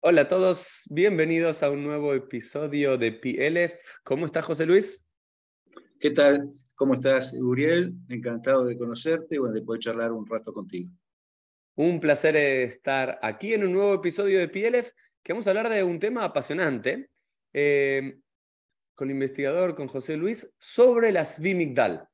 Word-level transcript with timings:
Hola 0.00 0.20
a 0.22 0.28
todos, 0.28 0.84
bienvenidos 0.90 1.64
a 1.64 1.70
un 1.70 1.82
nuevo 1.82 2.14
episodio 2.14 2.96
de 2.96 3.10
PLF. 3.10 3.74
¿Cómo 4.04 4.26
está 4.26 4.42
José 4.42 4.64
Luis? 4.64 5.04
¿Qué 5.98 6.12
tal? 6.12 6.48
¿Cómo 6.76 6.94
estás, 6.94 7.32
Uriel? 7.32 7.94
Encantado 8.08 8.64
de 8.64 8.78
conocerte 8.78 9.34
y 9.34 9.38
bueno, 9.38 9.56
de 9.56 9.62
poder 9.62 9.80
charlar 9.80 10.12
un 10.12 10.24
rato 10.24 10.52
contigo. 10.52 10.92
Un 11.74 11.98
placer 11.98 12.36
estar 12.36 13.18
aquí 13.22 13.54
en 13.54 13.66
un 13.66 13.72
nuevo 13.72 13.92
episodio 13.94 14.38
de 14.38 14.46
PLF, 14.46 14.92
que 15.20 15.32
vamos 15.32 15.48
a 15.48 15.50
hablar 15.50 15.68
de 15.68 15.82
un 15.82 15.98
tema 15.98 16.22
apasionante 16.22 17.10
eh, 17.52 18.20
con 18.94 19.08
el 19.08 19.14
investigador, 19.14 19.74
con 19.74 19.88
José 19.88 20.16
Luis, 20.16 20.54
sobre 20.60 21.10
la 21.10 21.24
Svimigdal, 21.24 22.08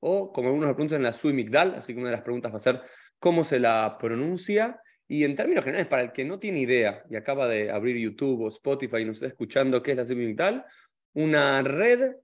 o 0.00 0.32
como 0.32 0.48
algunos 0.48 0.70
lo 0.70 0.74
preguntan, 0.74 1.04
la 1.04 1.12
Suimigdal, 1.12 1.76
así 1.76 1.94
que 1.94 2.00
una 2.00 2.10
de 2.10 2.16
las 2.16 2.24
preguntas 2.24 2.52
va 2.52 2.56
a 2.56 2.60
ser 2.60 2.82
cómo 3.20 3.44
se 3.44 3.60
la 3.60 3.96
pronuncia. 3.96 4.80
Y 5.08 5.24
en 5.24 5.34
términos 5.34 5.64
generales, 5.64 5.88
para 5.88 6.02
el 6.02 6.12
que 6.12 6.24
no 6.24 6.38
tiene 6.38 6.60
idea 6.60 7.02
y 7.08 7.16
acaba 7.16 7.48
de 7.48 7.70
abrir 7.70 7.96
YouTube 7.96 8.42
o 8.42 8.48
Spotify 8.48 8.98
y 8.98 9.04
nos 9.06 9.16
está 9.16 9.26
escuchando 9.26 9.82
qué 9.82 9.92
es 9.92 9.96
la 9.96 10.04
Svimigdal, 10.04 10.66
una 11.14 11.62
red 11.62 12.16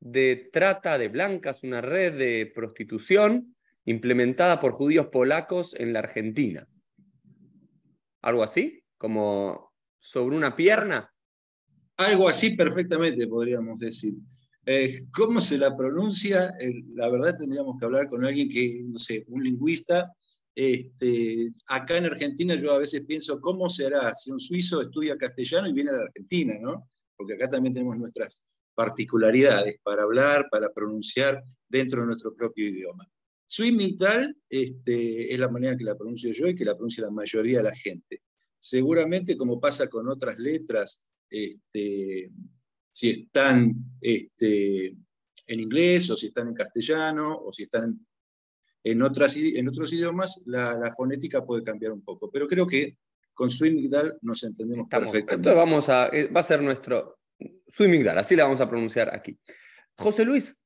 de 0.00 0.50
trata 0.52 0.98
de 0.98 1.06
blancas, 1.06 1.62
una 1.62 1.80
red 1.80 2.18
de 2.18 2.50
prostitución 2.52 3.54
implementada 3.84 4.58
por 4.58 4.72
judíos 4.72 5.06
polacos 5.06 5.74
en 5.78 5.92
la 5.92 6.00
Argentina. 6.00 6.66
¿Algo 8.22 8.42
así? 8.42 8.82
¿Como 8.98 9.72
sobre 10.00 10.36
una 10.36 10.56
pierna? 10.56 11.12
Algo 11.96 12.28
así 12.28 12.56
perfectamente 12.56 13.26
podríamos 13.28 13.78
decir. 13.78 14.14
Eh, 14.66 15.06
¿Cómo 15.12 15.40
se 15.40 15.58
la 15.58 15.76
pronuncia? 15.76 16.52
la 16.94 17.08
verdad 17.08 17.36
tendríamos 17.36 17.78
que 17.78 17.84
hablar 17.84 18.08
con 18.08 18.24
alguien 18.24 18.48
que, 18.48 18.82
no 18.84 18.98
sé, 18.98 19.24
un 19.28 19.42
lingüista. 19.42 20.12
Este, 20.54 21.50
acá 21.66 21.96
en 21.96 22.06
Argentina 22.06 22.54
yo 22.56 22.72
a 22.72 22.78
veces 22.78 23.04
pienso, 23.06 23.40
¿cómo 23.40 23.68
será 23.68 24.14
si 24.14 24.30
un 24.30 24.40
suizo 24.40 24.82
estudia 24.82 25.16
castellano 25.16 25.68
y 25.68 25.72
viene 25.72 25.92
de 25.92 26.02
Argentina, 26.02 26.54
¿no? 26.60 26.90
Porque 27.16 27.34
acá 27.34 27.48
también 27.48 27.72
tenemos 27.72 27.96
nuestras 27.96 28.42
particularidades 28.74 29.78
para 29.82 30.02
hablar, 30.02 30.48
para 30.50 30.72
pronunciar 30.72 31.42
dentro 31.68 32.00
de 32.00 32.06
nuestro 32.08 32.34
propio 32.34 32.68
idioma. 32.68 33.08
Suimital 33.46 34.34
este, 34.48 35.32
es 35.32 35.38
la 35.38 35.48
manera 35.48 35.76
que 35.76 35.84
la 35.84 35.96
pronuncio 35.96 36.32
yo 36.32 36.48
y 36.48 36.54
que 36.54 36.64
la 36.64 36.74
pronuncia 36.74 37.04
la 37.04 37.10
mayoría 37.10 37.58
de 37.58 37.64
la 37.64 37.76
gente. 37.76 38.22
Seguramente, 38.58 39.36
como 39.36 39.60
pasa 39.60 39.88
con 39.88 40.08
otras 40.08 40.38
letras, 40.38 41.04
este, 41.28 42.30
si 42.90 43.10
están 43.10 43.74
este, 44.00 44.96
en 45.46 45.60
inglés 45.60 46.10
o 46.10 46.16
si 46.16 46.26
están 46.26 46.48
en 46.48 46.54
castellano 46.54 47.36
o 47.36 47.52
si 47.52 47.64
están 47.64 48.06
en, 48.84 49.02
otras, 49.02 49.36
en 49.36 49.68
otros 49.68 49.92
idiomas, 49.92 50.42
la, 50.46 50.90
fonética 50.96 51.44
puede 51.44 51.62
cambiar 51.62 51.92
un 51.92 52.02
poco. 52.02 52.30
Pero 52.30 52.48
creo 52.48 52.66
que 52.66 52.96
con 53.34 53.50
Suimital 53.50 54.18
nos 54.22 54.42
entendemos 54.42 54.88
perfectamente. 54.88 55.34
Entonces 55.34 55.56
vamos 55.56 55.88
a, 55.88 56.08
eh, 56.08 56.26
va 56.26 56.40
a 56.40 56.44
ser 56.44 56.62
nuestro, 56.62 57.18
Suimigdal, 57.68 58.18
así 58.18 58.36
la 58.36 58.44
vamos 58.44 58.60
a 58.60 58.68
pronunciar 58.68 59.14
aquí. 59.14 59.38
José 59.96 60.24
Luis, 60.24 60.62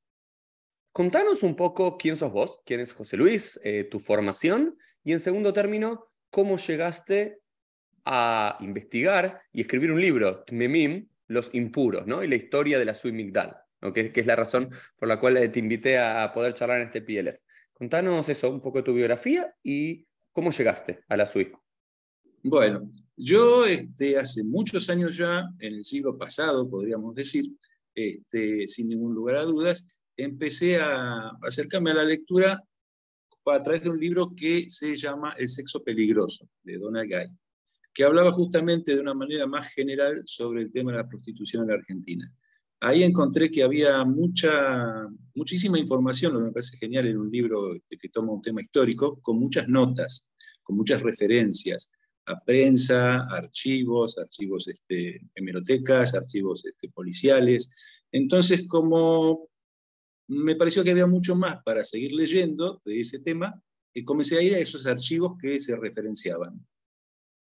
contanos 0.91 1.43
un 1.43 1.55
poco 1.55 1.97
quién 1.97 2.17
sos 2.17 2.31
vos, 2.31 2.59
quién 2.65 2.79
es 2.79 2.93
José 2.93 3.17
Luis, 3.17 3.59
eh, 3.63 3.85
tu 3.89 3.99
formación 3.99 4.77
y 5.03 5.13
en 5.13 5.19
segundo 5.19 5.53
término, 5.53 6.11
cómo 6.29 6.57
llegaste 6.57 7.39
a 8.03 8.57
investigar 8.61 9.41
y 9.51 9.61
escribir 9.61 9.91
un 9.91 10.01
libro, 10.01 10.43
Tmemim, 10.43 11.07
los 11.27 11.49
impuros, 11.53 12.07
¿no? 12.07 12.23
Y 12.23 12.27
la 12.27 12.35
historia 12.35 12.79
de 12.79 12.85
la 12.85 12.95
Suimigdal, 12.95 13.57
que, 13.93 14.11
es 14.13 14.25
la 14.25 14.35
razón 14.35 14.69
por 14.97 15.07
la 15.07 15.19
cual 15.19 15.51
te 15.51 15.59
invité 15.59 15.97
a 15.97 16.31
poder 16.33 16.53
charlar 16.53 16.81
en 16.81 16.87
este 16.87 17.01
PLF. 17.01 17.39
Contanos 17.77 18.27
eso, 18.27 18.49
un 18.49 18.59
poco 18.59 18.79
de 18.79 18.83
tu 18.83 18.93
biografía 18.93 19.53
y 19.61 20.07
cómo 20.33 20.49
llegaste 20.49 21.01
a 21.07 21.15
la 21.15 21.27
Sui. 21.27 21.51
Bueno, 22.41 22.89
yo 23.15 23.65
este, 23.65 24.17
hace 24.17 24.43
muchos 24.43 24.89
años 24.89 25.15
ya, 25.15 25.43
en 25.59 25.75
el 25.75 25.83
siglo 25.83 26.17
pasado, 26.17 26.67
podríamos 26.67 27.13
decir, 27.13 27.45
este, 27.93 28.67
sin 28.67 28.89
ningún 28.89 29.13
lugar 29.13 29.35
a 29.35 29.43
dudas, 29.43 29.85
empecé 30.15 30.79
a 30.79 31.29
acercarme 31.43 31.91
a 31.91 31.95
la 31.95 32.03
lectura 32.03 32.63
a 33.45 33.63
través 33.63 33.83
de 33.83 33.89
un 33.89 33.99
libro 33.99 34.33
que 34.35 34.65
se 34.69 34.97
llama 34.97 35.35
El 35.37 35.47
sexo 35.47 35.83
peligroso, 35.83 36.49
de 36.63 36.79
Donald 36.79 37.09
Guy, 37.09 37.29
que 37.93 38.03
hablaba 38.03 38.31
justamente 38.31 38.95
de 38.95 39.01
una 39.01 39.13
manera 39.13 39.45
más 39.45 39.67
general 39.69 40.23
sobre 40.25 40.63
el 40.63 40.71
tema 40.71 40.91
de 40.91 40.97
la 40.97 41.07
prostitución 41.07 41.63
en 41.63 41.69
la 41.69 41.75
Argentina. 41.75 42.33
Ahí 42.79 43.03
encontré 43.03 43.49
que 43.49 43.63
había 43.63 44.05
mucha, 44.05 45.07
muchísima 45.33 45.79
información, 45.79 46.33
lo 46.33 46.39
que 46.39 46.45
me 46.45 46.51
parece 46.51 46.77
genial 46.77 47.07
en 47.07 47.17
un 47.17 47.31
libro 47.31 47.73
este, 47.73 47.97
que 47.97 48.09
toma 48.09 48.33
un 48.33 48.41
tema 48.41 48.61
histórico, 48.61 49.19
con 49.21 49.39
muchas 49.39 49.67
notas, 49.67 50.29
con 50.63 50.77
muchas 50.77 51.01
referencias, 51.01 51.91
a 52.27 52.39
prensa, 52.43 53.25
archivos, 53.29 54.17
archivos 54.17 54.67
este, 54.67 55.21
hemerotecas, 55.33 56.13
archivos 56.13 56.65
este, 56.65 56.89
policiales. 56.89 57.71
Entonces, 58.11 58.67
como 58.67 59.49
me 60.27 60.55
pareció 60.55 60.83
que 60.83 60.91
había 60.91 61.07
mucho 61.07 61.35
más 61.35 61.63
para 61.63 61.83
seguir 61.83 62.11
leyendo 62.11 62.81
de 62.85 62.99
ese 62.99 63.19
tema, 63.19 63.59
y 63.97 64.03
comencé 64.03 64.37
a 64.37 64.43
ir 64.43 64.53
a 64.53 64.59
esos 64.59 64.85
archivos 64.85 65.39
que 65.41 65.57
se 65.57 65.75
referenciaban. 65.75 66.63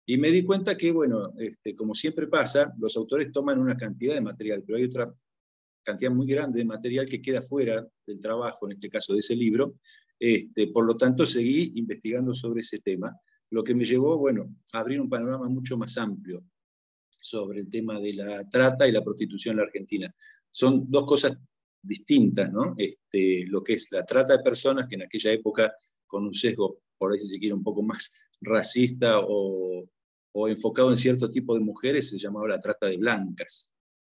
Y 0.05 0.17
me 0.17 0.29
di 0.29 0.43
cuenta 0.43 0.77
que, 0.77 0.91
bueno, 0.91 1.33
este, 1.37 1.75
como 1.75 1.95
siempre 1.95 2.27
pasa, 2.27 2.73
los 2.77 2.95
autores 2.95 3.31
toman 3.31 3.59
una 3.59 3.75
cantidad 3.75 4.13
de 4.13 4.21
material, 4.21 4.63
pero 4.65 4.77
hay 4.77 4.85
otra 4.85 5.13
cantidad 5.83 6.11
muy 6.11 6.27
grande 6.27 6.59
de 6.59 6.65
material 6.65 7.07
que 7.07 7.21
queda 7.21 7.41
fuera 7.41 7.87
del 8.05 8.19
trabajo, 8.19 8.67
en 8.67 8.73
este 8.73 8.89
caso 8.89 9.13
de 9.13 9.19
ese 9.19 9.35
libro. 9.35 9.79
Este, 10.19 10.67
por 10.67 10.85
lo 10.85 10.95
tanto, 10.95 11.25
seguí 11.25 11.73
investigando 11.75 12.33
sobre 12.33 12.61
ese 12.61 12.79
tema 12.79 13.15
lo 13.49 13.63
que 13.63 13.75
me 13.75 13.85
llevó, 13.85 14.17
bueno, 14.17 14.55
a 14.73 14.79
abrir 14.79 14.99
un 14.99 15.09
panorama 15.09 15.47
mucho 15.47 15.77
más 15.77 15.97
amplio 15.97 16.43
sobre 17.09 17.61
el 17.61 17.69
tema 17.69 17.99
de 17.99 18.13
la 18.13 18.49
trata 18.49 18.87
y 18.87 18.91
la 18.91 19.03
prostitución 19.03 19.53
en 19.53 19.57
la 19.57 19.63
Argentina. 19.63 20.15
Son 20.49 20.89
dos 20.89 21.05
cosas 21.05 21.37
distintas, 21.81 22.51
¿no? 22.51 22.75
Este, 22.77 23.45
lo 23.47 23.63
que 23.63 23.73
es 23.73 23.91
la 23.91 24.05
trata 24.05 24.37
de 24.37 24.43
personas, 24.43 24.87
que 24.87 24.95
en 24.95 25.03
aquella 25.03 25.31
época, 25.31 25.73
con 26.05 26.25
un 26.25 26.33
sesgo, 26.33 26.81
por 26.97 27.11
ahí 27.11 27.19
si 27.19 27.27
se 27.27 27.39
quiere, 27.39 27.53
un 27.53 27.63
poco 27.63 27.81
más 27.81 28.13
racista 28.41 29.19
o, 29.19 29.87
o 30.37 30.49
enfocado 30.49 30.89
en 30.89 30.97
cierto 30.97 31.31
tipo 31.31 31.53
de 31.53 31.61
mujeres, 31.61 32.09
se 32.09 32.19
llamaba 32.19 32.49
la 32.49 32.59
trata 32.59 32.87
de 32.87 32.97
blancas. 32.97 33.71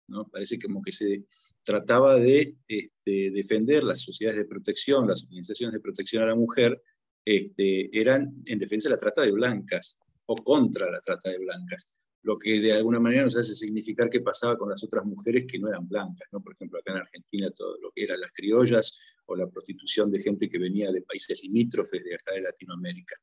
¿no? 0.09 0.27
Parece 0.27 0.59
como 0.59 0.81
que 0.81 0.91
se 0.91 1.27
trataba 1.63 2.17
de 2.17 2.57
este, 2.67 3.31
defender 3.33 3.85
las 3.85 4.01
sociedades 4.01 4.39
de 4.39 4.47
protección, 4.47 5.07
las 5.07 5.25
organizaciones 5.25 5.75
de 5.75 5.81
protección 5.81 6.23
a 6.23 6.27
la 6.27 6.35
mujer, 6.35 6.83
este, 7.23 7.91
eran 7.93 8.35
en 8.47 8.59
defensa 8.59 8.89
de 8.89 8.95
la 8.95 8.99
trata 8.99 9.23
de 9.23 9.33
blancas 9.33 10.01
o 10.25 10.37
contra 10.37 10.91
la 10.91 11.01
trata 11.01 11.29
de 11.29 11.39
blancas, 11.39 11.93
lo 12.23 12.39
que 12.39 12.61
de 12.61 12.73
alguna 12.73 12.99
manera 12.99 13.25
nos 13.25 13.37
hace 13.37 13.55
significar 13.55 14.09
qué 14.09 14.21
pasaba 14.21 14.57
con 14.57 14.71
las 14.71 14.83
otras 14.83 15.05
mujeres 15.05 15.45
que 15.47 15.59
no 15.59 15.69
eran 15.69 15.87
blancas, 15.87 16.29
¿no? 16.33 16.41
por 16.41 16.55
ejemplo 16.55 16.79
acá 16.79 16.93
en 16.93 16.99
Argentina 16.99 17.51
todo 17.51 17.77
lo 17.83 17.91
que 17.91 18.05
eran 18.05 18.21
las 18.21 18.33
criollas 18.33 18.99
o 19.27 19.37
la 19.37 19.51
prostitución 19.51 20.11
de 20.11 20.21
gente 20.21 20.49
que 20.49 20.59
venía 20.59 20.91
de 20.91 21.03
países 21.03 21.43
limítrofes 21.43 22.03
de 22.03 22.15
acá 22.15 22.33
de 22.33 22.41
Latinoamérica. 22.41 23.17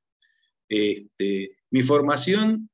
Este, 0.69 1.57
mi 1.71 1.81
formación 1.81 2.69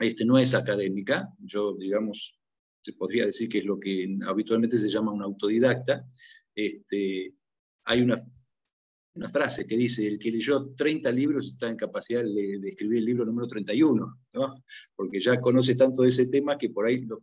este, 0.00 0.24
no 0.24 0.38
es 0.38 0.54
académica, 0.54 1.28
yo 1.38 1.74
digamos, 1.74 2.38
se 2.82 2.92
podría 2.94 3.26
decir 3.26 3.48
que 3.48 3.58
es 3.58 3.64
lo 3.64 3.78
que 3.78 4.16
habitualmente 4.26 4.76
se 4.76 4.88
llama 4.88 5.12
un 5.12 5.22
autodidacta. 5.22 6.04
Este, 6.54 7.34
hay 7.84 8.02
una 8.02 8.16
una 9.14 9.28
frase 9.28 9.66
que 9.66 9.76
dice, 9.76 10.06
el 10.06 10.18
que 10.18 10.30
leyó 10.30 10.70
30 10.74 11.12
libros 11.12 11.46
está 11.46 11.68
en 11.68 11.76
capacidad 11.76 12.22
de, 12.22 12.60
escribir 12.64 12.98
el 12.98 13.04
libro 13.04 13.24
número 13.24 13.46
31, 13.46 14.18
¿no? 14.34 14.64
porque 14.96 15.20
ya 15.20 15.40
conoce 15.40 15.74
tanto 15.74 16.02
de 16.02 16.08
ese 16.08 16.28
tema 16.28 16.56
que 16.56 16.70
por 16.70 16.86
ahí 16.86 17.02
lo, 17.02 17.22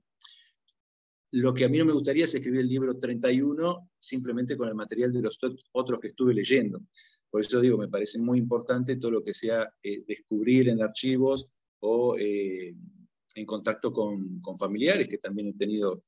lo 1.31 1.53
que 1.53 1.65
a 1.65 1.69
mí 1.69 1.77
no 1.77 1.85
me 1.85 1.93
gustaría 1.93 2.25
es 2.25 2.35
escribir 2.35 2.61
el 2.61 2.67
libro 2.67 2.97
31 2.97 3.89
simplemente 3.97 4.55
con 4.55 4.69
el 4.69 4.75
material 4.75 5.11
de 5.11 5.21
los 5.21 5.39
otros 5.71 5.99
que 5.99 6.09
estuve 6.09 6.33
leyendo. 6.33 6.81
Por 7.29 7.41
eso 7.41 7.59
digo, 7.59 7.77
me 7.77 7.87
parece 7.87 8.19
muy 8.19 8.39
importante 8.39 8.95
todo 8.97 9.11
lo 9.11 9.23
que 9.23 9.33
sea 9.33 9.71
eh, 9.83 10.03
descubrir 10.07 10.69
en 10.69 10.81
archivos 10.81 11.51
o 11.79 12.17
eh, 12.17 12.75
en 13.35 13.45
contacto 13.45 13.91
con, 13.91 14.41
con 14.41 14.57
familiares, 14.57 15.07
que 15.07 15.17
también 15.17 15.49
he 15.49 15.53
tenido 15.53 15.99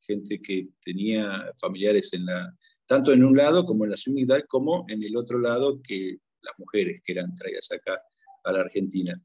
gente 0.00 0.40
que 0.40 0.68
tenía 0.84 1.50
familiares 1.60 2.12
en 2.12 2.26
la, 2.26 2.54
tanto 2.86 3.12
en 3.12 3.24
un 3.24 3.36
lado 3.36 3.64
como 3.64 3.84
en 3.84 3.90
la 3.90 3.96
sumidad, 3.96 4.42
como 4.48 4.84
en 4.88 5.02
el 5.02 5.16
otro 5.16 5.38
lado 5.38 5.80
que 5.82 6.18
las 6.42 6.54
mujeres 6.58 7.02
que 7.04 7.12
eran 7.12 7.34
traídas 7.34 7.70
acá 7.72 8.00
a 8.44 8.52
la 8.52 8.60
Argentina. 8.60 9.20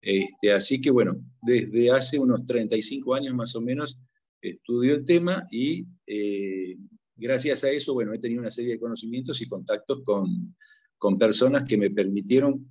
Este, 0.00 0.52
así 0.52 0.80
que 0.80 0.90
bueno, 0.90 1.16
desde 1.42 1.90
hace 1.90 2.18
unos 2.18 2.44
35 2.44 3.14
años 3.14 3.34
más 3.34 3.56
o 3.56 3.60
menos 3.60 3.98
estudio 4.40 4.94
el 4.94 5.04
tema 5.04 5.46
y 5.50 5.86
eh, 6.06 6.76
gracias 7.16 7.64
a 7.64 7.70
eso, 7.70 7.94
bueno, 7.94 8.12
he 8.12 8.18
tenido 8.18 8.42
una 8.42 8.50
serie 8.50 8.74
de 8.74 8.80
conocimientos 8.80 9.40
y 9.40 9.48
contactos 9.48 10.02
con, 10.04 10.54
con 10.98 11.18
personas 11.18 11.64
que 11.64 11.78
me 11.78 11.90
permitieron 11.90 12.70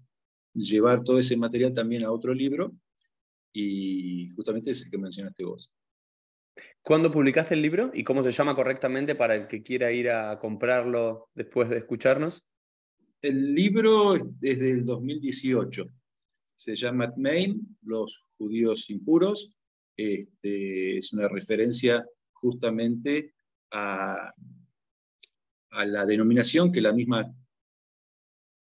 llevar 0.56 1.04
todo 1.04 1.20
ese 1.20 1.38
material 1.38 1.74
también 1.74 2.04
a 2.04 2.12
otro 2.12 2.34
libro 2.34 2.74
y 3.54 4.30
justamente 4.36 4.72
es 4.72 4.84
el 4.84 4.90
que 4.90 4.98
mencionaste 4.98 5.46
vos. 5.46 5.72
¿Cuándo 6.82 7.12
publicaste 7.12 7.54
el 7.54 7.62
libro 7.62 7.92
y 7.94 8.04
cómo 8.04 8.24
se 8.24 8.32
llama 8.32 8.56
correctamente 8.56 9.16
para 9.16 9.36
el 9.36 9.48
que 9.48 9.62
quiera 9.62 9.92
ir 9.92 10.10
a 10.10 10.40
comprarlo 10.40 11.30
después 11.34 11.70
de 11.70 11.78
escucharnos? 11.78 12.44
El 13.22 13.54
libro 13.54 14.16
es 14.16 14.24
desde 14.40 14.72
el 14.72 14.86
2018. 14.86 15.90
se 16.58 16.76
llama 16.76 17.14
Tmeim, 17.14 17.60
los 17.82 18.26
judíos 18.38 18.90
impuros. 18.90 19.52
Este, 19.98 20.98
es 20.98 21.12
una 21.14 21.28
referencia 21.28 22.06
justamente 22.34 23.34
a, 23.72 24.34
a 25.72 25.86
la 25.86 26.06
denominación 26.06 26.72
que 26.72 26.82
la 26.82 26.94
misma 26.94 27.34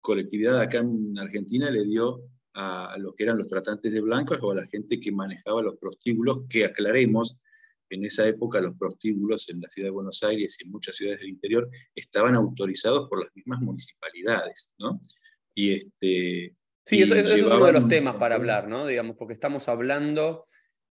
colectividad 0.06 0.62
acá 0.62 0.78
en 0.78 1.18
Argentina 1.18 1.70
le 1.72 1.84
dio 1.84 2.22
a, 2.54 2.96
lo 3.00 3.14
que 3.16 3.24
eran 3.24 3.40
los 3.40 3.48
tratantes 3.48 3.92
de 3.92 4.02
blancos 4.02 4.38
o 4.42 4.52
a 4.52 4.56
la 4.56 4.68
gente 4.68 5.00
que 5.00 5.12
manejaba 5.12 5.64
los 5.64 5.78
prostíbulos, 5.78 6.44
que 6.48 6.64
aclaremos, 6.64 7.40
en 7.90 8.06
esa 8.06 8.28
época 8.28 8.62
los 8.62 8.76
prostíbulos 8.78 9.50
en 9.50 9.62
la 9.62 9.70
ciudad 9.70 9.88
de 9.88 9.92
Buenos 9.92 10.24
Aires 10.24 10.58
y 10.60 10.66
en 10.66 10.72
muchas 10.72 10.96
ciudades 10.96 11.20
del 11.20 11.30
interior 11.30 11.70
estaban 11.96 12.36
autorizados 12.36 13.10
por 13.10 13.24
las 13.24 13.36
mismas 13.36 13.60
municipalidades, 13.62 14.74
¿no? 14.80 15.00
Y 15.56 15.74
este... 15.74 16.56
Sí, 16.86 17.02
eso, 17.02 17.16
es 17.16 17.42
uno 17.42 17.66
de 17.66 17.74
los 17.74 17.88
temas 17.88 18.16
para 18.18 18.36
hablar, 18.36 18.68
¿no? 18.68 18.86
Digamos, 18.86 19.16
porque 19.18 19.34
estamos 19.34 19.68
hablando 19.68 20.46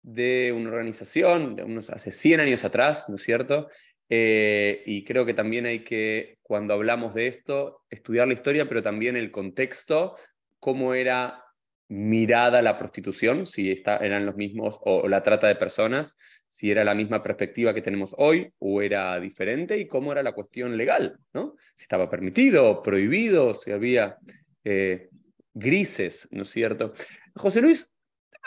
de 0.01 0.53
una 0.55 0.69
organización 0.69 1.55
de 1.55 1.63
unos 1.63 1.89
hace 1.89 2.11
100 2.11 2.39
años 2.39 2.63
atrás, 2.63 3.05
¿no 3.09 3.15
es 3.15 3.23
cierto? 3.23 3.67
Eh, 4.13 4.83
y 4.85 5.05
creo 5.05 5.25
que 5.25 5.33
también 5.33 5.65
hay 5.65 5.85
que, 5.85 6.37
cuando 6.41 6.73
hablamos 6.73 7.13
de 7.13 7.27
esto, 7.27 7.85
estudiar 7.89 8.27
la 8.27 8.33
historia, 8.33 8.67
pero 8.67 8.83
también 8.83 9.15
el 9.15 9.31
contexto, 9.31 10.17
cómo 10.59 10.93
era 10.93 11.45
mirada 11.87 12.61
la 12.61 12.77
prostitución, 12.77 13.45
si 13.45 13.71
eran 13.85 14.25
los 14.25 14.35
mismos, 14.35 14.79
o, 14.81 15.07
la 15.07 15.23
trata 15.23 15.47
de 15.47 15.55
personas, 15.55 16.17
si 16.49 16.71
era 16.71 16.83
la 16.83 16.93
misma 16.93 17.23
perspectiva 17.23 17.73
que 17.73 17.81
tenemos 17.81 18.13
hoy 18.17 18.51
o 18.59 18.81
era 18.81 19.17
diferente, 19.21 19.77
y 19.77 19.87
cómo 19.87 20.11
era 20.11 20.23
la 20.23 20.33
cuestión 20.33 20.75
legal, 20.75 21.17
¿no? 21.33 21.55
Si 21.75 21.83
estaba 21.83 22.09
permitido, 22.09 22.83
prohibido, 22.83 23.53
si 23.53 23.71
había 23.71 24.17
eh, 24.65 25.07
grises, 25.53 26.27
¿no 26.31 26.43
es 26.43 26.49
cierto? 26.49 26.91
José 27.33 27.61
Luis, 27.61 27.89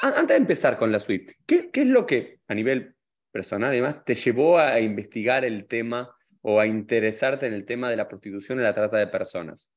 antes 0.03 0.29
de 0.29 0.37
empezar 0.37 0.77
con 0.77 0.93
la 0.93 1.01
suite, 1.01 1.37
¿qué, 1.47 1.71
¿qué, 1.71 1.83
es 1.83 1.89
lo 1.89 2.05
que 2.05 2.41
a 2.49 2.55
nivel 2.55 2.94
personal, 3.35 3.71
además, 3.71 4.05
te 4.05 4.15
llevó 4.15 4.59
a 4.59 4.81
investigar 4.81 5.45
el 5.45 5.67
tema 5.67 6.17
o 6.41 6.61
a 6.61 6.69
interesarte 6.69 7.49
en 7.49 7.53
el 7.53 7.65
tema 7.65 7.91
de 7.91 7.97
la 7.97 8.07
prostitución 8.07 8.61
y 8.61 8.63
la 8.63 8.73
trata 8.73 8.97
de 8.99 9.09
personas? 9.09 9.73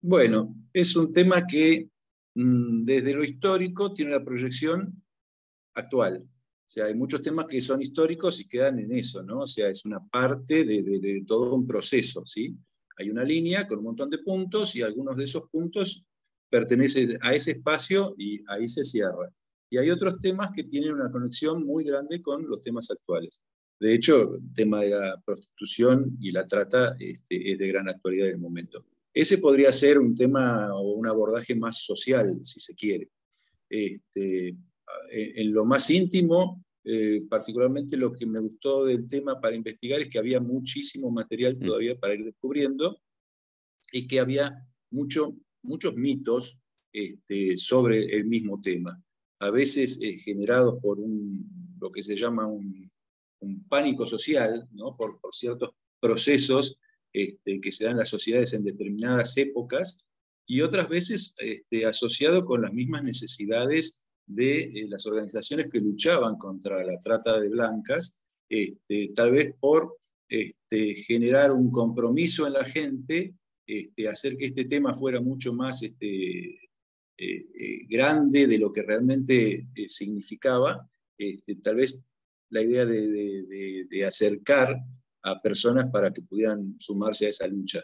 Bueno, 0.00 0.56
es 0.72 0.96
un 0.96 1.12
tema 1.12 1.46
que 1.46 1.90
mm, 2.34 2.82
desde 2.82 3.12
lo 3.12 3.24
histórico 3.24 3.92
tiene 3.92 4.16
una 4.16 4.24
proyección 4.24 5.04
actual. 5.74 6.22
O 6.24 6.66
sea, 6.66 6.86
hay 6.86 6.94
muchos 6.94 7.20
temas 7.20 7.44
que 7.44 7.60
son 7.60 7.82
históricos 7.82 8.40
y 8.40 8.48
quedan 8.48 8.78
en 8.78 8.92
eso, 8.92 9.22
¿no? 9.22 9.40
O 9.40 9.46
sea, 9.46 9.68
es 9.68 9.84
una 9.84 10.00
parte 10.02 10.64
de, 10.64 10.82
de 10.82 11.24
todo 11.26 11.54
un 11.54 11.66
proceso, 11.66 12.24
¿sí? 12.24 12.56
Hay 12.96 13.10
una 13.10 13.22
línea 13.22 13.66
con 13.66 13.80
un 13.80 13.84
montón 13.84 14.08
de 14.08 14.18
puntos 14.18 14.74
y 14.76 14.80
algunos 14.80 15.14
de 15.16 15.24
esos 15.24 15.42
puntos 15.50 16.06
pertenecen 16.48 17.18
a 17.20 17.34
ese 17.34 17.50
espacio 17.50 18.14
y 18.16 18.42
ahí 18.48 18.66
se 18.66 18.82
cierra. 18.82 19.30
Y 19.74 19.76
hay 19.76 19.90
otros 19.90 20.20
temas 20.20 20.52
que 20.54 20.62
tienen 20.62 20.92
una 20.92 21.10
conexión 21.10 21.66
muy 21.66 21.82
grande 21.82 22.22
con 22.22 22.46
los 22.46 22.62
temas 22.62 22.92
actuales. 22.92 23.40
De 23.80 23.92
hecho, 23.92 24.36
el 24.36 24.54
tema 24.54 24.82
de 24.82 24.90
la 24.90 25.20
prostitución 25.26 26.16
y 26.20 26.30
la 26.30 26.46
trata 26.46 26.94
este, 27.00 27.50
es 27.50 27.58
de 27.58 27.66
gran 27.66 27.88
actualidad 27.88 28.28
en 28.28 28.34
el 28.34 28.40
momento. 28.40 28.84
Ese 29.12 29.38
podría 29.38 29.72
ser 29.72 29.98
un 29.98 30.14
tema 30.14 30.72
o 30.72 30.92
un 30.92 31.08
abordaje 31.08 31.56
más 31.56 31.78
social, 31.78 32.38
si 32.44 32.60
se 32.60 32.76
quiere. 32.76 33.08
Este, 33.68 34.56
en, 35.10 35.52
lo 35.52 35.64
más 35.64 35.90
íntimo, 35.90 36.64
eh, 36.84 37.22
particularmente 37.28 37.96
lo 37.96 38.12
que 38.12 38.26
me 38.26 38.38
gustó 38.38 38.84
del 38.84 39.08
tema 39.08 39.40
para 39.40 39.56
investigar 39.56 40.00
es 40.02 40.08
que 40.08 40.20
había 40.20 40.38
muchísimo 40.38 41.10
material 41.10 41.56
mm. 41.56 41.66
todavía 41.66 41.98
para 41.98 42.14
ir 42.14 42.24
descubriendo 42.24 43.00
y 43.90 44.06
que 44.06 44.20
había 44.20 44.54
mucho, 44.92 45.34
muchos 45.62 45.96
mitos 45.96 46.60
este, 46.92 47.56
sobre 47.56 48.16
el 48.16 48.26
mismo 48.26 48.60
tema 48.60 49.02
a 49.40 49.50
veces 49.50 50.00
eh, 50.02 50.18
generados 50.18 50.80
por 50.80 50.98
un, 50.98 51.76
lo 51.80 51.90
que 51.90 52.02
se 52.02 52.16
llama 52.16 52.46
un, 52.46 52.90
pánico 53.68 54.06
social, 54.06 54.66
¿no? 54.72 54.96
por, 54.96 55.18
ciertos 55.32 55.74
procesos 56.00 56.78
este, 57.12 57.60
que 57.60 57.70
se 57.70 57.84
dan 57.84 57.92
en 57.92 57.98
las 57.98 58.08
sociedades 58.08 58.54
en 58.54 58.64
determinadas 58.64 59.36
épocas, 59.36 60.02
y 60.46 60.62
otras 60.62 60.88
veces 60.88 61.34
este, 61.36 61.84
asociado 61.84 62.46
con 62.46 62.62
las 62.62 62.72
mismas 62.72 63.02
necesidades 63.02 64.02
de 64.26 64.62
eh, 64.62 64.86
las 64.88 65.04
organizaciones 65.04 65.70
que 65.70 65.80
luchaban 65.80 66.38
contra 66.38 66.82
la 66.84 66.98
trata 67.00 67.38
de 67.38 67.50
blancas, 67.50 68.22
este, 68.48 69.12
tal 69.14 69.32
vez 69.32 69.54
por 69.60 69.98
este, 70.26 70.94
generar 70.94 71.52
un 71.52 71.70
compromiso 71.70 72.46
en 72.46 72.54
la 72.54 72.64
gente, 72.64 73.34
hacer 74.10 74.38
que 74.38 74.46
este 74.46 74.64
tema 74.64 74.94
fuera 74.94 75.20
mucho 75.20 75.52
más 75.52 75.82
grande 77.88 78.46
de 78.46 78.58
lo 78.58 78.72
que 78.72 78.82
realmente 78.82 79.68
eh, 79.74 79.88
significaba, 79.88 80.88
este, 81.16 81.56
tal 81.56 81.76
vez 81.76 82.02
la 82.50 82.62
idea 82.62 82.84
de, 82.84 84.04
acercar 84.06 84.76
a 85.22 85.40
personas 85.40 85.90
para 85.90 86.12
que 86.12 86.22
pudieran 86.22 86.76
sumarse 86.78 87.26
a 87.26 87.30
esa 87.30 87.46
lucha. 87.46 87.82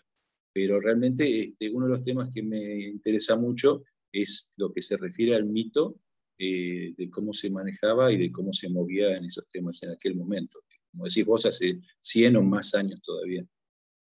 Pero 0.52 0.80
realmente 0.80 1.44
este, 1.44 1.70
uno 1.70 1.86
de 1.86 1.92
los 1.92 2.02
temas 2.02 2.30
que 2.30 2.42
me 2.42 2.88
interesa 2.88 3.36
mucho 3.36 3.84
es 4.12 4.50
lo 4.56 4.72
que 4.72 4.82
se 4.82 4.96
refiere 4.96 5.34
al 5.34 5.46
mito 5.46 5.96
de 6.38 7.08
cómo 7.10 7.34
se 7.34 7.50
manejaba 7.50 8.10
y 8.10 8.16
de 8.16 8.30
cómo 8.30 8.52
se 8.54 8.70
movía 8.70 9.14
en 9.14 9.26
esos 9.26 9.46
temas 9.50 9.82
en 9.82 9.90
aquel 9.90 10.16
momento. 10.16 10.60
Como 10.90 11.04
decís 11.04 11.26
vos, 11.26 11.44
hace 11.44 11.80
100 12.00 12.36
o 12.36 12.42
más 12.42 12.74
años 12.74 13.00
todavía. 13.02 13.44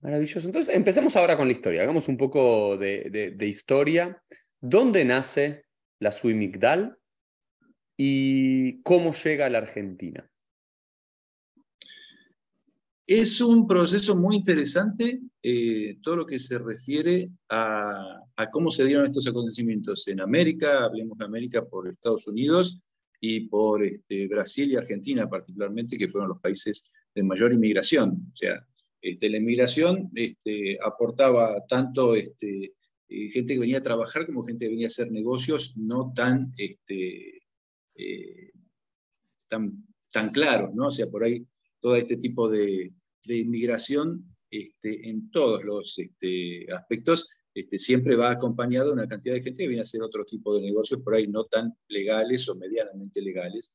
Maravilloso. 0.02 0.48
Entonces, 0.48 0.76
empecemos 0.76 1.16
ahora 1.16 1.38
con 1.38 1.48
la 1.48 1.54
historia. 1.54 1.84
Hagamos 1.84 2.08
un 2.08 2.18
poco 2.18 2.78
de 2.78 3.48
historia. 3.48 4.22
¿Dónde 4.68 5.06
nace 5.06 5.66
la 6.00 6.12
Suimigdal 6.12 6.98
y 7.96 8.82
cómo 8.82 9.14
llega 9.14 9.46
a 9.46 9.50
la 9.52 9.60
Argentina? 9.60 10.28
Es 13.06 13.42
un 13.42 13.68
proceso 13.68 14.16
muy 14.16 14.38
interesante 14.38 15.22
eh, 15.44 16.00
todo 16.02 16.16
lo 16.16 16.26
que 16.26 16.40
se 16.40 16.58
refiere 16.58 17.30
a, 17.48 18.24
cómo 18.52 18.72
se 18.72 18.86
dieron 18.86 19.06
estos 19.06 19.28
acontecimientos 19.28 20.08
en 20.08 20.20
América, 20.20 20.86
hablemos 20.86 21.16
de 21.20 21.26
América 21.26 21.64
por 21.64 21.88
Estados 21.88 22.28
Unidos 22.28 22.82
y 23.22 23.42
por 23.42 23.84
este, 23.84 24.28
Brasil 24.28 24.72
y 24.72 24.78
Argentina 24.78 25.30
particularmente, 25.30 25.96
que 25.96 26.08
fueron 26.08 26.30
los 26.30 26.42
países 26.42 26.86
de 27.14 27.22
mayor 27.22 27.54
inmigración. 27.54 28.32
O 28.34 28.36
sea, 28.36 28.66
este, 29.00 29.30
la 29.30 29.38
inmigración 29.38 30.10
este, 30.16 30.80
aportaba 30.84 31.64
tanto 31.68 32.16
este, 32.16 32.74
eh, 33.08 33.30
gente 33.30 33.54
que 33.54 33.60
venía 33.60 33.78
a 33.78 33.82
trabajar 33.82 34.26
como 34.26 34.44
gente 34.44 34.66
que 34.66 34.72
venía 34.72 34.88
a 34.88 34.94
hacer 34.94 35.12
negocios 35.12 35.76
no 35.78 36.12
tan, 36.16 36.54
este, 36.58 37.42
eh, 37.96 38.52
tan, 39.48 39.86
tan 40.12 40.32
claros, 40.32 40.74
¿no? 40.74 40.88
O 40.88 40.92
sea, 40.92 41.08
por 41.08 41.24
ahí 41.24 41.46
todo 41.80 41.96
este 41.96 42.18
tipo 42.18 42.50
de, 42.50 42.94
de 43.26 43.38
inmigración 43.38 44.36
este, 44.50 45.10
en 45.10 45.30
todos 45.32 45.64
los 45.64 45.98
este, 46.00 46.66
aspectos 46.72 47.30
este, 47.54 47.80
siempre 47.80 48.16
va 48.16 48.32
acompañado 48.32 48.88
de 48.88 48.94
una 48.94 49.08
cantidad 49.08 49.36
de 49.36 49.42
gente 49.42 49.64
que 49.64 49.68
viene 49.68 49.82
a 49.82 49.84
hacer 49.84 50.02
otro 50.02 50.26
tipo 50.26 50.56
de 50.56 50.62
negocios 50.62 51.02
por 51.02 51.16
ahí 51.16 51.28
no 51.28 51.46
tan 51.46 51.74
legales 51.88 52.48
o 52.50 52.56
medianamente 52.56 53.22
legales. 53.22 53.74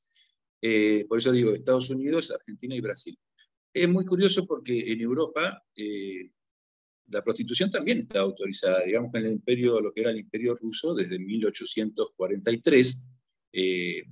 Eh, 0.61 1.07
por 1.09 1.19
eso 1.19 1.33
digo 1.33 1.53
Estados 1.53 1.89
Unidos, 1.89 2.31
Argentina 2.31 2.75
y 2.75 2.81
Brasil. 2.81 3.19
Es 3.73 3.89
muy 3.89 4.05
curioso 4.05 4.47
porque 4.47 4.93
en 4.93 5.01
Europa 5.01 5.63
la 7.11 7.23
prostitución 7.23 7.71
también 7.71 7.99
estaba 7.99 8.25
autorizada, 8.25 8.85
digamos 8.85 9.13
que 9.13 9.19
en 9.19 9.27
el 9.27 9.33
imperio, 9.33 9.81
lo 9.81 9.93
que 9.93 10.01
era 10.03 10.11
el 10.11 10.19
imperio 10.19 10.55
ruso, 10.57 10.95
desde 10.95 11.19
1843, 11.19 13.09
eh, 13.53 14.03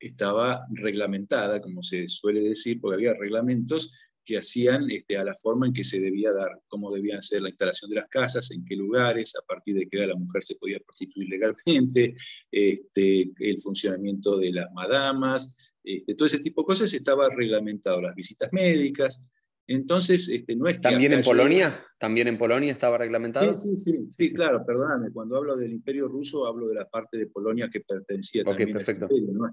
estaba 0.00 0.66
reglamentada, 0.70 1.60
como 1.60 1.82
se 1.82 2.08
suele 2.08 2.40
decir, 2.40 2.80
porque 2.80 2.94
había 2.94 3.14
reglamentos 3.14 3.92
que 4.24 4.38
hacían 4.38 4.90
este, 4.90 5.16
a 5.16 5.24
la 5.24 5.34
forma 5.34 5.66
en 5.66 5.72
que 5.72 5.84
se 5.84 6.00
debía 6.00 6.32
dar, 6.32 6.60
cómo 6.68 6.92
debían 6.92 7.22
ser 7.22 7.42
la 7.42 7.48
instalación 7.48 7.90
de 7.90 7.96
las 7.96 8.08
casas, 8.08 8.50
en 8.50 8.64
qué 8.64 8.76
lugares, 8.76 9.34
a 9.36 9.44
partir 9.46 9.76
de 9.76 9.86
qué 9.86 9.98
edad 9.98 10.08
la 10.08 10.16
mujer 10.16 10.42
se 10.42 10.56
podía 10.56 10.78
prostituir 10.80 11.28
legalmente, 11.28 12.14
este, 12.50 13.32
el 13.38 13.60
funcionamiento 13.60 14.38
de 14.38 14.52
las 14.52 14.72
madamas, 14.72 15.74
este, 15.82 16.14
todo 16.14 16.26
ese 16.26 16.38
tipo 16.38 16.62
de 16.62 16.66
cosas 16.66 16.92
estaba 16.92 17.28
reglamentado, 17.34 18.00
las 18.00 18.14
visitas 18.14 18.52
médicas, 18.52 19.32
entonces, 19.72 20.28
este, 20.28 20.56
no 20.56 20.66
es 20.66 20.76
que 20.76 20.80
¿También 20.80 21.12
en 21.12 21.22
Polonia? 21.22 21.86
¿También 21.96 22.26
en 22.26 22.36
Polonia 22.36 22.72
estaba 22.72 22.98
reglamentado? 22.98 23.54
Sí, 23.54 23.76
sí, 23.76 23.92
sí, 23.92 23.98
sí, 24.10 24.32
claro, 24.32 24.66
perdóname. 24.66 25.12
Cuando 25.12 25.36
hablo 25.36 25.56
del 25.56 25.70
Imperio 25.70 26.08
Ruso, 26.08 26.44
hablo 26.44 26.66
de 26.66 26.74
la 26.74 26.88
parte 26.88 27.16
de 27.16 27.28
Polonia 27.28 27.70
que 27.70 27.80
pertenecía 27.80 28.42
también 28.42 28.76
a 28.76 28.80
ese 28.80 28.92
imperio, 28.92 29.28
¿no? 29.32 29.44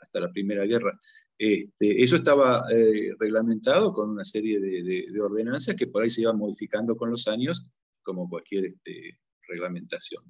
hasta, 0.00 0.20
la 0.20 0.32
Primera 0.32 0.64
Guerra. 0.64 0.98
Este, 1.36 2.02
eso 2.02 2.16
estaba 2.16 2.64
eh, 2.72 3.10
reglamentado 3.18 3.92
con 3.92 4.08
una 4.08 4.24
serie 4.24 4.58
de, 4.58 5.06
ordenanzas 5.20 5.76
que 5.76 5.86
por 5.86 6.02
ahí 6.02 6.08
se 6.08 6.22
iban 6.22 6.38
modificando 6.38 6.96
con 6.96 7.10
los 7.10 7.28
años, 7.28 7.68
como 8.00 8.26
cualquier 8.26 8.64
este, 8.64 9.18
reglamentación. 9.48 10.22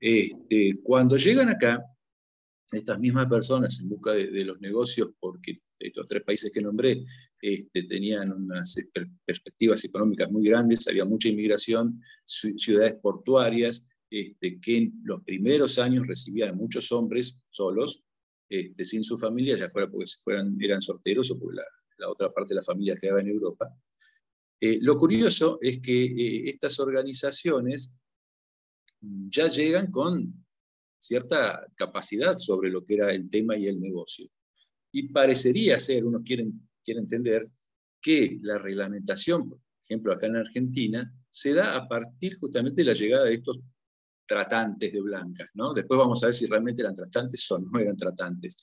Este, 0.00 0.72
cuando 0.82 1.16
llegan 1.18 1.50
acá, 1.50 1.80
estas 2.72 2.98
mismas 2.98 3.26
personas 3.26 3.78
en 3.80 3.88
busca 3.88 4.12
de, 4.12 4.44
los 4.44 4.60
negocios, 4.60 5.10
porque 5.20 5.60
estos 5.78 6.06
tres 6.06 6.22
países 6.22 6.50
que 6.50 6.62
nombré 6.62 7.04
este, 7.40 7.82
tenían 7.84 8.32
unas 8.32 8.76
perspectivas 9.24 9.84
económicas 9.84 10.30
muy 10.30 10.48
grandes, 10.48 10.88
había 10.88 11.04
mucha 11.04 11.28
inmigración, 11.28 12.00
ciudades 12.24 12.94
portuarias, 13.02 13.86
este, 14.10 14.60
que 14.60 14.76
en 14.76 15.00
los 15.04 15.22
primeros 15.22 15.78
años 15.78 16.06
recibían 16.06 16.56
muchos 16.56 16.92
hombres 16.92 17.40
solos, 17.50 18.04
este, 18.48 18.84
sin 18.84 19.04
su 19.04 19.16
familia, 19.16 19.56
ya 19.56 19.68
fuera 19.68 19.90
porque 19.90 20.06
fueran, 20.22 20.56
eran 20.60 20.82
solteros 20.82 21.30
o 21.30 21.38
porque 21.38 21.60
la, 21.98 22.10
otra 22.10 22.30
parte 22.30 22.50
de 22.50 22.56
la 22.56 22.62
familia 22.62 22.96
quedaba 23.00 23.20
en 23.20 23.28
Europa. 23.28 23.68
Eh, 24.60 24.78
lo 24.80 24.96
curioso 24.96 25.58
es 25.62 25.80
que 25.80 26.04
eh, 26.04 26.50
estas 26.50 26.78
organizaciones 26.80 27.96
ya 29.00 29.48
llegan 29.48 29.90
con 29.90 30.44
cierta 31.02 31.66
capacidad 31.74 32.36
sobre 32.36 32.70
lo 32.70 32.84
que 32.84 32.94
era 32.94 33.12
el 33.12 33.28
tema 33.28 33.56
y 33.56 33.66
el 33.66 33.80
negocio. 33.80 34.28
Y 34.92 35.08
parecería 35.08 35.78
ser, 35.78 36.04
uno 36.04 36.22
quiere, 36.24 36.46
quiere 36.84 37.00
entender, 37.00 37.48
que 38.00 38.38
la 38.42 38.58
reglamentación, 38.58 39.48
por 39.48 39.60
ejemplo, 39.84 40.12
acá 40.12 40.28
en 40.28 40.36
Argentina, 40.36 41.12
se 41.28 41.54
da 41.54 41.76
a 41.76 41.88
partir 41.88 42.38
justamente 42.38 42.82
de 42.82 42.86
la 42.86 42.94
llegada 42.94 43.24
de 43.24 43.34
estos 43.34 43.58
tratantes 44.26 44.92
de 44.92 45.00
blancas, 45.00 45.48
¿no? 45.54 45.74
Después 45.74 45.98
vamos 45.98 46.22
a 46.22 46.26
ver 46.26 46.34
si 46.34 46.46
realmente 46.46 46.82
eran 46.82 46.94
tratantes 46.94 47.50
o 47.50 47.58
no 47.58 47.78
eran 47.78 47.96
tratantes. 47.96 48.56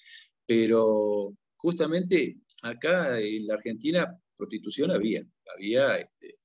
Pero 0.45 1.35
justamente 1.57 2.37
acá 2.63 3.19
en 3.19 3.47
la 3.47 3.55
Argentina 3.55 4.17
prostitución 4.37 4.91
había, 4.91 5.23
había 5.55 5.97
este, 5.97 6.39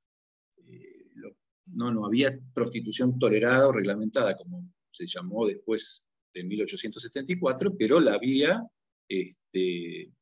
eh, 0.68 1.06
no, 1.66 1.92
no 1.92 2.06
había 2.06 2.36
prostitución 2.52 3.18
tolerada 3.18 3.68
o 3.68 3.72
reglamentada, 3.72 4.36
como 4.36 4.68
se 4.94 5.06
llamó 5.06 5.46
después 5.46 6.06
de 6.32 6.44
1874, 6.44 7.76
pero 7.76 8.00
la 8.00 8.14
había 8.14 8.62
este, 9.08 10.12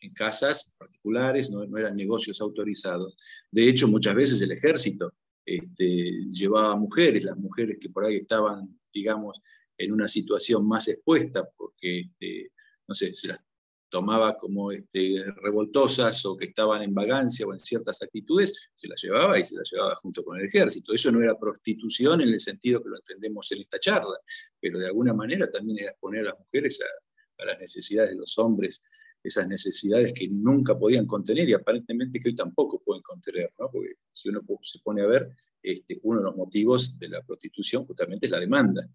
en 0.00 0.14
casas 0.14 0.74
particulares, 0.76 1.50
no, 1.50 1.62
eran 1.78 1.96
negocios 1.96 2.40
autorizados. 2.40 3.16
De 3.50 3.68
hecho, 3.68 3.88
muchas 3.88 4.14
veces 4.14 4.40
el 4.42 4.52
ejército 4.52 5.12
este, 5.44 6.26
llevaba 6.28 6.76
mujeres, 6.76 7.24
las 7.24 7.36
mujeres 7.36 7.78
que 7.80 7.88
por 7.90 8.04
ahí 8.04 8.16
estaban, 8.16 8.78
digamos, 8.92 9.40
en 9.78 9.92
una 9.92 10.08
situación 10.08 10.66
más 10.66 10.88
expuesta, 10.88 11.48
porque, 11.56 12.00
este, 12.00 12.52
no 12.88 12.94
sé, 12.94 13.14
se 13.14 13.28
las 13.28 13.44
tomaba 13.88 14.36
como 14.36 14.72
este, 14.72 15.22
revoltosas 15.42 16.24
o 16.26 16.36
que 16.36 16.46
estaban 16.46 16.82
en 16.82 16.94
vagancia 16.94 17.46
o 17.46 17.52
en 17.52 17.58
ciertas 17.58 18.02
actitudes, 18.02 18.70
se 18.74 18.88
las 18.88 19.02
llevaba 19.02 19.38
y 19.38 19.44
se 19.44 19.56
las 19.56 19.70
llevaba 19.70 19.94
junto 19.96 20.24
con 20.24 20.38
el 20.38 20.46
ejército. 20.46 20.92
Eso 20.92 21.10
no 21.12 21.22
era 21.22 21.38
prostitución 21.38 22.20
en 22.20 22.30
el 22.30 22.40
sentido 22.40 22.82
que 22.82 22.90
lo 22.90 22.96
entendemos 22.96 23.50
en 23.52 23.60
esta 23.60 23.78
charla, 23.78 24.18
pero 24.60 24.78
de 24.78 24.86
alguna 24.86 25.14
manera 25.14 25.48
también 25.48 25.78
era 25.78 25.90
exponer 25.90 26.22
a 26.22 26.30
las 26.30 26.38
mujeres 26.38 26.80
a, 26.82 27.44
las 27.44 27.58
necesidades 27.60 28.10
de 28.10 28.16
los 28.16 28.38
hombres 28.38 28.82
esas 29.22 29.48
necesidades 29.48 30.12
que 30.14 30.28
nunca 30.28 30.78
podían 30.78 31.04
contener 31.04 31.48
y 31.48 31.54
aparentemente 31.54 32.20
que 32.20 32.28
hoy 32.28 32.34
tampoco 32.34 32.80
pueden 32.80 33.02
contener, 33.02 33.52
porque 33.56 33.94
si 34.12 34.28
uno 34.28 34.40
se 34.62 34.78
pone 34.78 35.02
a 35.02 35.06
ver, 35.06 35.30
este, 35.62 35.98
uno 36.04 36.20
de 36.20 36.26
los 36.26 36.36
motivos 36.36 36.96
de 36.96 37.08
la 37.08 37.22
prostitución 37.22 37.84
justamente 37.86 38.26
es 38.26 38.32
la 38.32 38.38
demanda, 38.38 38.88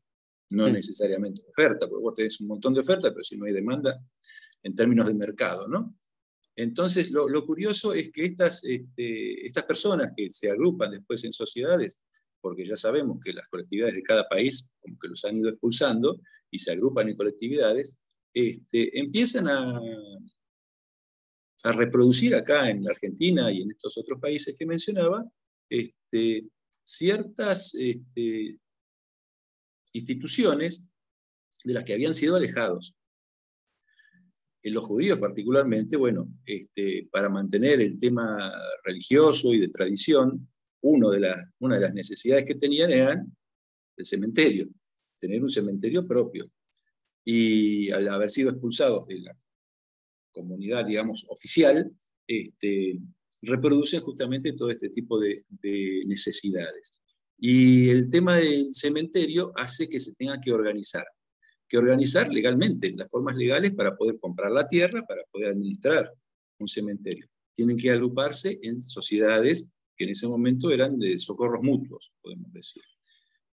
no 0.51 0.67
mm. 0.67 0.73
necesariamente 0.73 1.41
oferta, 1.49 1.87
porque 1.87 2.03
vos 2.03 2.13
tenés 2.13 2.39
un 2.41 2.47
montón 2.47 2.73
de 2.73 2.81
oferta, 2.81 3.11
pero 3.11 3.23
si 3.23 3.37
no 3.37 3.45
hay 3.45 3.53
demanda 3.53 3.99
en 4.63 4.75
términos 4.75 5.07
de 5.07 5.13
mercado, 5.13 5.67
¿no? 5.67 5.95
Entonces, 6.55 7.11
lo, 7.11 7.45
curioso 7.45 7.93
es 7.93 8.11
que 8.11 8.25
estas, 8.25 8.63
este, 8.65 9.47
estas 9.47 9.63
personas 9.63 10.11
que 10.15 10.29
se 10.31 10.51
agrupan 10.51 10.91
después 10.91 11.23
en 11.23 11.33
sociedades, 11.33 11.97
porque 12.41 12.65
ya 12.65 12.75
sabemos 12.75 13.19
que 13.23 13.33
las 13.33 13.47
colectividades 13.47 13.95
de 13.95 14.03
cada 14.03 14.27
país 14.27 14.71
como 14.79 14.97
que 14.99 15.07
los 15.07 15.23
han 15.25 15.37
ido 15.37 15.49
expulsando 15.49 16.19
y 16.49 16.59
se 16.59 16.73
agrupan 16.73 17.07
en 17.07 17.15
colectividades, 17.15 17.95
este, 18.33 18.99
empiezan 18.99 19.47
a, 19.47 19.79
a, 21.63 21.71
reproducir 21.71 22.35
acá 22.35 22.69
en 22.69 22.83
la 22.83 22.91
Argentina 22.91 23.51
y 23.51 23.61
en 23.61 23.71
estos 23.71 23.97
otros 23.97 24.19
países 24.19 24.55
que 24.57 24.65
mencionaba, 24.65 25.25
este, 25.69 26.47
ciertas 26.83 27.73
este, 27.75 28.57
instituciones 29.93 30.85
de 31.63 31.73
las 31.73 31.83
que 31.83 31.93
habían 31.93 32.13
sido 32.13 32.35
alejados. 32.35 32.95
En 34.63 34.73
los 34.73 34.83
judíos 34.83 35.17
particularmente, 35.17 35.97
bueno, 35.97 36.27
este, 36.45 37.07
para 37.11 37.29
mantener 37.29 37.81
el 37.81 37.99
tema 37.99 38.51
religioso 38.83 39.53
y 39.53 39.59
de 39.59 39.69
tradición, 39.69 40.47
uno 40.81 41.09
de 41.09 41.33
una 41.59 41.75
de 41.75 41.81
las 41.81 41.93
necesidades 41.93 42.45
que 42.45 42.55
tenían 42.55 42.91
era 42.91 43.25
el 43.97 44.05
cementerio, 44.05 44.67
tener 45.19 45.41
un 45.43 45.49
cementerio 45.49 46.07
propio 46.07 46.51
y 47.23 47.91
al 47.91 48.07
haber 48.07 48.29
sido 48.29 48.49
expulsados 48.49 49.07
de 49.07 49.21
la 49.21 49.37
comunidad, 50.31 50.85
digamos, 50.85 51.25
oficial, 51.29 51.91
este, 52.27 52.99
reproducen 53.41 54.01
justamente 54.01 54.53
todo 54.53 54.69
este 54.71 54.89
tipo 54.89 55.19
de, 55.19 55.43
necesidades. 56.05 56.97
Y 57.43 57.89
el 57.89 58.11
tema 58.11 58.37
del 58.37 58.71
cementerio 58.71 59.51
hace 59.55 59.89
que 59.89 59.99
se 59.99 60.13
tenga 60.13 60.39
que 60.39 60.53
organizar, 60.53 61.07
que 61.67 61.79
organizar 61.79 62.31
legalmente, 62.31 62.93
las 62.95 63.09
formas 63.09 63.35
legales 63.35 63.73
para 63.73 63.97
poder 63.97 64.19
comprar 64.19 64.51
la 64.51 64.67
tierra, 64.67 65.03
para 65.07 65.23
poder 65.31 65.49
administrar 65.49 66.13
un 66.59 66.67
cementerio. 66.67 67.27
Tienen 67.55 67.77
que 67.77 67.89
agruparse 67.89 68.59
en 68.61 68.79
sociedades 68.79 69.73
que 69.97 70.03
en 70.03 70.11
ese 70.11 70.27
momento 70.27 70.69
eran 70.69 70.99
de 70.99 71.17
socorros 71.17 71.63
mutuos, 71.63 72.13
podemos 72.21 72.53
decir. 72.53 72.83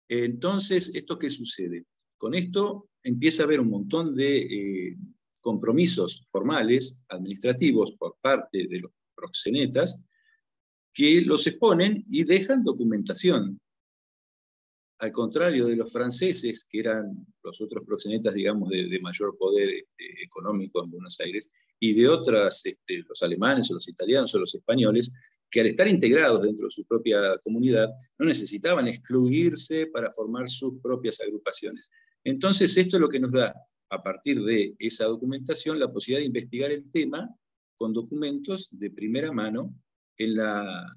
Entonces, 0.08 0.90
¿esto 0.94 1.18
qué 1.18 1.28
sucede? 1.28 1.84
Con 2.16 2.34
esto 2.34 2.88
empieza 3.02 3.42
a 3.42 3.44
haber 3.44 3.60
un 3.60 3.68
montón 3.68 4.14
de 4.14 4.38
eh, 4.38 4.96
compromisos 5.42 6.24
formales, 6.28 7.04
administrativos, 7.10 7.92
por 7.92 8.16
parte 8.22 8.66
de 8.66 8.80
los 8.80 8.92
proxenetas, 9.14 10.06
que 10.94 11.20
los 11.20 11.46
exponen 11.46 12.02
y 12.08 12.24
dejan 12.24 12.62
documentación. 12.62 13.60
Al 14.98 15.12
contrario 15.12 15.66
de 15.66 15.76
los 15.76 15.92
franceses, 15.92 16.66
que 16.70 16.80
eran 16.80 17.26
los 17.42 17.60
otros 17.60 17.84
proxenetas, 17.84 18.34
digamos, 18.34 18.68
de, 18.68 18.98
mayor 19.00 19.36
poder 19.36 19.68
este, 19.68 20.22
económico 20.22 20.82
en 20.82 20.90
Buenos 20.90 21.18
Aires, 21.20 21.52
y 21.80 21.94
de 21.94 22.08
otras, 22.08 22.64
este, 22.64 23.02
los 23.06 23.22
alemanes 23.22 23.70
o 23.70 23.74
los 23.74 23.88
italianos 23.88 24.34
o 24.34 24.38
los 24.38 24.54
españoles, 24.54 25.12
que 25.50 25.60
al 25.60 25.66
estar 25.66 25.86
integrados 25.86 26.42
dentro 26.42 26.66
de 26.66 26.70
su 26.70 26.84
propia 26.84 27.38
comunidad, 27.42 27.88
no 28.18 28.26
necesitaban 28.26 28.88
excluirse 28.88 29.86
para 29.86 30.10
formar 30.12 30.48
sus 30.48 30.80
propias 30.80 31.20
agrupaciones. 31.20 31.90
Entonces, 32.24 32.76
esto 32.76 32.96
es 32.96 33.00
lo 33.00 33.08
que 33.08 33.20
nos 33.20 33.32
da, 33.32 33.54
a 33.90 34.02
partir 34.02 34.42
de 34.42 34.74
esa 34.78 35.04
documentación, 35.06 35.78
la 35.78 35.92
posibilidad 35.92 36.20
de 36.20 36.26
investigar 36.26 36.70
el 36.70 36.90
tema 36.90 37.28
con 37.76 37.92
documentos 37.92 38.68
de 38.72 38.90
primera 38.90 39.30
mano 39.32 39.74
en, 40.16 40.30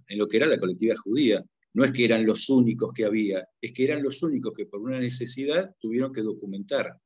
en 0.08 0.18
lo 0.18 0.28
que 0.28 0.38
era 0.38 0.48
la 0.48 0.60
colectividad 0.60 0.96
judía. 0.96 1.46
No 1.74 1.84
es 1.84 1.92
que 1.92 2.06
eran 2.06 2.26
los 2.26 2.50
únicos 2.50 2.94
que 2.94 3.06
había, 3.06 3.48
es 3.62 3.72
que 3.72 3.84
eran 3.84 4.02
los 4.02 4.24
únicos 4.24 4.54
que 4.56 4.66
por 4.66 4.82
una 4.82 5.00
necesidad 5.00 5.76
tuvieron 5.80 6.12
que 6.12 6.22
documentar. 6.22 6.98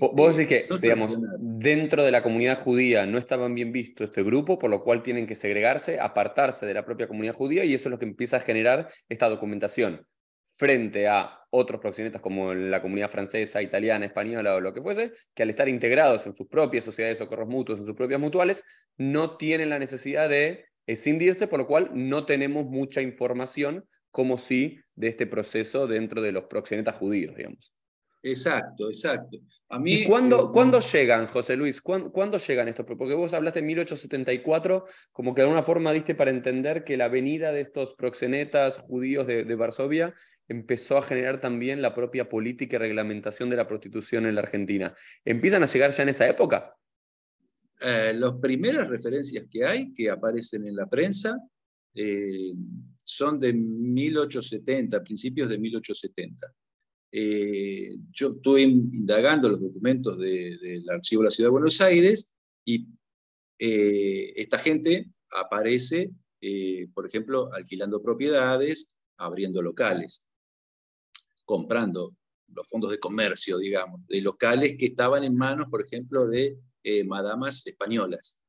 Vos 0.00 0.36
decís 0.36 0.48
que, 0.48 0.68
digamos, 0.80 1.18
dentro 1.38 2.04
de 2.04 2.12
la 2.12 2.22
comunidad 2.22 2.58
judía 2.58 3.04
no 3.04 3.18
estaban 3.18 3.54
bien 3.54 3.72
visto 3.72 4.04
este 4.04 4.22
grupo, 4.22 4.58
por 4.58 4.70
lo 4.70 4.80
cual 4.80 5.02
tienen 5.02 5.26
que 5.26 5.34
segregarse, 5.34 5.98
apartarse 5.98 6.66
de 6.66 6.74
la 6.74 6.84
propia 6.84 7.08
comunidad 7.08 7.34
judía, 7.34 7.64
y 7.64 7.74
eso 7.74 7.88
es 7.88 7.90
lo 7.90 7.98
que 7.98 8.04
empieza 8.04 8.36
a 8.36 8.40
generar 8.40 8.88
esta 9.08 9.28
documentación. 9.28 10.06
Frente 10.54 11.08
a 11.08 11.40
otros 11.50 11.80
proxenetas 11.80 12.22
como 12.22 12.54
la 12.54 12.80
comunidad 12.80 13.10
francesa, 13.10 13.60
italiana, 13.60 14.06
española 14.06 14.54
o 14.54 14.60
lo 14.60 14.72
que 14.72 14.82
fuese, 14.82 15.12
que 15.34 15.42
al 15.42 15.50
estar 15.50 15.68
integrados 15.68 16.26
en 16.26 16.36
sus 16.36 16.46
propias 16.46 16.84
sociedades 16.84 17.18
de 17.18 17.24
socorros 17.24 17.48
mutuos, 17.48 17.80
en 17.80 17.86
sus 17.86 17.96
propias 17.96 18.20
mutuales, 18.20 18.62
no 18.96 19.36
tienen 19.36 19.70
la 19.70 19.78
necesidad 19.78 20.28
de 20.28 20.66
escindirse, 20.86 21.48
por 21.48 21.58
lo 21.58 21.66
cual 21.66 21.90
no 21.92 22.24
tenemos 22.24 22.66
mucha 22.66 23.02
información 23.02 23.84
como 24.12 24.38
si 24.38 24.78
de 24.94 25.08
este 25.08 25.26
proceso 25.26 25.88
dentro 25.88 26.22
de 26.22 26.30
los 26.30 26.44
proxenetas 26.44 26.94
judíos, 26.94 27.34
digamos. 27.34 27.74
Exacto, 28.22 28.88
exacto. 28.88 29.38
A 29.68 29.80
mí, 29.80 29.94
¿Y 29.94 30.06
cuándo, 30.06 30.52
eh, 30.54 30.80
llegan, 30.92 31.26
José 31.26 31.56
Luis? 31.56 31.80
¿Cuándo, 31.80 32.38
llegan 32.38 32.68
estos? 32.68 32.86
Porque 32.86 33.14
vos 33.14 33.32
hablaste 33.32 33.58
en 33.58 33.66
1874, 33.66 34.86
como 35.10 35.34
que 35.34 35.40
de 35.40 35.46
alguna 35.46 35.64
forma 35.64 35.92
diste 35.92 36.14
para 36.14 36.30
entender 36.30 36.84
que 36.84 36.96
la 36.96 37.08
venida 37.08 37.50
de 37.50 37.62
estos 37.62 37.94
proxenetas 37.94 38.78
judíos 38.78 39.26
de, 39.26 39.54
Varsovia 39.56 40.14
empezó 40.46 40.98
a 40.98 41.02
generar 41.02 41.40
también 41.40 41.82
la 41.82 41.94
propia 41.94 42.28
política 42.28 42.76
y 42.76 42.78
reglamentación 42.78 43.50
de 43.50 43.56
la 43.56 43.66
prostitución 43.66 44.26
en 44.26 44.36
la 44.36 44.42
Argentina. 44.42 44.94
¿Empiezan 45.24 45.64
a 45.64 45.66
llegar 45.66 45.90
ya 45.90 46.04
en 46.04 46.08
esa 46.10 46.28
época? 46.28 46.76
Eh, 47.80 48.12
las 48.14 48.34
primeras 48.34 48.88
referencias 48.88 49.46
que 49.50 49.64
hay, 49.64 49.92
que 49.92 50.10
aparecen 50.10 50.68
en 50.68 50.76
la 50.76 50.86
prensa, 50.86 51.36
eh, 51.94 52.52
son 53.04 53.40
de 53.40 53.52
1870, 53.52 55.02
principios 55.02 55.48
de 55.48 55.58
1870. 55.58 56.54
Eh, 57.14 57.96
yo 58.10 58.28
estuve 58.28 58.62
indagando 58.62 59.50
los 59.50 59.60
documentos 59.60 60.18
del 60.18 60.88
Archivo 60.88 61.22
de 61.22 61.26
la 61.26 61.30
Ciudad 61.30 61.48
de 61.48 61.52
Buenos 61.52 61.80
Aires 61.80 62.32
y 62.64 62.86
eh, 63.58 64.32
esta 64.36 64.58
gente 64.58 65.10
aparece, 65.30 66.10
eh, 66.40 66.88
por 66.94 67.06
ejemplo, 67.06 67.52
alquilando 67.52 68.02
propiedades, 68.02 68.96
abriendo 69.18 69.60
locales, 69.60 70.26
comprando 71.44 72.16
los 72.48 72.66
fondos 72.68 72.90
de 72.90 72.98
comercio, 72.98 73.58
digamos, 73.58 74.06
de 74.06 74.20
locales 74.22 74.76
que 74.78 74.86
estaban 74.86 75.22
en 75.22 75.36
manos, 75.36 75.68
por 75.70 75.82
ejemplo, 75.82 76.26
de 76.26 76.58
madamas 77.06 77.66
españolas. 77.66 78.42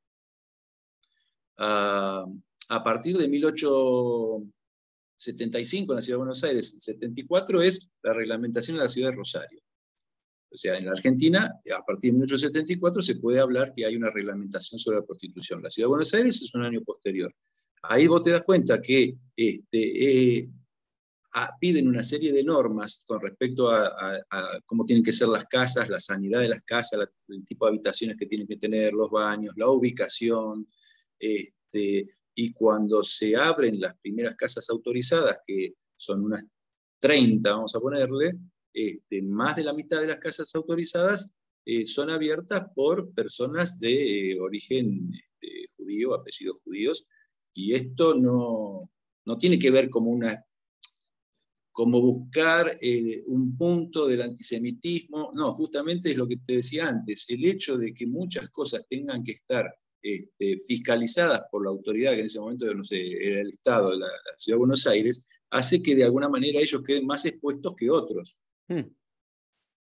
Ah, 1.57 2.25
a 2.70 2.84
partir 2.84 3.17
de 3.17 3.27
18 3.27 4.43
75 5.15 5.93
en 5.93 5.96
la 5.96 6.01
Ciudad 6.01 6.15
de 6.15 6.25
Buenos 6.25 6.43
Aires, 6.43 6.75
74 6.79 7.62
es 7.62 7.89
la 8.01 8.13
reglamentación 8.13 8.77
de 8.77 8.84
la 8.84 8.89
Ciudad 8.89 9.10
de 9.12 9.15
Rosario. 9.15 9.62
O 10.51 10.58
sea, 10.58 10.77
en 10.77 10.86
la 10.86 10.91
Argentina, 10.91 11.51
a 11.75 11.84
partir 11.84 12.12
de 12.12 12.20
1874 12.20 13.01
se 13.01 13.15
puede 13.15 13.39
hablar 13.39 13.74
que 13.75 13.86
hay 13.86 13.96
una 13.96 14.12
reglamentación 14.12 14.77
sobre 14.77 15.00
la 15.00 15.05
prostitución. 15.05 15.63
La 15.63 15.70
Ciudad 15.70 15.88
de 15.88 15.91
Buenos 15.91 16.13
Aires 16.13 16.41
es 16.41 16.53
un 16.53 16.63
año 16.63 16.82
posterior. 16.84 17.34
Ahí 17.84 18.08
vos 18.08 18.24
te 18.24 18.32
das 18.32 18.43
cuenta 18.43 18.79
que 18.79 19.15
este, 19.36 20.39
eh, 20.39 20.50
piden 21.60 21.88
una 21.88 22.03
serie 22.03 22.32
de 22.32 22.43
normas 22.43 23.03
con 23.08 23.20
respecto 23.20 23.72
a, 23.72 24.20
cómo 24.65 24.86
tienen 24.86 25.03
que 25.03 25.12
ser 25.12 25.29
las 25.29 25.46
casas, 25.46 25.89
la 25.89 26.00
sanidad 26.00 26.41
de 26.41 26.50
las 26.50 26.62
casas, 26.62 27.10
el 27.27 27.43
tipo 27.43 27.65
de 27.65 27.72
habitaciones 27.72 28.15
que 28.15 28.27
tienen 28.27 28.48
que 28.48 28.58
tener, 28.58 28.93
los 28.93 29.10
baños, 29.10 29.55
la 29.58 29.70
ubicación. 29.70 30.67
Este, 31.17 32.08
y 32.35 32.51
cuando 32.53 33.03
se 33.03 33.35
abren 33.35 33.79
las 33.79 33.97
primeras 33.99 34.35
casas 34.35 34.69
autorizadas, 34.69 35.41
que 35.45 35.75
son 35.97 36.23
unas 36.23 36.45
30, 36.99 37.51
vamos 37.51 37.75
a 37.75 37.79
ponerle, 37.79 38.37
este, 38.73 39.21
más 39.21 39.55
de 39.55 39.63
la 39.63 39.73
mitad 39.73 40.01
de 40.01 40.07
las 40.07 40.19
casas 40.19 40.53
autorizadas 40.55 41.33
eh, 41.65 41.85
son 41.85 42.09
abiertas 42.09 42.63
por 42.75 43.13
personas 43.13 43.79
de 43.79 44.31
eh, 44.31 44.39
origen 44.39 45.11
este, 45.13 45.67
judío, 45.77 46.13
apellidos 46.13 46.59
judíos, 46.63 47.07
y 47.53 47.73
esto 47.73 48.15
no, 48.15 48.89
no 49.25 49.37
tiene 49.37 49.59
que 49.59 49.71
ver 49.71 49.89
como 49.89 50.11
una 50.11 50.43
como 51.73 51.99
buscar 52.01 52.77
eh, 52.79 53.23
un 53.25 53.57
punto 53.57 54.07
del 54.07 54.21
antisemitismo, 54.21 55.31
no, 55.33 55.53
justamente 55.53 56.11
es 56.11 56.17
lo 56.17 56.27
que 56.27 56.37
te 56.37 56.57
decía 56.57 56.87
antes, 56.87 57.25
el 57.29 57.43
hecho 57.45 57.79
de 57.79 57.95
que 57.95 58.05
muchas 58.05 58.49
cosas 58.51 58.85
tengan 58.87 59.23
que 59.23 59.31
estar 59.31 59.75
este, 60.03 60.57
fiscalizadas 60.67 61.43
por 61.50 61.63
la 61.63 61.72
autoridad, 61.72 62.12
que 62.12 62.19
en 62.19 62.25
ese 62.25 62.39
momento 62.39 62.72
no 62.74 62.83
sé, 62.83 63.00
era 63.00 63.41
el 63.41 63.50
Estado, 63.50 63.91
la, 63.93 64.05
la 64.05 64.38
Ciudad 64.38 64.57
de 64.57 64.60
Buenos 64.60 64.86
Aires, 64.86 65.27
hace 65.50 65.81
que 65.81 65.95
de 65.95 66.03
alguna 66.03 66.29
manera 66.29 66.60
ellos 66.60 66.83
queden 66.83 67.05
más 67.05 67.25
expuestos 67.25 67.74
que 67.75 67.89
otros. 67.89 68.38
Hmm. 68.67 68.81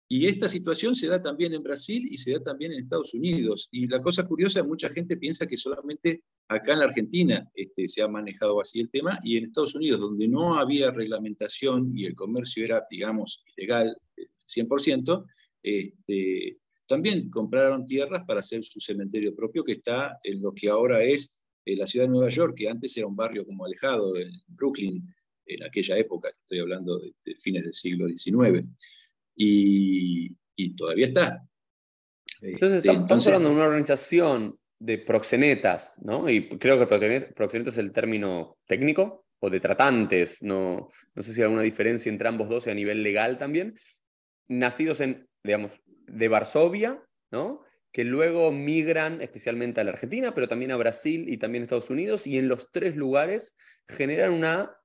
Y 0.07 0.27
esta 0.27 0.47
situación 0.47 0.95
se 0.95 1.07
da 1.07 1.21
también 1.21 1.53
en 1.53 1.63
Brasil 1.63 2.07
y 2.09 2.17
se 2.17 2.33
da 2.33 2.39
también 2.39 2.71
en 2.71 2.79
Estados 2.79 3.13
Unidos. 3.15 3.67
Y 3.71 3.87
la 3.87 4.01
cosa 4.01 4.27
curiosa, 4.27 4.63
mucha 4.63 4.89
gente 4.89 5.17
piensa 5.17 5.47
que 5.47 5.57
solamente 5.57 6.23
acá 6.47 6.73
en 6.73 6.79
la 6.79 6.85
Argentina 6.85 7.49
este, 7.55 7.87
se 7.87 8.03
ha 8.03 8.07
manejado 8.07 8.61
así 8.61 8.79
el 8.79 8.91
tema, 8.91 9.19
y 9.23 9.37
en 9.37 9.45
Estados 9.45 9.75
Unidos, 9.75 9.99
donde 9.99 10.27
no 10.27 10.59
había 10.59 10.91
reglamentación 10.91 11.97
y 11.97 12.05
el 12.05 12.15
comercio 12.15 12.63
era, 12.63 12.85
digamos, 12.89 13.43
ilegal 13.57 13.97
100%, 14.45 15.25
eh, 15.63 15.93
este, 15.93 16.59
también 16.93 17.29
compraron 17.29 17.85
tierras 17.85 18.23
para 18.27 18.41
hacer 18.41 18.63
su 18.63 18.79
cementerio 18.79 19.35
propio, 19.35 19.63
que 19.63 19.73
está 19.73 20.19
en 20.23 20.41
lo 20.41 20.53
que 20.53 20.69
ahora 20.69 21.01
es 21.03 21.39
eh, 21.65 21.75
la 21.75 21.87
ciudad 21.87 22.05
de 22.05 22.11
Nueva 22.11 22.29
York, 22.29 22.55
que 22.55 22.69
antes 22.69 22.95
era 22.97 23.07
un 23.07 23.15
barrio 23.15 23.45
como 23.45 23.65
alejado, 23.65 24.15
en 24.17 24.31
Brooklyn, 24.47 25.03
en 25.47 25.63
aquella 25.63 25.97
época, 25.97 26.29
estoy 26.29 26.59
hablando 26.59 26.99
de, 26.99 27.35
fines 27.39 27.63
del 27.63 27.73
siglo 27.73 28.07
XIX, 28.07 28.67
y, 29.35 30.35
todavía 30.77 31.07
está. 31.07 31.43
Entonces, 32.41 32.77
este, 32.77 32.91
estamos, 32.91 33.27
hablando 33.27 33.49
de 33.49 33.55
una 33.55 33.65
organización 33.65 34.59
de 34.79 34.97
proxenetas, 34.99 35.99
¿no? 36.03 36.29
Y 36.29 36.47
creo 36.47 36.77
que 36.77 36.85
proxenetas 36.85 37.73
es 37.73 37.77
el 37.79 37.91
término 37.91 38.57
técnico, 38.67 39.25
o 39.39 39.49
de 39.49 39.59
tratantes, 39.59 40.41
no, 40.41 40.89
no 41.15 41.23
sé 41.23 41.33
si 41.33 41.41
hay 41.41 41.45
alguna 41.45 41.63
diferencia 41.63 42.09
entre 42.09 42.29
ambos 42.29 42.47
dos 42.47 42.67
y 42.67 42.69
a 42.69 42.75
nivel 42.75 43.03
legal 43.03 43.37
también, 43.37 43.75
nacidos 44.47 45.01
en, 45.01 45.27
digamos, 45.43 45.73
de 46.07 46.27
Varsovia, 46.27 47.03
¿no? 47.31 47.61
que 47.93 48.03
luego 48.03 48.51
migran 48.51 49.21
especialmente 49.21 49.79
a 49.79 49.83
la 49.83 49.91
Argentina, 49.91 50.33
pero 50.33 50.47
también 50.47 50.71
a 50.71 50.77
Brasil 50.77 51.29
y 51.29 51.37
también 51.37 51.61
a 51.61 51.65
Estados 51.65 51.91
Unidos, 51.91 52.25
y 52.25 52.37
en 52.37 52.47
los 52.47 52.71
tres 52.71 52.95
lugares 52.95 53.55
generan 53.87 54.33
una 54.33 54.75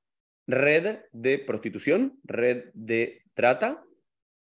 red 0.46 0.98
de 1.12 1.38
prostitución, 1.38 2.20
red 2.22 2.64
de 2.74 3.22
trata. 3.32 3.82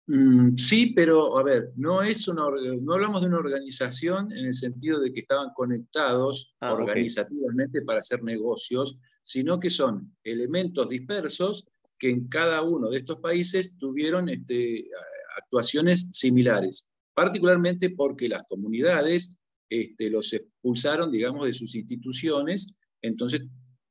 Mm, 0.07 0.57
sí, 0.57 0.93
pero 0.93 1.37
a 1.37 1.43
ver, 1.43 1.71
no, 1.77 2.01
es 2.01 2.27
una, 2.27 2.43
no 2.81 2.93
hablamos 2.93 3.21
de 3.21 3.27
una 3.27 3.37
organización 3.37 4.31
en 4.33 4.47
el 4.47 4.53
sentido 4.53 4.99
de 4.99 5.13
que 5.13 5.21
estaban 5.21 5.49
conectados 5.55 6.53
ah, 6.59 6.73
organizativamente 6.73 7.81
para 7.83 7.99
hacer 7.99 8.21
negocios, 8.21 8.99
sino 9.23 9.61
que 9.61 9.69
son 9.69 10.13
elementos 10.23 10.89
dispersos 10.89 11.67
que 11.97 12.09
en 12.09 12.27
cada 12.27 12.61
uno 12.61 12.89
de 12.89 12.99
estos 12.99 13.19
países 13.19 13.77
tuvieron 13.77 14.29
este, 14.29 14.89
actuaciones 15.37 16.07
similares, 16.11 16.89
particularmente 17.13 17.91
porque 17.91 18.27
las 18.27 18.43
comunidades 18.43 19.39
este, 19.69 20.09
los 20.09 20.33
expulsaron, 20.33 21.11
digamos, 21.11 21.45
de 21.45 21.53
sus 21.53 21.75
instituciones, 21.75 22.75
entonces 23.01 23.45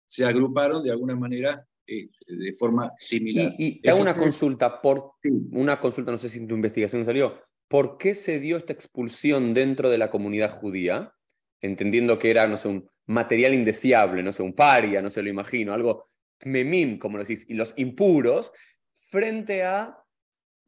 se 0.09 0.25
agruparon 0.25 0.83
de 0.83 0.91
alguna 0.91 1.17
manera 1.17 1.67
este, 1.87 2.37
de 2.37 2.55
forma 2.55 2.93
similar. 2.99 3.55
Y, 3.59 3.81
y 3.83 3.89
hago 3.89 4.01
una 4.01 4.17
consulta, 4.17 4.81
por, 4.81 5.13
una 5.53 5.79
consulta, 5.79 6.11
no 6.11 6.19
sé 6.19 6.29
si 6.29 6.39
en 6.39 6.49
tu 6.49 6.55
investigación 6.55 7.05
salió, 7.05 7.37
¿por 7.69 7.99
qué 7.99 8.15
se 8.15 8.41
dio 8.41 8.57
esta 8.57 8.73
expulsión 8.73 9.55
dentro 9.55 9.91
de 9.91 9.99
la 9.99 10.11
comunidad 10.11 10.59
judía? 10.59 11.13
Entendiendo 11.61 12.19
que 12.19 12.31
era, 12.31 12.47
no 12.47 12.57
sé, 12.57 12.69
un 12.69 12.89
material 13.07 13.55
indeseable, 13.55 14.23
no 14.23 14.33
sé, 14.33 14.43
un 14.43 14.55
paria, 14.55 15.01
no 15.01 15.11
se 15.11 15.23
lo 15.23 15.29
imagino, 15.29 15.73
algo 15.73 16.07
memim, 16.45 16.99
como 16.99 17.17
lo 17.17 17.25
decís, 17.25 17.47
y 17.49 17.55
los 17.55 17.73
impuros, 17.77 18.53
frente 18.93 19.63
a 19.63 19.97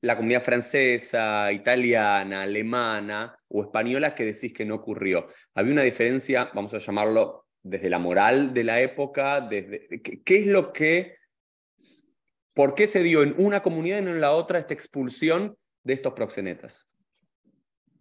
la 0.01 0.17
comunidad 0.17 0.43
francesa, 0.43 1.53
italiana, 1.53 2.43
alemana 2.43 3.37
o 3.49 3.63
española 3.63 4.15
que 4.15 4.25
decís 4.25 4.53
que 4.53 4.65
no 4.65 4.77
ocurrió. 4.77 5.27
Había 5.55 5.73
una 5.73 5.83
diferencia, 5.83 6.51
vamos 6.55 6.75
a 6.75 6.79
llamarlo 6.79 7.47
desde 7.63 7.91
la 7.91 7.99
moral 7.99 8.55
de 8.55 8.65
la 8.65 8.81
época, 8.81 9.41
desde, 9.41 10.01
¿qué, 10.01 10.39
es 10.41 10.47
lo 10.47 10.73
que, 10.73 11.17
por 12.55 12.75
qué 12.75 12.87
se 12.87 13.03
dio 13.03 13.23
en 13.23 13.35
una 13.39 13.63
comunidad 13.63 13.99
y 13.99 14.03
no 14.03 14.11
en 14.11 14.21
la 14.21 14.33
otra 14.33 14.59
esta 14.59 14.75
expulsión 14.75 15.57
de 15.83 15.95
estos 15.95 16.13
proxenetas? 16.13 16.87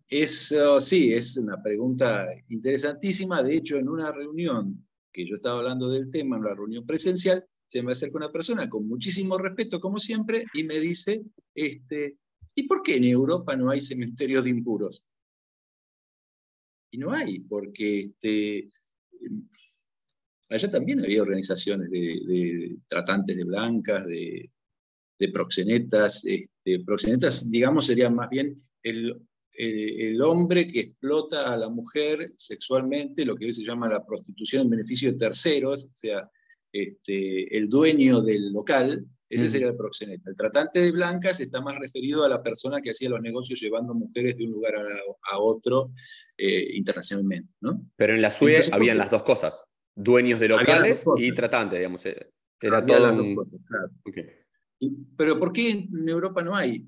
Es, 0.09 0.51
oh, 0.53 0.79
sí, 0.79 1.13
es 1.13 1.35
una 1.37 1.61
pregunta 1.61 2.27
interesantísima. 2.47 3.43
De 3.43 3.55
hecho, 3.55 3.77
en 3.77 3.89
una 3.89 4.11
reunión 4.11 4.87
que 5.11 5.27
yo 5.27 5.35
estaba 5.35 5.57
hablando 5.57 5.89
del 5.89 6.09
tema, 6.09 6.37
en 6.37 6.43
la 6.43 6.53
reunión 6.53 6.85
presencial, 6.85 7.45
se 7.67 7.83
me 7.83 7.91
acerca 7.91 8.17
una 8.17 8.31
persona 8.31 8.69
con 8.69 8.87
muchísimo 8.87 9.37
respeto, 9.37 9.79
como 9.79 9.99
siempre, 9.99 10.45
y 10.53 10.63
me 10.63 10.79
dice, 10.79 11.21
este, 11.53 12.17
¿y 12.55 12.63
por 12.63 12.81
qué 12.81 12.95
en 12.95 13.03
Europa 13.03 13.55
no 13.55 13.69
hay 13.69 13.81
cementerios 13.81 14.45
de 14.45 14.51
impuros? 14.51 15.03
Y 16.91 16.97
no 16.97 17.11
hay, 17.11 17.39
porque 17.41 17.99
este, 18.05 18.69
allá 20.49 20.69
también 20.69 21.03
había 21.03 21.21
organizaciones 21.21 21.89
de, 21.91 22.77
tratantes 22.87 23.35
de 23.35 23.43
blancas, 23.43 24.05
de, 24.05 24.49
proxenetas. 25.33 26.23
Este, 26.25 26.79
proxenetas, 26.85 27.51
digamos, 27.51 27.87
sería 27.87 28.09
más 28.09 28.29
bien 28.29 28.55
el, 28.81 29.19
el, 29.51 30.21
hombre 30.21 30.67
que 30.67 30.79
explota 30.79 31.51
a 31.51 31.57
la 31.57 31.67
mujer 31.67 32.31
sexualmente, 32.37 33.25
lo 33.25 33.35
que 33.35 33.47
hoy 33.47 33.53
se 33.53 33.63
llama 33.63 33.89
la 33.89 34.05
prostitución 34.05 34.63
en 34.63 34.69
beneficio 34.69 35.11
de 35.11 35.17
terceros, 35.17 35.91
o 35.93 35.97
sea, 35.97 36.31
este, 36.83 37.57
el 37.57 37.69
dueño 37.69 38.21
del 38.21 38.51
local, 38.51 39.05
ese 39.29 39.49
sería 39.49 39.67
el 39.67 39.75
proxeneta. 39.75 40.29
El 40.29 40.35
tratante 40.35 40.79
de 40.79 40.91
blancas 40.91 41.39
está 41.39 41.61
más 41.61 41.77
referido 41.77 42.23
a 42.23 42.29
la 42.29 42.41
persona 42.41 42.81
que 42.81 42.91
hacía 42.91 43.09
los 43.09 43.21
negocios 43.21 43.59
llevando 43.59 43.93
mujeres 43.93 44.37
de 44.37 44.45
un 44.45 44.51
lugar 44.51 44.75
a, 44.75 45.39
otro 45.39 45.91
eh, 46.37 46.75
internacionalmente. 46.75 47.51
¿no? 47.61 47.85
Pero 47.95 48.13
en 48.13 48.21
la 48.21 48.31
SUE 48.31 48.61
habían 48.71 48.97
las 48.97 49.11
dos 49.11 49.23
cosas, 49.23 49.65
dueños 49.95 50.39
de 50.39 50.47
locales 50.47 51.05
y 51.17 51.33
tratantes, 51.33 51.79
digamos. 51.79 52.05
Eh, 52.05 52.31
era 52.61 52.85
todo 52.85 53.45
pero 55.17 55.39
¿por 55.39 55.51
qué 55.51 55.71
en 55.71 56.07
Europa 56.07 56.41
no 56.43 56.55
hay? 56.55 56.87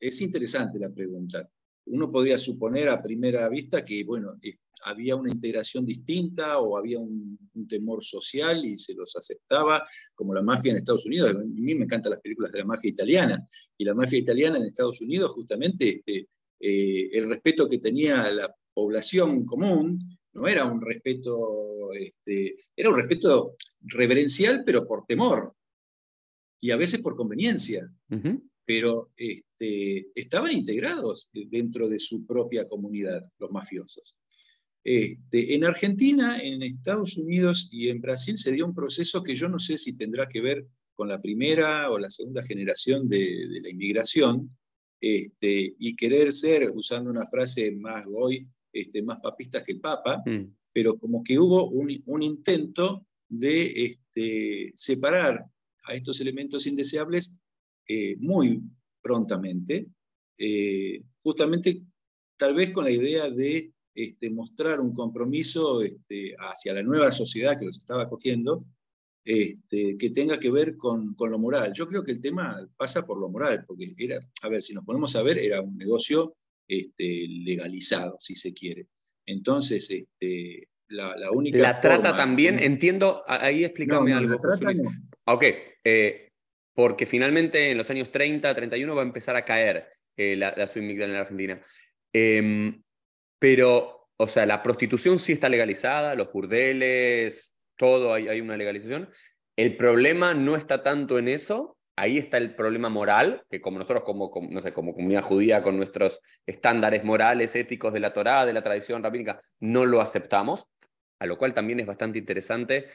Es 0.00 0.20
interesante 0.20 0.78
la 0.78 0.90
pregunta 0.90 1.48
uno 1.90 2.10
podría 2.10 2.38
suponer 2.38 2.88
a 2.88 3.02
primera 3.02 3.48
vista 3.48 3.84
que, 3.84 4.04
bueno, 4.04 4.38
había 4.84 5.16
una 5.16 5.30
integración 5.30 5.84
distinta 5.84 6.58
o 6.58 6.76
había 6.76 6.98
un, 6.98 7.38
temor 7.68 8.04
social 8.04 8.64
y 8.64 8.78
se 8.78 8.94
los 8.94 9.14
aceptaba, 9.16 9.82
como 10.14 10.32
la 10.32 10.42
mafia 10.42 10.70
en 10.70 10.78
Estados 10.78 11.04
Unidos. 11.06 11.30
A 11.30 11.34
mí 11.34 11.74
me 11.74 11.84
encantan 11.84 12.12
las 12.12 12.20
películas 12.20 12.52
de 12.52 12.60
la 12.60 12.64
mafia 12.64 12.90
italiana. 12.90 13.46
Y 13.76 13.84
la 13.84 13.94
mafia 13.94 14.18
italiana 14.18 14.58
en 14.58 14.64
Estados 14.64 15.00
Unidos, 15.00 15.30
justamente, 15.32 15.96
este, 15.96 16.28
eh, 16.60 17.10
el 17.12 17.28
respeto 17.28 17.66
que 17.66 17.78
tenía 17.78 18.30
la 18.30 18.54
población 18.72 19.44
común 19.44 19.98
no 20.32 20.46
era 20.46 20.64
un 20.64 20.80
respeto, 20.80 21.92
este, 21.92 22.56
era 22.76 22.90
un 22.90 22.96
respeto 22.96 23.54
reverencial, 23.80 24.62
pero 24.64 24.86
por 24.86 25.04
temor. 25.04 25.54
Y 26.60 26.70
a 26.70 26.76
veces 26.76 27.02
por 27.02 27.16
conveniencia 27.16 27.90
pero 28.68 29.12
este, 29.16 30.10
estaban 30.14 30.52
integrados 30.52 31.30
dentro 31.32 31.88
de 31.88 31.98
su 31.98 32.26
propia 32.26 32.68
comunidad, 32.68 33.26
los 33.38 33.50
mafiosos. 33.50 34.14
Este, 34.84 35.54
en 35.54 35.64
Argentina, 35.64 36.38
en 36.38 36.62
Estados 36.62 37.16
Unidos 37.16 37.70
y 37.72 37.88
en 37.88 38.02
Brasil 38.02 38.36
se 38.36 38.52
dio 38.52 38.66
un 38.66 38.74
proceso 38.74 39.22
que 39.22 39.34
yo 39.34 39.48
no 39.48 39.58
sé 39.58 39.78
si 39.78 39.96
tendrá 39.96 40.28
que 40.28 40.42
ver 40.42 40.66
con 40.94 41.08
la 41.08 41.18
primera 41.18 41.90
o 41.90 41.98
la 41.98 42.10
segunda 42.10 42.42
generación 42.42 43.08
de, 43.08 43.58
la 43.62 43.70
inmigración, 43.70 44.54
este, 45.00 45.74
y 45.78 45.96
querer 45.96 46.30
ser, 46.30 46.70
usando 46.74 47.08
una 47.08 47.26
frase 47.26 47.70
más 47.72 48.04
hoy, 48.12 48.46
este, 48.70 49.00
más 49.00 49.18
papista 49.20 49.64
que 49.64 49.72
el 49.72 49.80
Papa, 49.80 50.22
mm. 50.26 50.44
pero 50.74 50.98
como 50.98 51.24
que 51.24 51.38
hubo 51.38 51.70
un, 51.70 52.02
un 52.04 52.22
intento 52.22 53.06
de 53.30 53.96
separar 54.74 55.42
a 55.84 55.94
estos 55.94 56.20
elementos 56.20 56.66
indeseables 56.66 57.38
eh, 57.88 58.16
muy 58.20 58.62
prontamente, 59.00 59.86
eh, 60.36 61.02
justamente 61.20 61.82
tal 62.36 62.54
vez 62.54 62.70
con 62.70 62.84
la 62.84 62.90
idea 62.90 63.30
de 63.30 63.72
este, 63.94 64.30
mostrar 64.30 64.78
un 64.80 64.92
compromiso 64.94 65.82
este, 65.82 66.36
hacia 66.38 66.74
la 66.74 66.82
nueva 66.82 67.10
sociedad 67.10 67.58
que 67.58 67.64
los 67.64 67.78
estaba 67.78 68.04
acogiendo, 68.04 68.64
este, 69.24 69.96
que 69.98 70.10
tenga 70.10 70.38
que 70.38 70.50
ver 70.50 70.76
con, 70.76 71.14
con, 71.14 71.30
lo 71.30 71.38
moral. 71.38 71.72
Yo 71.74 71.86
creo 71.86 72.04
que 72.04 72.12
el 72.12 72.20
tema 72.20 72.64
pasa 72.76 73.04
por 73.04 73.18
lo 73.18 73.28
moral, 73.28 73.64
porque 73.66 73.94
era, 73.98 74.20
a 74.42 74.48
ver, 74.48 74.62
si 74.62 74.74
nos 74.74 74.84
ponemos 74.84 75.16
a 75.16 75.22
ver, 75.22 75.38
era 75.38 75.60
un 75.60 75.76
negocio 75.76 76.36
este, 76.68 77.26
legalizado, 77.28 78.16
si 78.20 78.34
se 78.34 78.52
quiere. 78.52 78.86
Entonces, 79.26 79.90
este, 79.90 80.68
la, 80.88 81.16
la, 81.16 81.30
única. 81.30 81.58
La 81.58 81.80
trata 81.80 82.16
también, 82.16 82.58
entiendo, 82.58 83.22
ahí 83.26 83.64
explícame 83.64 84.12
algo, 84.12 84.38
José 84.38 84.64
Luis. 84.64 84.82
Ok, 85.24 85.44
eh, 85.84 86.27
porque 86.78 87.06
finalmente 87.06 87.72
en 87.72 87.76
los 87.76 87.90
años 87.90 88.12
30, 88.12 88.54
31 88.54 88.94
va 88.94 89.02
a 89.02 89.04
empezar 89.04 89.34
a 89.34 89.44
caer 89.44 89.88
eh, 90.16 90.36
la, 90.36 90.54
la 90.56 90.70
en 90.72 91.12
la 91.12 91.22
Argentina. 91.22 91.60
Em, 92.12 92.84
pero, 93.36 94.10
o 94.16 94.28
sea, 94.28 94.46
la 94.46 94.62
prostitución 94.62 95.18
sí 95.18 95.32
está 95.32 95.48
legalizada, 95.48 96.14
los 96.14 96.30
burdeles, 96.32 97.56
todo 97.76 98.14
hay, 98.14 98.40
una 98.40 98.56
legalización. 98.56 99.10
El 99.56 99.76
problema 99.76 100.34
no 100.34 100.54
está 100.54 100.84
tanto 100.84 101.18
en 101.18 101.26
eso, 101.26 101.76
ahí 101.96 102.16
está 102.16 102.36
el 102.36 102.54
problema 102.54 102.88
moral, 102.88 103.42
que 103.50 103.60
como 103.60 103.80
nosotros 103.80 104.04
como, 104.04 104.30
no 104.48 104.60
sé, 104.60 104.72
como 104.72 104.94
comunidad 104.94 105.22
judía, 105.22 105.64
con 105.64 105.76
nuestros 105.76 106.20
estándares 106.46 107.02
morales, 107.02 107.56
éticos 107.56 107.92
de 107.92 107.98
la 107.98 108.12
Torá, 108.12 108.46
de 108.46 108.52
la 108.52 108.62
tradición 108.62 109.02
rabínica, 109.02 109.42
no 109.58 109.84
lo 109.84 110.00
aceptamos, 110.00 110.66
a 111.18 111.26
lo 111.26 111.38
cual 111.38 111.54
también 111.54 111.80
es 111.80 111.86
bastante 111.86 112.20
interesante 112.20 112.86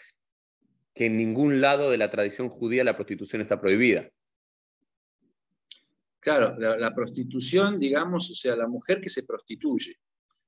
que 0.94 1.08
en 1.08 1.18
ningún 1.18 1.62
lado 1.62 1.90
de 1.90 1.98
la 1.98 2.10
tradición 2.10 2.50
judía 2.50 2.84
la 2.84 2.96
prostitución 2.96 3.42
está 3.42 3.60
prohibida. 3.60 4.10
Claro, 6.20 6.56
la, 6.58 6.96
prostitución, 6.96 7.78
digamos, 7.78 8.32
o 8.32 8.34
sea, 8.34 8.56
la 8.56 8.68
mujer 8.68 9.02
que 9.02 9.10
se 9.10 9.24
prostituye 9.24 10.00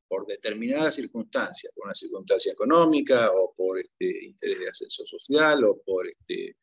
por 0.08 0.26
determinadas 0.26 0.96
circunstancias, 0.96 1.74
por 1.76 1.86
una 1.86 1.94
circunstancia 1.94 2.54
económica 2.54 3.30
o 3.34 3.54
por 3.54 3.80
este, 3.80 4.26
interés 4.26 4.60
de 4.60 4.70
ascenso 4.70 5.06
social 5.06 5.66
o 5.66 5.82
por, 5.86 6.08
este, 6.08 6.56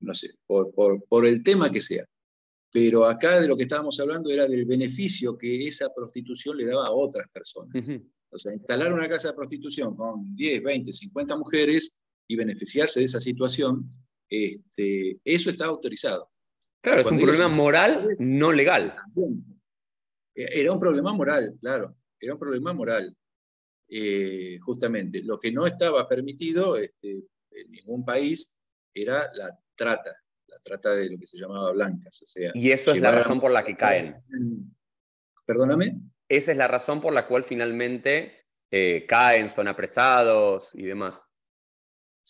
no 0.00 0.12
sé, 0.12 0.34
por, 0.46 0.70
por, 0.74 1.24
el 1.24 1.42
tema 1.42 1.70
que 1.70 1.80
sea. 1.80 2.04
Pero 2.70 3.06
acá 3.06 3.40
de 3.40 3.48
lo 3.48 3.56
que 3.56 3.62
estábamos 3.62 3.98
hablando 3.98 4.30
era 4.30 4.46
del 4.46 4.66
beneficio 4.66 5.38
que 5.38 5.66
esa 5.66 5.94
prostitución 5.94 6.58
le 6.58 6.66
daba 6.66 6.88
a 6.88 6.92
otras 6.92 7.30
personas. 7.30 7.88
O 8.28 8.36
sea, 8.36 8.52
instalar 8.52 8.92
una 8.92 9.08
casa 9.08 9.28
de 9.28 9.34
prostitución 9.34 9.96
con 9.96 10.36
10, 10.36 10.62
20, 10.62 10.92
50 10.92 11.36
mujeres 11.38 12.02
y 12.28 12.36
beneficiarse 12.36 13.00
de 13.00 13.06
esa 13.06 13.20
situación, 13.20 13.84
este, 14.28 15.18
eso 15.24 15.50
está 15.50 15.64
autorizado. 15.64 16.30
Claro, 16.80 17.00
es 17.00 17.10
un 17.10 17.18
problema 17.18 17.48
moral, 17.48 18.08
no 18.20 18.52
legal. 18.52 18.94
Era 20.34 20.72
un 20.72 20.78
problema 20.78 21.12
moral, 21.12 21.56
claro, 21.60 21.96
era 22.20 22.34
un 22.34 22.38
problema 22.38 22.72
moral, 22.72 23.16
eh, 23.88 24.58
justamente. 24.60 25.22
Lo 25.24 25.38
que 25.38 25.50
no 25.50 25.66
estaba 25.66 26.06
permitido 26.06 26.76
este, 26.76 27.24
en 27.50 27.70
ningún 27.70 28.04
país 28.04 28.56
era 28.94 29.26
la 29.34 29.58
trata, 29.74 30.14
la 30.46 30.58
trata 30.60 30.94
de 30.94 31.10
lo 31.10 31.18
que 31.18 31.26
se 31.26 31.38
llamaba 31.38 31.72
blancas. 31.72 32.22
O 32.22 32.26
sea, 32.26 32.52
y 32.54 32.70
eso 32.70 32.92
es 32.92 33.00
la 33.00 33.10
razón 33.10 33.40
por 33.40 33.50
la 33.50 33.64
que 33.64 33.76
caen. 33.76 34.16
Perdóname. 35.46 35.98
Esa 36.28 36.52
es 36.52 36.58
la 36.58 36.68
razón 36.68 37.00
por 37.00 37.12
la 37.12 37.26
cual 37.26 37.42
finalmente 37.42 38.44
eh, 38.70 39.06
caen, 39.08 39.48
son 39.48 39.66
apresados 39.66 40.74
y 40.74 40.82
demás. 40.82 41.24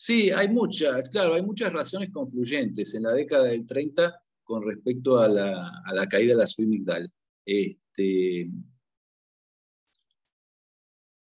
Sí, 0.01 0.31
hay 0.31 0.47
muchas, 0.47 1.09
claro, 1.09 1.33
hay 1.33 1.41
muchas 1.41 1.73
razones 1.73 2.09
confluyentes. 2.09 2.95
En 2.95 3.03
la 3.03 3.11
década 3.11 3.47
del 3.47 3.65
30 3.65 4.17
con 4.45 4.65
respecto 4.65 5.19
a 5.19 5.27
la, 5.27 6.07
caída 6.09 6.35
de 6.35 6.39
la 6.39 6.47
Suimigdal. 6.47 7.11
Este, 7.45 8.49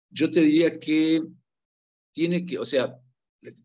yo 0.10 0.32
te 0.32 0.40
diría 0.40 0.72
que 0.72 1.22
tiene 2.14 2.46
que, 2.46 2.60
o 2.60 2.66
sea, 2.66 2.98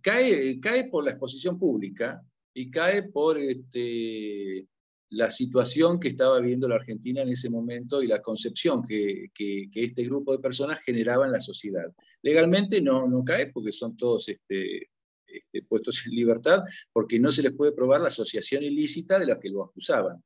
cae, 0.01 0.59
cae 0.59 0.88
por 0.88 1.05
la 1.05 1.12
exposición 1.12 1.57
pública 1.57 2.21
y 2.53 2.69
cae 2.69 3.05
por 3.05 3.38
este, 3.38 4.66
la 5.11 5.31
situación 5.31 6.01
que 6.01 6.09
estaba 6.09 6.40
viviendo 6.40 6.66
la 6.66 6.75
Argentina 6.75 7.23
en 7.23 7.29
ese 7.29 7.49
momento 7.49 8.03
y 8.03 8.09
la 8.09 8.21
concepción 8.21 8.83
que, 8.83 9.31
este 9.73 10.03
grupo 10.03 10.33
de 10.33 10.42
personas 10.42 10.83
generaba 10.83 11.27
en 11.27 11.33
la 11.33 11.40
sociedad. 11.40 11.95
Legalmente 12.23 12.81
no, 12.81 13.07
no 13.07 13.23
cae 13.23 13.53
porque 13.53 13.71
son 13.71 13.97
todos 13.97 14.29
este, 14.29 14.90
este, 15.37 15.62
puestos 15.62 16.07
en 16.07 16.14
libertad 16.14 16.62
porque 16.92 17.18
no 17.18 17.31
se 17.31 17.42
les 17.42 17.53
puede 17.53 17.72
probar 17.72 18.01
la 18.01 18.09
asociación 18.09 18.62
ilícita 18.64 19.18
de 19.18 19.27
la 19.27 19.38
que 19.38 19.51
lo 19.51 19.64
acusaban. 19.64 20.22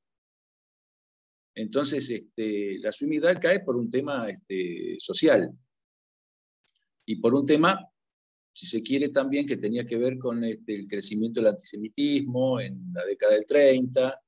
Entonces, 1.55 2.09
este, 2.11 2.79
la 2.79 2.93
sumidad 2.93 3.41
cae 3.41 3.61
por 3.61 3.77
un 3.77 3.91
tema 3.91 4.29
este, 4.31 4.97
social 4.99 5.51
y 7.05 7.17
por 7.17 7.35
un 7.35 7.45
tema, 7.45 7.87
si 8.53 8.67
se 8.67 8.83
quiere 8.83 9.09
también, 9.09 9.47
que 9.47 9.57
tenía 9.57 9.85
que 9.85 9.97
ver 9.97 10.19
con 10.19 10.45
este, 10.45 10.75
el 10.75 10.87
crecimiento 10.87 11.41
del 11.41 11.51
antisemitismo 11.51 12.61
en 12.61 12.93
la 12.93 13.05
década 13.05 13.35
del 13.35 13.45
30 13.45 14.21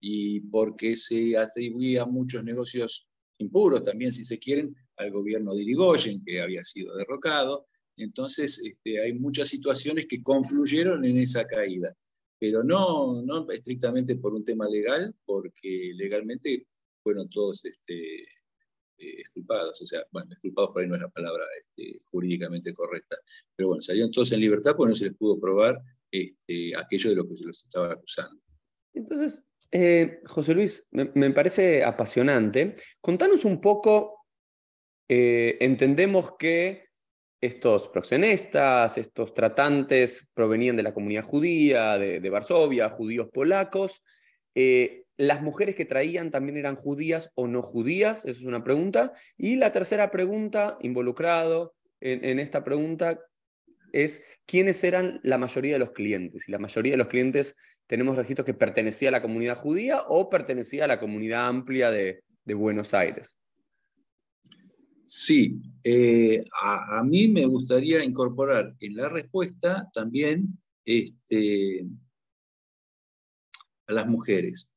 y 0.00 0.40
porque 0.40 0.96
se 0.96 1.36
atribuía 1.36 2.04
muchos 2.06 2.42
negocios 2.42 3.06
impuros 3.38 3.84
también, 3.84 4.12
si 4.12 4.24
se 4.24 4.38
quieren, 4.38 4.74
al 4.96 5.10
gobierno 5.10 5.54
de 5.54 5.62
Irigoyen, 5.62 6.24
que 6.24 6.40
había 6.40 6.64
sido 6.64 6.96
derrocado, 6.96 7.66
entonces, 7.96 8.60
este, 8.64 9.00
hay 9.00 9.14
muchas 9.14 9.48
situaciones 9.48 10.06
que 10.06 10.22
confluyeron 10.22 11.04
en 11.04 11.18
esa 11.18 11.46
caída, 11.46 11.94
pero 12.38 12.64
no, 12.64 13.22
no 13.22 13.50
estrictamente 13.50 14.16
por 14.16 14.34
un 14.34 14.44
tema 14.44 14.68
legal, 14.68 15.14
porque 15.24 15.92
legalmente 15.94 16.66
fueron 17.02 17.28
todos 17.28 17.64
este, 17.64 18.22
eh, 18.22 19.20
exculpados, 19.20 19.80
o 19.80 19.86
sea, 19.86 20.04
bueno, 20.10 20.32
exculpados 20.32 20.70
por 20.72 20.82
ahí 20.82 20.88
no 20.88 20.94
es 20.94 21.02
la 21.02 21.08
palabra 21.08 21.44
este, 21.58 22.00
jurídicamente 22.10 22.72
correcta, 22.72 23.16
pero 23.54 23.68
bueno, 23.68 23.82
salieron 23.82 24.10
todos 24.10 24.32
en 24.32 24.40
libertad 24.40 24.74
porque 24.76 24.90
no 24.90 24.96
se 24.96 25.06
les 25.06 25.14
pudo 25.14 25.38
probar 25.40 25.80
este, 26.10 26.76
aquello 26.76 27.10
de 27.10 27.16
lo 27.16 27.28
que 27.28 27.36
se 27.36 27.44
los 27.44 27.64
estaba 27.64 27.92
acusando. 27.92 28.40
Entonces, 28.94 29.46
eh, 29.70 30.20
José 30.26 30.54
Luis, 30.54 30.88
me, 30.90 31.30
parece 31.30 31.82
apasionante. 31.82 32.76
Contanos 33.00 33.44
un 33.46 33.60
poco, 33.60 34.26
eh, 35.08 35.56
entendemos 35.60 36.36
que 36.38 36.91
estos 37.42 37.88
proxenestas, 37.88 38.96
estos 38.96 39.34
tratantes 39.34 40.28
provenían 40.32 40.76
de 40.76 40.84
la 40.84 40.94
comunidad 40.94 41.24
judía, 41.24 41.98
de, 41.98 42.30
Varsovia, 42.30 42.88
judíos 42.88 43.28
polacos. 43.32 44.04
Eh, 44.54 45.02
¿Las 45.16 45.42
mujeres 45.42 45.74
que 45.74 45.84
traían 45.84 46.30
también 46.30 46.56
eran 46.56 46.76
judías 46.76 47.32
o 47.34 47.48
no 47.48 47.60
judías? 47.60 48.20
Esa 48.20 48.40
es 48.40 48.46
una 48.46 48.62
pregunta. 48.62 49.12
Y 49.36 49.56
la 49.56 49.72
tercera 49.72 50.10
pregunta, 50.12 50.78
involucrado 50.80 51.74
en, 52.00 52.38
esta 52.38 52.62
pregunta, 52.62 53.18
es 53.92 54.22
quiénes 54.46 54.82
eran 54.84 55.20
la 55.24 55.36
mayoría 55.36 55.72
de 55.74 55.78
los 55.80 55.90
clientes. 55.90 56.48
Y 56.48 56.52
la 56.52 56.58
mayoría 56.58 56.92
de 56.92 56.98
los 56.98 57.08
clientes 57.08 57.56
tenemos 57.88 58.16
registros 58.16 58.46
que 58.46 58.54
pertenecía 58.54 59.08
a 59.08 59.12
la 59.12 59.22
comunidad 59.22 59.58
judía 59.58 60.02
o 60.08 60.30
pertenecía 60.30 60.84
a 60.84 60.88
la 60.88 61.00
comunidad 61.00 61.46
amplia 61.48 61.90
de 61.90 62.22
Buenos 62.54 62.94
Aires. 62.94 63.36
Sí, 65.14 65.60
eh, 65.84 66.42
a, 66.62 67.02
mí 67.04 67.28
me 67.28 67.44
gustaría 67.44 68.02
incorporar 68.02 68.74
en 68.80 68.96
la 68.96 69.10
respuesta 69.10 69.90
también 69.92 70.58
este, 70.86 71.86
a 73.88 73.92
las 73.92 74.06
mujeres. 74.06 74.72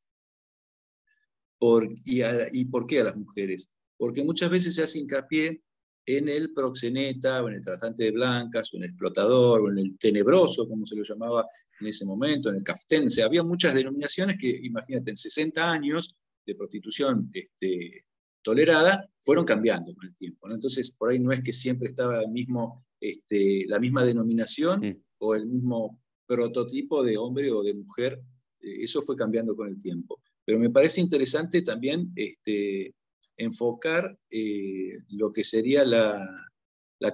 y, 2.04 2.66
por 2.66 2.86
qué 2.86 3.00
a 3.00 3.06
las 3.06 3.16
mujeres? 3.16 3.70
Porque 3.98 4.26
muchas 4.26 4.50
veces 4.50 4.76
se 4.76 4.84
hace 4.84 5.00
hincapié 5.00 5.62
en 6.06 6.28
el 6.28 6.54
proxeneta, 6.54 7.42
o 7.42 7.48
en 7.48 7.56
el 7.56 7.64
tratante 7.64 8.04
de 8.04 8.12
blancas, 8.12 8.74
o 8.74 8.78
en 8.78 8.84
el 8.84 8.90
explotador, 8.90 9.62
o 9.62 9.72
en 9.72 9.78
el 9.78 9.98
tenebroso, 9.98 10.68
como 10.68 10.86
se 10.86 10.98
lo 10.98 11.04
llamaba 11.04 11.48
en 11.80 11.88
ese 11.88 12.06
momento, 12.06 12.50
en 12.50 12.58
el 12.58 12.64
caftén. 12.64 13.08
había 13.24 13.44
muchas 13.44 13.74
denominaciones 13.74 14.38
que, 14.38 14.50
imagínate, 14.50 15.12
en 15.12 15.18
60 15.18 15.72
años 15.72 16.14
de 16.46 16.56
prostitución 16.56 17.32
este, 17.34 18.06
tolerada, 18.46 19.10
fueron 19.20 19.44
cambiando 19.44 19.94
con 19.96 20.06
el 20.06 20.16
tiempo. 20.16 20.48
Entonces, 20.52 20.92
por 20.92 21.10
ahí 21.10 21.18
no 21.18 21.32
es 21.32 21.42
que 21.42 21.52
siempre 21.52 21.90
estaba 21.90 22.22
el 22.22 22.30
mismo, 22.30 22.86
este, 23.02 23.66
la 23.66 23.80
misma 23.80 24.06
denominación 24.06 24.82
mm. 24.82 25.04
o 25.18 25.34
el 25.34 25.48
mismo 25.48 26.00
prototipo 26.28 27.04
de 27.04 27.18
hombre 27.18 27.52
o 27.52 27.64
de 27.64 27.74
mujer, 27.74 28.22
eh, 28.62 28.84
eso 28.84 29.02
fue 29.02 29.16
cambiando 29.16 29.56
con 29.56 29.68
el 29.68 29.82
tiempo. 29.82 30.22
Pero 30.46 30.60
me 30.60 30.70
parece 30.70 31.02
interesante 31.02 31.64
también 31.64 32.12
este, 32.16 32.94
enfocar 33.36 34.16
eh, 34.30 35.00
lo 35.10 35.32
que 35.32 35.44
sería 35.44 35.84
la, 35.84 36.16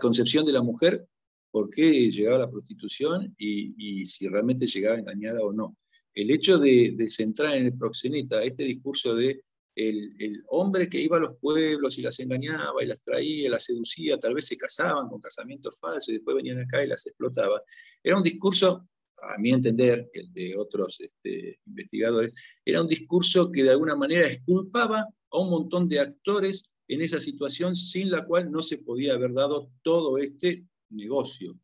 concepción 0.02 0.46
de 0.46 0.52
la 0.52 0.62
mujer, 0.62 1.08
por 1.50 1.70
qué 1.70 2.12
llegaba 2.12 2.40
la 2.40 2.52
prostitución 2.52 3.34
y, 3.38 4.06
si 4.06 4.28
realmente 4.28 4.68
llegaba 4.68 5.00
engañada 5.00 5.40
o 5.42 5.54
no. 5.54 5.78
El 6.14 6.30
hecho 6.30 6.58
de, 6.58 6.94
de 6.98 7.10
centrar 7.10 7.56
en 7.56 7.68
el 7.68 7.78
proxeneta 7.78 8.44
este 8.44 8.64
discurso 8.64 9.16
de 9.16 9.42
el, 9.76 10.44
hombre 10.50 10.90
que 10.90 11.00
iba 11.00 11.18
a 11.18 11.22
los 11.22 11.38
pueblos 11.38 11.98
y 11.98 12.02
las 12.02 12.20
engañaba 12.20 12.84
y 12.84 12.88
las 12.88 13.02
traía, 13.02 13.50
las 13.50 13.66
seducía, 13.66 14.20
tal 14.20 14.34
vez 14.34 14.48
se 14.48 14.58
casaban 14.58 15.08
con 15.08 15.22
casamientos 15.22 15.80
falsos 15.80 16.10
y 16.10 16.14
después 16.14 16.36
venían 16.36 16.60
acá 16.60 16.84
y 16.84 16.88
las 16.88 17.06
explotaba. 17.08 17.62
Era 18.04 18.18
un 18.18 18.24
discurso, 18.24 18.88
a 19.22 19.38
mi 19.38 19.52
entender, 19.52 20.10
el 20.14 20.32
de 20.34 20.58
otros 20.58 21.00
este, 21.00 21.60
investigadores, 21.66 22.34
era 22.66 22.82
un 22.82 22.88
discurso 22.88 23.52
que 23.52 23.64
de 23.64 23.72
alguna 23.72 23.96
manera 23.96 24.28
exculpaba 24.28 25.08
a 25.32 25.40
un 25.40 25.50
montón 25.50 25.88
de 25.88 26.00
actores 26.00 26.76
en 26.88 27.02
esa 27.02 27.20
situación 27.20 27.76
sin 27.76 28.12
la 28.12 28.26
cual 28.26 28.52
no 28.52 28.62
se 28.62 28.80
podía 28.80 29.14
haber 29.14 29.34
dado 29.34 29.72
todo 29.82 30.18
este 30.18 30.66
negocio 30.90 31.58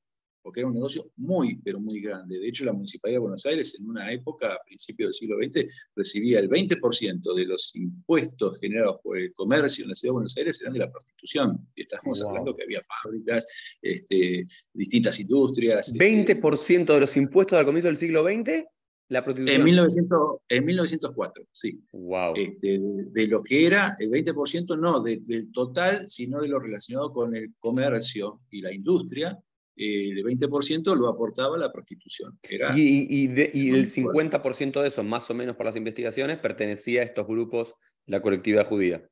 porque 0.48 0.62
era 0.62 0.70
un 0.70 0.76
negocio 0.76 1.12
muy, 1.18 1.58
pero 1.58 1.78
muy 1.78 2.00
grande. 2.00 2.40
De 2.40 2.48
hecho, 2.48 2.64
la 2.64 2.72
Municipalidad 2.72 3.18
de 3.18 3.22
Buenos 3.22 3.46
Aires 3.46 3.78
en 3.78 3.90
una 3.90 4.10
época, 4.14 4.54
a 4.54 4.64
principios 4.66 5.08
del 5.08 5.14
siglo 5.14 5.36
XX, 5.44 5.66
recibía 5.94 6.40
el 6.40 6.50
20% 6.50 7.36
de 7.36 7.46
los 7.46 7.76
impuestos 7.76 8.58
generados 8.62 9.02
por 9.04 9.18
el 9.18 9.34
comercio 9.34 9.84
en 9.84 9.90
la 9.90 9.96
Ciudad 9.96 10.12
de 10.12 10.14
Buenos 10.14 10.38
Aires 10.38 10.62
eran 10.62 10.72
de 10.72 10.80
la 10.80 10.90
prostitución. 10.90 11.68
Y 11.76 11.82
estamos 11.82 12.22
hablando 12.22 12.56
que 12.56 12.64
había 12.64 12.80
fábricas, 12.82 13.46
este, 13.82 14.46
distintas 14.72 15.20
industrias. 15.20 15.94
¿20% 15.94 16.80
este, 16.80 16.94
de 16.94 17.00
los 17.02 17.18
impuestos 17.18 17.60
al 17.60 17.66
comienzo 17.66 17.90
del 17.90 17.98
siglo 17.98 18.24
XX? 18.24 18.64
La 19.10 19.26
prostitución. 19.26 19.60
En, 19.60 19.66
1900, 19.66 20.38
en 20.48 20.66
1904, 20.66 21.46
sí. 21.52 21.84
Wow. 21.92 22.36
Este, 22.38 22.80
de, 22.80 23.28
lo 23.28 23.44
que 23.44 23.66
era, 23.66 23.98
el 24.00 24.12
20% 24.12 24.80
no 24.80 25.02
del 25.02 25.52
total, 25.52 26.08
sino 26.08 26.40
de 26.40 26.48
lo 26.48 26.58
relacionado 26.58 27.12
con 27.12 27.36
el 27.36 27.54
comercio 27.60 28.40
y 28.50 28.62
la 28.62 28.74
industria, 28.74 29.38
el 29.78 30.24
20% 30.24 30.96
lo 30.96 31.08
aportaba 31.08 31.58
la 31.58 31.72
prostitución. 31.72 32.38
y, 32.76 33.26
el 33.70 33.86
50% 33.86 34.82
de 34.82 34.88
eso, 34.88 35.04
más 35.04 35.30
o 35.30 35.34
menos 35.34 35.56
por 35.56 35.66
las 35.66 35.76
investigaciones, 35.76 36.40
pertenecía 36.40 37.02
a 37.02 37.06
estos 37.06 37.28
grupos, 37.28 37.76
la 38.08 38.22
colectividad 38.22 38.68
judía. 38.68 39.08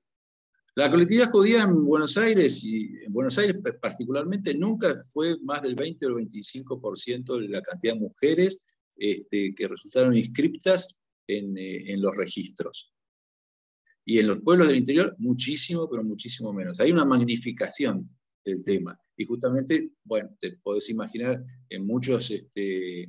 La 0.74 0.90
colectividad 0.90 1.30
judía 1.30 1.64
en 1.64 1.86
Buenos 1.86 2.18
Aires, 2.18 2.64
y 2.64 2.98
en 3.06 3.14
Buenos 3.14 3.38
Aires 3.38 3.58
particularmente, 3.80 4.54
nunca 4.54 5.00
fue 5.14 5.38
más 5.44 5.62
del 5.62 5.76
20 5.76 6.06
o 6.08 6.20
25% 6.20 7.40
de 7.40 7.48
la 7.48 7.62
cantidad 7.62 7.94
de 7.94 8.00
mujeres 8.00 8.66
este, 8.98 9.54
que 9.56 9.68
resultaron 9.68 10.18
inscriptas 10.18 11.00
en, 11.28 11.58
eh, 11.58 11.94
en 11.94 12.02
los 12.02 12.18
registros. 12.18 12.92
Y 14.04 14.20
en 14.20 14.28
los 14.28 14.42
pueblos 14.42 14.68
del 14.68 14.78
interior, 14.78 15.16
muchísimo, 15.18 15.90
pero 15.90 16.04
muchísimo 16.04 16.52
menos. 16.52 16.80
Hay 16.80 16.92
una 16.92 17.06
magnificación 17.06 18.08
del 18.44 18.62
tema. 18.62 19.00
Y 19.18 19.26
justamente, 19.26 19.92
bueno, 20.04 20.30
te 20.40 20.58
podés 20.64 20.90
imaginar 20.90 21.44
en 21.70 21.86
muchos 21.86 22.32
este, 22.32 23.04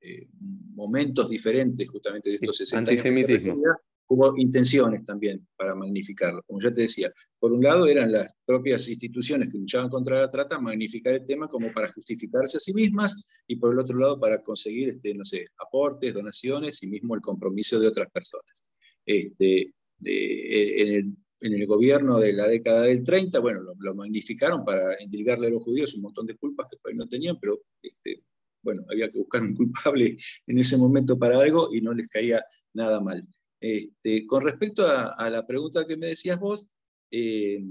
eh, 0.00 0.28
momentos 0.74 1.30
diferentes 1.30 1.88
justamente 1.88 2.30
de 2.30 2.36
estos 2.36 2.56
60 2.58 2.90
Antisemitismo. 2.90 3.62
hubo 4.08 4.36
intenciones 4.36 5.04
también 5.04 5.46
para 5.56 5.74
magnificarlo. 5.74 6.42
Como 6.46 6.60
ya 6.60 6.70
te 6.70 6.82
decía, 6.82 7.12
por 7.38 7.52
un 7.52 7.62
lado 7.62 7.86
eran 7.86 8.12
las 8.12 8.32
propias 8.44 8.88
instituciones 8.88 9.48
que 9.48 9.58
luchaban 9.58 9.88
contra 9.88 10.20
la 10.20 10.30
trata, 10.30 10.60
magnificar 10.60 11.14
el 11.14 11.24
tema 11.24 11.48
como 11.48 11.72
para 11.72 11.92
justificarse 11.92 12.56
a 12.56 12.60
sí 12.60 12.72
mismas, 12.72 13.24
y 13.46 13.56
por 13.56 13.72
el 13.72 13.78
otro 13.78 13.98
lado 13.98 14.20
para 14.20 14.42
conseguir, 14.42 14.90
este, 14.90 15.14
no 15.14 15.24
sé, 15.24 15.46
aportes, 15.58 16.14
donaciones 16.14 16.82
y 16.82 16.88
mismo 16.88 17.14
el 17.14 17.20
compromiso 17.20 17.80
de 17.80 17.88
otras 17.88 18.10
personas. 18.10 18.62
Este, 19.04 19.72
eh, 20.04 20.82
en 20.82 20.94
el 20.94 21.16
en 21.40 21.52
el 21.52 21.66
gobierno 21.66 22.18
de 22.18 22.32
la 22.32 22.48
década 22.48 22.82
del 22.82 23.04
30, 23.04 23.38
bueno, 23.40 23.60
lo, 23.78 23.94
magnificaron 23.94 24.64
para 24.64 25.00
indilgarle 25.02 25.48
a 25.48 25.50
los 25.50 25.62
judíos 25.62 25.94
un 25.94 26.02
montón 26.02 26.26
de 26.26 26.36
culpas 26.36 26.66
que 26.70 26.94
no 26.94 27.06
tenían, 27.08 27.38
pero 27.40 27.60
este, 27.82 28.22
bueno, 28.62 28.84
había 28.90 29.10
que 29.10 29.18
buscar 29.18 29.42
un 29.42 29.54
culpable 29.54 30.16
en 30.46 30.58
ese 30.58 30.76
momento 30.78 31.18
para 31.18 31.38
algo 31.38 31.72
y 31.72 31.80
no 31.80 31.92
les 31.92 32.08
caía 32.10 32.44
nada 32.74 33.00
mal. 33.00 33.26
Este, 33.60 34.26
con 34.26 34.44
respecto 34.44 34.86
a, 34.86 35.28
la 35.30 35.46
pregunta 35.46 35.86
que 35.86 35.96
me 35.96 36.08
decías 36.08 36.38
vos, 36.38 36.72
eh, 37.10 37.62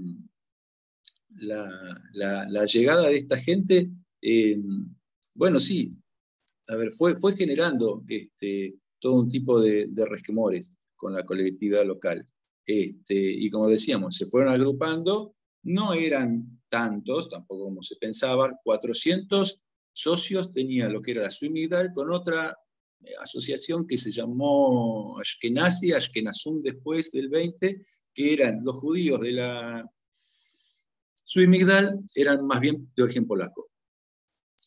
la, 1.36 2.66
llegada 2.66 3.08
de 3.08 3.16
esta 3.16 3.36
gente, 3.36 3.90
eh, 4.22 4.58
bueno, 5.34 5.60
sí, 5.60 5.96
a 6.68 6.76
ver, 6.76 6.90
fue, 6.92 7.14
generando 7.36 8.04
este, 8.08 8.78
todo 8.98 9.14
un 9.14 9.28
tipo 9.28 9.60
de 9.60 10.06
resquemores 10.06 10.76
con 10.96 11.12
la 11.12 11.24
colectividad 11.24 11.84
local. 11.84 12.26
Este, 12.66 13.14
y 13.14 13.48
como 13.48 13.68
decíamos, 13.68 14.16
se 14.16 14.26
fueron 14.26 14.52
agrupando, 14.52 15.36
no 15.62 15.94
eran 15.94 16.60
tantos, 16.68 17.28
tampoco 17.28 17.64
como 17.64 17.82
se 17.82 17.96
pensaba, 17.96 18.58
400 18.64 19.62
socios 19.92 20.50
tenía 20.50 20.88
lo 20.88 21.00
que 21.00 21.12
era 21.12 21.22
la 21.22 21.30
Suimigdal 21.30 21.92
con 21.94 22.10
otra 22.12 22.56
eh, 23.02 23.12
asociación 23.20 23.86
que 23.86 23.96
se 23.96 24.10
llamó 24.10 25.18
Ashkenazi, 25.18 25.92
Ashkenazum 25.92 26.62
después 26.62 27.12
del 27.12 27.28
20, 27.28 27.82
que 28.12 28.32
eran 28.32 28.64
los 28.64 28.78
judíos 28.78 29.20
de 29.20 29.32
la 29.32 29.90
Suimigdal, 31.24 32.00
eran 32.14 32.46
más 32.46 32.60
bien 32.60 32.90
de 32.96 33.02
origen 33.02 33.26
polaco. 33.26 33.70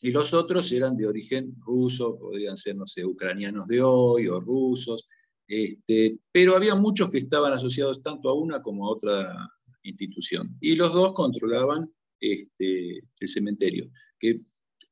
Y 0.01 0.11
los 0.11 0.33
otros 0.33 0.71
eran 0.71 0.95
de 0.95 1.07
origen 1.07 1.55
ruso, 1.59 2.17
podrían 2.17 2.55
ser, 2.55 2.75
no 2.77 2.85
sé, 2.85 3.05
ucranianos 3.05 3.67
de 3.67 3.81
hoy 3.81 4.27
o 4.27 4.39
rusos. 4.39 5.07
Este, 5.49 6.19
pero 6.31 6.55
había 6.55 6.75
muchos 6.75 7.09
que 7.09 7.17
estaban 7.17 7.51
asociados 7.51 8.03
tanto 8.03 8.29
a 8.29 8.35
una 8.35 8.61
como 8.61 8.85
a 8.85 8.91
otra 8.91 9.51
institución. 9.81 10.55
Y 10.61 10.75
los 10.75 10.93
dos 10.93 11.13
controlaban 11.13 11.91
este, 12.19 12.99
el 13.19 13.27
cementerio. 13.27 13.89
Que, 14.19 14.41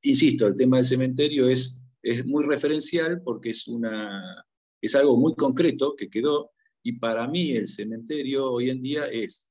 insisto, 0.01 0.47
el 0.47 0.57
tema 0.57 0.77
del 0.77 0.85
cementerio 0.85 1.47
es, 1.47 1.79
es 2.01 2.25
muy 2.25 2.43
referencial 2.43 3.21
porque 3.23 3.51
es, 3.51 3.67
una, 3.67 4.43
es 4.81 4.95
algo 4.95 5.15
muy 5.15 5.35
concreto 5.35 5.95
que 5.95 6.09
quedó. 6.09 6.51
Y 6.81 6.93
para 6.93 7.27
mí 7.27 7.51
el 7.51 7.67
cementerio 7.67 8.51
hoy 8.51 8.71
en 8.71 8.81
día 8.81 9.05
es 9.05 9.47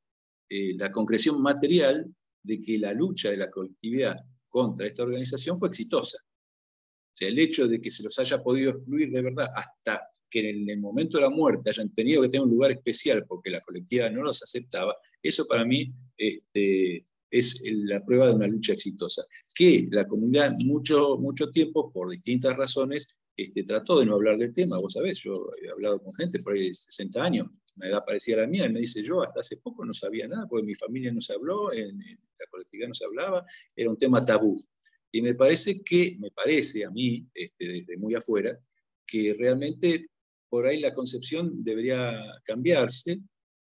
eh, 0.48 0.74
la 0.76 0.90
concreción 0.90 1.40
material 1.40 2.12
de 2.42 2.60
que 2.60 2.78
la 2.78 2.92
lucha 2.92 3.30
de 3.30 3.36
la 3.36 3.50
colectividad 3.50 4.16
contra 4.48 4.88
esta 4.88 5.04
organización 5.04 5.56
fue 5.56 5.68
exitosa. 5.68 6.18
O 6.18 7.16
sea, 7.18 7.28
el 7.28 7.38
hecho 7.38 7.68
de 7.68 7.80
que 7.80 7.92
se 7.92 8.02
los 8.02 8.18
haya 8.18 8.42
podido 8.42 8.72
excluir 8.72 9.10
de 9.10 9.22
verdad 9.22 9.48
hasta 9.54 10.02
que 10.30 10.50
en 10.50 10.68
el 10.68 10.78
momento 10.78 11.18
de 11.18 11.24
la 11.24 11.30
muerte 11.30 11.70
hayan 11.70 11.92
tenido 11.92 12.22
que 12.22 12.28
tener 12.28 12.44
un 12.44 12.50
lugar 12.50 12.72
especial 12.72 13.24
porque 13.26 13.50
la 13.50 13.60
colectividad 13.60 14.10
no 14.10 14.22
los 14.22 14.42
aceptaba, 14.42 14.96
eso 15.22 15.46
para 15.46 15.64
mí 15.64 15.92
este, 16.16 17.06
es 17.30 17.62
la 17.64 18.04
prueba 18.04 18.28
de 18.28 18.34
una 18.34 18.46
lucha 18.46 18.72
exitosa. 18.72 19.24
Que 19.54 19.88
la 19.90 20.04
comunidad 20.04 20.56
mucho, 20.64 21.16
mucho 21.18 21.50
tiempo, 21.50 21.92
por 21.92 22.10
distintas 22.10 22.56
razones, 22.56 23.16
este, 23.36 23.64
trató 23.64 24.00
de 24.00 24.06
no 24.06 24.14
hablar 24.14 24.38
del 24.38 24.52
tema. 24.52 24.78
Vos 24.78 24.94
sabés, 24.94 25.18
yo 25.18 25.34
he 25.62 25.70
hablado 25.70 26.02
con 26.02 26.12
gente 26.14 26.40
por 26.40 26.54
ahí 26.54 26.68
de 26.68 26.74
60 26.74 27.22
años, 27.22 27.48
una 27.76 27.88
edad 27.88 28.04
parecida 28.04 28.38
a 28.38 28.40
la 28.40 28.46
mía, 28.46 28.66
y 28.66 28.72
me 28.72 28.80
dice, 28.80 29.02
yo 29.02 29.22
hasta 29.22 29.40
hace 29.40 29.58
poco 29.58 29.84
no 29.84 29.92
sabía 29.92 30.26
nada, 30.26 30.46
porque 30.48 30.66
mi 30.66 30.74
familia 30.74 31.12
no 31.12 31.20
se 31.20 31.34
habló, 31.34 31.72
en, 31.72 31.98
la 31.98 32.46
colectividad 32.50 32.88
no 32.88 32.94
se 32.94 33.04
hablaba, 33.04 33.44
era 33.74 33.90
un 33.90 33.98
tema 33.98 34.24
tabú. 34.24 34.56
Y 35.12 35.22
me 35.22 35.34
parece 35.34 35.82
que, 35.82 36.16
me 36.18 36.30
parece 36.30 36.84
a 36.84 36.90
mí, 36.90 37.26
este, 37.34 37.68
desde 37.68 37.96
muy 37.96 38.14
afuera, 38.14 38.58
que 39.06 39.34
realmente 39.38 40.08
por 40.48 40.66
ahí 40.66 40.80
la 40.80 40.94
concepción 40.94 41.62
debería 41.62 42.18
cambiarse 42.44 43.20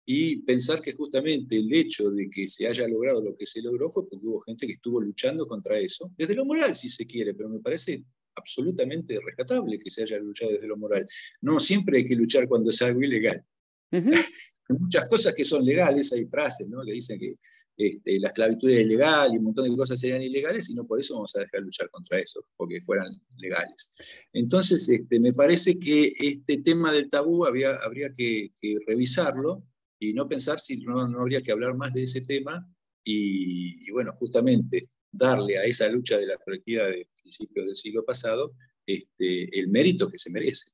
y 0.06 0.42
pensar 0.42 0.82
que 0.82 0.92
justamente 0.92 1.56
el 1.56 1.72
hecho 1.72 2.10
de 2.10 2.28
que 2.28 2.46
se 2.46 2.66
haya 2.66 2.86
logrado 2.86 3.22
lo 3.22 3.36
que 3.36 3.46
se 3.46 3.62
logró 3.62 3.88
fue 3.90 4.08
porque 4.08 4.26
hubo 4.26 4.40
gente 4.40 4.66
que 4.66 4.74
estuvo 4.74 5.00
luchando 5.00 5.46
contra 5.46 5.78
eso, 5.78 6.12
desde 6.16 6.34
lo 6.34 6.44
moral 6.44 6.74
si 6.74 6.88
se 6.88 7.06
quiere, 7.06 7.34
pero 7.34 7.48
me 7.48 7.60
parece 7.60 8.04
absolutamente 8.36 9.18
rescatable 9.24 9.78
que 9.78 9.90
se 9.90 10.02
haya 10.02 10.18
luchado 10.18 10.52
desde 10.52 10.66
lo 10.66 10.76
moral. 10.76 11.06
No 11.40 11.58
siempre 11.60 11.98
hay 11.98 12.04
que 12.04 12.16
luchar 12.16 12.48
cuando 12.48 12.70
es 12.70 12.82
algo 12.82 13.02
ilegal. 13.02 13.44
Hay 14.66 14.78
muchas 14.78 15.06
cosas 15.06 15.34
que 15.34 15.44
son 15.44 15.62
legales, 15.62 16.10
hay 16.14 16.24
frases 16.24 16.66
¿no? 16.66 16.80
que 16.80 16.92
dicen 16.92 17.18
que 17.18 17.36
este, 17.76 18.20
la 18.20 18.28
esclavitud 18.28 18.70
es 18.70 18.80
ilegal 18.80 19.34
y 19.34 19.38
un 19.38 19.44
montón 19.44 19.68
de 19.68 19.76
cosas 19.76 19.98
serían 19.98 20.22
ilegales 20.22 20.70
y 20.70 20.74
no 20.74 20.86
por 20.86 21.00
eso 21.00 21.14
vamos 21.14 21.34
a 21.34 21.40
dejar 21.40 21.60
de 21.60 21.66
luchar 21.66 21.90
contra 21.90 22.20
eso, 22.20 22.44
porque 22.56 22.80
fueran 22.80 23.08
legales. 23.38 23.90
Entonces, 24.32 24.88
este, 24.88 25.18
me 25.18 25.32
parece 25.32 25.78
que 25.78 26.12
este 26.18 26.58
tema 26.58 26.92
del 26.92 27.08
tabú 27.08 27.44
había, 27.44 27.76
habría 27.76 28.08
que, 28.08 28.52
revisarlo 28.86 29.64
y 29.98 30.12
no 30.12 30.28
pensar 30.28 30.60
si 30.60 30.76
no, 30.78 31.00
habría 31.00 31.40
que 31.40 31.52
hablar 31.52 31.76
más 31.76 31.92
de 31.92 32.02
ese 32.02 32.20
tema 32.20 32.64
y, 33.02 33.90
bueno, 33.90 34.12
justamente 34.18 34.88
darle 35.10 35.58
a 35.58 35.64
esa 35.64 35.88
lucha 35.88 36.16
de 36.18 36.26
la 36.26 36.38
colectividad 36.38 36.86
de 36.86 37.08
principios 37.20 37.66
del 37.66 37.76
siglo 37.76 38.04
pasado 38.04 38.54
este, 38.86 39.58
el 39.58 39.68
mérito 39.68 40.08
que 40.08 40.18
se 40.18 40.30
merece. 40.30 40.70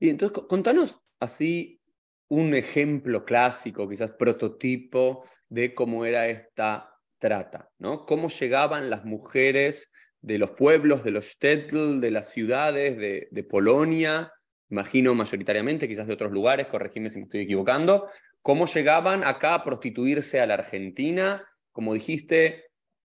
Y 0.00 0.08
entonces, 0.08 0.44
contanos 0.48 0.98
así 1.20 1.80
un 2.28 2.54
ejemplo 2.54 3.24
clásico, 3.24 3.88
quizás 3.88 4.12
prototipo 4.12 5.24
de 5.48 5.74
cómo 5.74 6.04
era 6.04 6.28
esta 6.28 6.90
trata, 7.18 7.70
¿no? 7.78 8.06
Cómo 8.06 8.28
llegaban 8.28 8.90
las 8.90 9.04
mujeres 9.04 9.90
de 10.20 10.38
los 10.38 10.50
pueblos, 10.50 11.04
de 11.04 11.10
los 11.10 11.26
shtetl, 11.26 12.00
de 12.00 12.10
las 12.10 12.30
ciudades, 12.30 12.96
de, 12.96 13.42
Polonia, 13.44 14.32
imagino 14.70 15.14
mayoritariamente, 15.14 15.86
quizás 15.86 16.06
de 16.06 16.14
otros 16.14 16.32
lugares, 16.32 16.66
corregime 16.66 17.10
si 17.10 17.18
me 17.18 17.24
estoy 17.24 17.42
equivocando, 17.42 18.08
cómo 18.40 18.66
llegaban 18.66 19.22
acá 19.22 19.54
a 19.54 19.64
prostituirse 19.64 20.40
a 20.40 20.46
la 20.46 20.54
Argentina, 20.54 21.46
como 21.72 21.92
dijiste, 21.92 22.64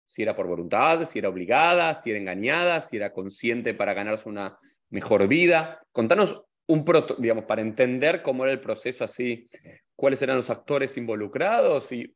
si 0.05 0.23
era 0.23 0.37
por 0.37 0.47
voluntad, 0.47 1.07
si 1.07 1.19
era 1.19 1.29
obligada, 1.29 1.95
si 1.95 2.11
era 2.11 2.19
engañada, 2.19 2.81
si 2.81 2.97
era 2.97 3.13
consciente 3.13 3.75
para 3.75 3.95
ganarse 3.95 4.29
una 4.29 4.59
mejor 4.91 5.29
vida. 5.29 5.83
Contanos 5.93 6.45
un 6.69 6.85
proto, 6.85 7.17
digamos, 7.19 7.45
para 7.45 7.63
entender 7.63 8.23
cómo 8.23 8.45
era 8.45 8.53
el 8.53 8.61
proceso 8.61 9.05
así 9.05 9.49
cuáles 9.97 10.23
eran 10.23 10.37
los 10.37 10.49
actores 10.49 10.97
involucrados 10.97 11.91
y 11.91 12.15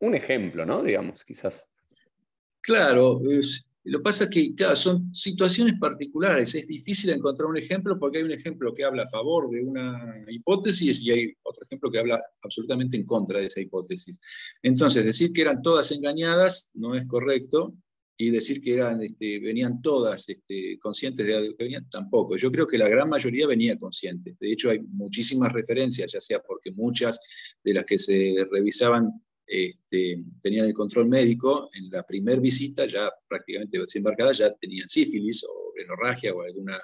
un 0.00 0.14
ejemplo, 0.14 0.64
¿no? 0.64 0.82
Digamos, 0.82 1.24
quizás. 1.24 1.68
Claro, 2.60 3.20
lo 3.84 3.98
que 3.98 4.02
pasa 4.02 4.24
es 4.24 4.30
que 4.30 4.54
son 4.76 5.14
situaciones 5.14 5.74
particulares, 5.80 6.54
es 6.54 6.66
difícil 6.66 7.10
encontrar 7.10 7.48
un 7.48 7.56
ejemplo 7.56 7.98
porque 7.98 8.18
hay 8.18 8.24
un 8.24 8.32
ejemplo 8.32 8.74
que 8.74 8.84
habla 8.84 9.04
a 9.04 9.08
favor 9.08 9.48
de 9.48 9.62
una 9.62 10.24
hipótesis 10.28 11.00
y 11.02 11.10
hay 11.10 11.34
otro 11.42 11.64
ejemplo 11.64 11.90
que 11.90 11.98
habla 11.98 12.20
absolutamente 12.42 12.96
en 12.96 13.04
contra 13.04 13.38
de 13.38 13.46
esa 13.46 13.60
hipótesis. 13.60 14.20
Entonces, 14.62 15.04
decir 15.04 15.32
que 15.32 15.42
eran 15.42 15.62
todas 15.62 15.92
engañadas 15.92 16.70
no 16.74 16.94
es 16.94 17.06
correcto 17.06 17.74
y 18.18 18.30
decir 18.30 18.62
que 18.62 18.74
eran, 18.74 19.02
este, 19.02 19.38
venían 19.40 19.82
todas 19.82 20.28
este, 20.28 20.78
conscientes 20.78 21.26
de 21.26 21.48
lo 21.48 21.54
que 21.54 21.64
venían, 21.64 21.88
tampoco. 21.90 22.36
Yo 22.36 22.50
creo 22.50 22.66
que 22.66 22.78
la 22.78 22.88
gran 22.88 23.08
mayoría 23.08 23.46
venía 23.46 23.76
consciente. 23.76 24.36
De 24.40 24.52
hecho, 24.52 24.70
hay 24.70 24.80
muchísimas 24.80 25.52
referencias, 25.52 26.12
ya 26.12 26.20
sea 26.20 26.40
porque 26.40 26.72
muchas 26.72 27.20
de 27.62 27.74
las 27.74 27.84
que 27.84 27.98
se 27.98 28.46
revisaban 28.50 29.10
este, 29.46 30.24
tenían 30.40 30.66
el 30.66 30.74
control 30.74 31.08
médico, 31.08 31.70
en 31.74 31.90
la 31.90 32.02
primera 32.02 32.40
visita, 32.40 32.86
ya 32.86 33.10
prácticamente 33.28 33.78
desembarcada, 33.78 34.32
ya 34.32 34.52
tenían 34.54 34.88
sífilis 34.88 35.44
o 35.44 35.72
hemorragia 35.78 36.32
o 36.32 36.42
alguna 36.42 36.80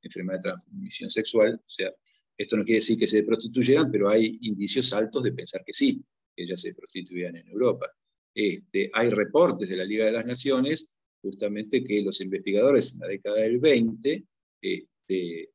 enfermedad 0.00 0.38
de 0.38 0.42
transmisión 0.42 1.10
sexual. 1.10 1.54
O 1.54 1.68
sea, 1.68 1.92
esto 2.38 2.56
no 2.56 2.64
quiere 2.64 2.78
decir 2.78 2.98
que 2.98 3.06
se 3.06 3.24
prostituyeran, 3.24 3.90
pero 3.90 4.08
hay 4.08 4.38
indicios 4.42 4.92
altos 4.92 5.24
de 5.24 5.32
pensar 5.32 5.62
que 5.64 5.72
sí, 5.72 6.02
que 6.34 6.44
ellas 6.44 6.60
se 6.60 6.74
prostituían 6.74 7.36
en 7.36 7.48
Europa. 7.48 7.90
Este, 8.38 8.90
hay 8.92 9.08
reportes 9.08 9.70
de 9.70 9.76
la 9.76 9.84
Liga 9.86 10.04
de 10.04 10.12
las 10.12 10.26
Naciones, 10.26 10.94
justamente 11.22 11.82
que 11.82 12.02
los 12.02 12.20
investigadores 12.20 12.92
en 12.92 13.00
la 13.00 13.06
década 13.06 13.36
del 13.38 13.58
20 13.58 14.26
este, 14.60 15.50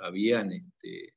habían 0.00 0.50
este, 0.50 1.14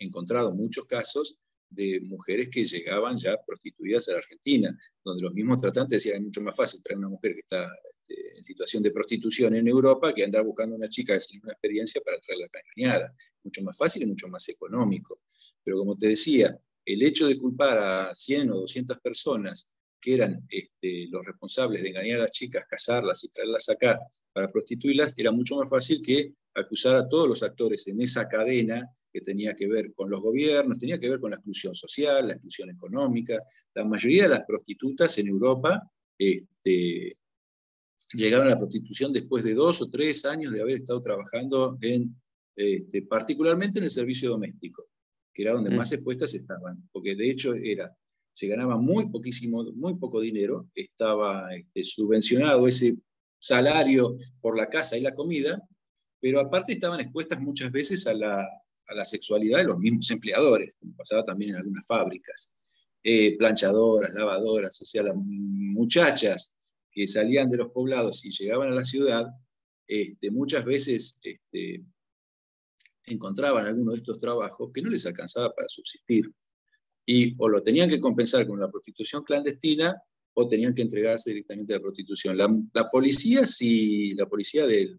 encontrado 0.00 0.52
muchos 0.52 0.84
casos 0.86 1.38
de 1.70 2.00
mujeres 2.00 2.48
que 2.48 2.66
llegaban 2.66 3.16
ya 3.16 3.36
prostituidas 3.46 4.08
a 4.08 4.12
la 4.12 4.18
Argentina, 4.18 4.76
donde 5.04 5.22
los 5.22 5.32
mismos 5.32 5.62
tratantes 5.62 6.02
decían 6.02 6.16
es 6.16 6.22
mucho 6.24 6.40
más 6.42 6.56
fácil 6.56 6.82
traer 6.82 6.98
una 6.98 7.08
mujer 7.08 7.34
que 7.34 7.40
está 7.40 7.68
en 8.08 8.42
situación 8.44 8.82
de 8.82 8.90
prostitución 8.90 9.54
en 9.54 9.68
Europa 9.68 10.12
que 10.12 10.24
andar 10.24 10.44
buscando 10.44 10.74
una 10.74 10.88
chica 10.88 11.20
sin 11.20 11.40
una 11.44 11.52
experiencia 11.52 12.00
para 12.04 12.18
traerla 12.18 12.48
engañada. 12.74 13.14
Mucho 13.44 13.62
más 13.62 13.76
fácil 13.76 14.02
y 14.02 14.06
mucho 14.06 14.26
más 14.26 14.48
económico. 14.48 15.20
Pero 15.62 15.78
como 15.78 15.96
te 15.96 16.08
decía, 16.08 16.58
el 16.84 17.02
hecho 17.02 17.28
de 17.28 17.38
culpar 17.38 17.78
a 17.78 18.14
100 18.14 18.50
o 18.50 18.60
200 18.62 18.98
personas 18.98 19.75
que 20.06 20.14
eran 20.14 20.46
este, 20.48 21.08
los 21.10 21.26
responsables 21.26 21.82
de 21.82 21.88
engañar 21.88 22.20
a 22.20 22.22
las 22.22 22.30
chicas, 22.30 22.64
casarlas 22.70 23.24
y 23.24 23.28
traerlas 23.28 23.68
acá 23.68 23.98
para 24.32 24.52
prostituirlas, 24.52 25.12
era 25.16 25.32
mucho 25.32 25.56
más 25.56 25.68
fácil 25.68 26.00
que 26.00 26.32
acusar 26.54 26.94
a 26.94 27.08
todos 27.08 27.26
los 27.26 27.42
actores 27.42 27.88
en 27.88 28.00
esa 28.00 28.28
cadena 28.28 28.88
que 29.12 29.20
tenía 29.20 29.56
que 29.56 29.66
ver 29.66 29.92
con 29.94 30.08
los 30.08 30.22
gobiernos, 30.22 30.78
tenía 30.78 30.96
que 30.96 31.10
ver 31.10 31.18
con 31.18 31.32
la 31.32 31.38
exclusión 31.38 31.74
social, 31.74 32.28
la 32.28 32.34
exclusión 32.34 32.70
económica. 32.70 33.42
La 33.74 33.84
mayoría 33.84 34.22
de 34.22 34.28
las 34.28 34.44
prostitutas 34.46 35.18
en 35.18 35.26
Europa 35.26 35.82
este, 36.16 37.16
llegaron 38.12 38.46
a 38.46 38.50
la 38.50 38.58
prostitución 38.60 39.12
después 39.12 39.42
de 39.42 39.54
dos 39.54 39.82
o 39.82 39.90
tres 39.90 40.24
años 40.24 40.52
de 40.52 40.60
haber 40.60 40.76
estado 40.76 41.00
trabajando 41.00 41.78
en, 41.80 42.14
este, 42.54 43.02
particularmente 43.02 43.80
en 43.80 43.86
el 43.86 43.90
servicio 43.90 44.30
doméstico, 44.30 44.86
que 45.34 45.42
era 45.42 45.54
donde 45.54 45.70
mm. 45.70 45.76
más 45.76 45.90
expuestas 45.90 46.32
estaban, 46.32 46.88
porque 46.92 47.16
de 47.16 47.28
hecho 47.28 47.54
era 47.54 47.92
se 48.36 48.48
ganaba 48.48 48.76
muy 48.76 49.08
poquísimo, 49.08 49.64
muy 49.72 49.94
poco 49.94 50.20
dinero, 50.20 50.68
estaba 50.74 51.54
este, 51.54 51.82
subvencionado 51.84 52.68
ese 52.68 52.98
salario 53.38 54.18
por 54.42 54.58
la 54.58 54.68
casa 54.68 54.98
y 54.98 55.00
la 55.00 55.14
comida, 55.14 55.66
pero 56.20 56.40
aparte 56.40 56.74
estaban 56.74 57.00
expuestas 57.00 57.40
muchas 57.40 57.72
veces 57.72 58.06
a 58.06 58.12
la, 58.12 58.46
sexualidad 59.04 59.60
de 59.60 59.64
los 59.64 59.78
mismos 59.78 60.10
empleadores, 60.10 60.76
como 60.78 60.94
pasaba 60.96 61.24
también 61.24 61.52
en 61.52 61.56
algunas 61.56 61.86
fábricas. 61.86 62.52
Eh, 63.02 63.38
planchadoras, 63.38 64.12
lavadoras, 64.12 64.82
o 64.82 64.84
sea, 64.84 65.04
las 65.04 65.16
muchachas 65.16 66.54
que 66.90 67.06
salían 67.06 67.48
de 67.48 67.56
los 67.56 67.70
poblados 67.70 68.22
y 68.26 68.30
llegaban 68.30 68.68
a 68.70 68.74
la 68.74 68.84
ciudad, 68.84 69.28
este, 69.86 70.30
muchas 70.30 70.62
veces 70.62 71.18
este, 71.22 71.82
encontraban 73.06 73.64
algunos 73.64 73.94
de 73.94 73.98
estos 74.00 74.18
trabajos 74.18 74.70
que 74.74 74.82
no 74.82 74.90
les 74.90 75.06
alcanzaba 75.06 75.54
para 75.54 75.70
subsistir 75.70 76.30
y 77.06 77.34
o 77.38 77.48
lo 77.48 77.62
tenían 77.62 77.88
que 77.88 78.00
compensar 78.00 78.46
con 78.46 78.58
la 78.58 78.70
prostitución 78.70 79.22
clandestina 79.22 79.96
o 80.34 80.46
tenían 80.46 80.74
que 80.74 80.82
entregarse 80.82 81.30
directamente 81.30 81.72
a 81.72 81.76
la 81.76 81.82
prostitución. 81.82 82.36
La, 82.36 82.90
policía, 82.90 83.46
si 83.46 84.12
la 84.14 84.26
policía 84.26 84.66
del 84.66 84.98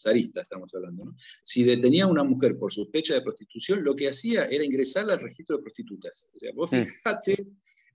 zarista 0.00 0.42
estamos 0.42 0.74
hablando, 0.74 1.06
¿no? 1.06 1.16
si 1.42 1.64
detenía 1.64 2.04
a 2.04 2.08
una 2.08 2.24
mujer 2.24 2.58
por 2.58 2.72
sospecha 2.72 3.14
de 3.14 3.22
prostitución, 3.22 3.82
lo 3.82 3.96
que 3.96 4.08
hacía 4.08 4.44
era 4.44 4.64
ingresarla 4.64 5.14
al 5.14 5.20
registro 5.20 5.56
de 5.56 5.62
prostitutas. 5.62 6.30
O 6.34 6.38
sea, 6.38 6.52
vos 6.54 6.70
mm. 6.72 6.82
fijate, 6.82 7.46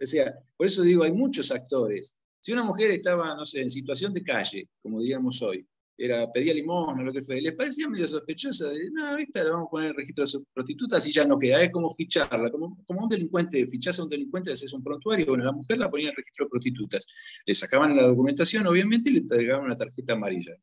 o 0.01 0.05
sea, 0.05 0.33
por 0.57 0.67
eso 0.67 0.81
digo, 0.81 1.03
hay 1.03 1.11
muchos 1.11 1.51
actores. 1.51 2.17
Si 2.41 2.51
una 2.51 2.63
mujer 2.63 2.91
estaba, 2.91 3.35
no 3.35 3.45
sé, 3.45 3.61
en 3.61 3.69
situación 3.69 4.13
de 4.13 4.23
calle, 4.23 4.69
como 4.81 4.99
diríamos 4.99 5.41
hoy, 5.41 5.67
era, 5.97 6.31
pedía 6.31 6.53
limón 6.53 7.05
lo 7.05 7.13
que 7.13 7.21
fue, 7.21 7.41
les 7.41 7.53
parecía 7.53 7.87
medio 7.87 8.07
sospechosa, 8.07 8.69
de, 8.69 8.89
no, 8.91 9.17
esta 9.17 9.43
la 9.43 9.51
vamos 9.51 9.67
a 9.67 9.69
poner 9.69 9.85
en 9.85 9.91
el 9.91 9.97
registro 9.97 10.25
de 10.25 10.45
prostitutas 10.53 11.07
y 11.07 11.13
ya 11.13 11.25
no 11.25 11.37
queda, 11.37 11.61
es 11.61 11.71
como 11.71 11.91
ficharla, 11.91 12.49
como, 12.49 12.83
como 12.85 13.03
un 13.03 13.09
delincuente, 13.09 13.65
fichás 13.67 13.99
a 13.99 14.03
un 14.03 14.09
delincuente, 14.09 14.51
haces 14.51 14.73
un 14.73 14.83
prontuario, 14.83 15.27
bueno, 15.27 15.43
la 15.43 15.51
mujer 15.51 15.77
la 15.77 15.89
ponía 15.89 16.09
en 16.09 16.15
registro 16.15 16.45
de 16.45 16.49
prostitutas, 16.49 17.07
le 17.45 17.53
sacaban 17.53 17.95
la 17.95 18.03
documentación, 18.03 18.65
obviamente, 18.67 19.09
y 19.09 19.13
le 19.13 19.19
entregaban 19.19 19.65
una 19.65 19.75
tarjeta 19.75 20.13
amarilla, 20.13 20.55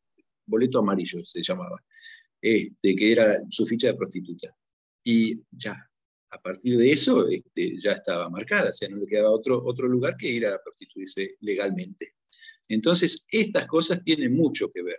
boleto 0.45 0.79
amarillo 0.79 1.19
se 1.21 1.41
llamaba, 1.41 1.81
este, 2.41 2.95
que 2.95 3.11
era 3.11 3.41
su 3.49 3.65
ficha 3.65 3.87
de 3.87 3.93
prostituta. 3.93 4.53
Y 5.03 5.41
ya, 5.51 5.89
a 6.29 6.41
partir 6.41 6.77
de 6.77 6.91
eso 6.91 7.27
este, 7.27 7.77
ya 7.77 7.93
estaba 7.93 8.29
marcada, 8.29 8.69
o 8.69 8.73
sea, 8.73 8.89
no 8.89 8.97
le 8.97 9.07
quedaba 9.07 9.31
otro, 9.31 9.63
otro 9.63 9.87
lugar 9.87 10.17
que 10.17 10.27
ir 10.27 10.45
a 10.45 10.61
prostituirse 10.61 11.37
legalmente. 11.39 12.15
Entonces, 12.67 13.25
estas 13.29 13.65
cosas 13.65 14.03
tienen 14.03 14.35
mucho 14.35 14.71
que 14.71 14.83
ver 14.83 14.97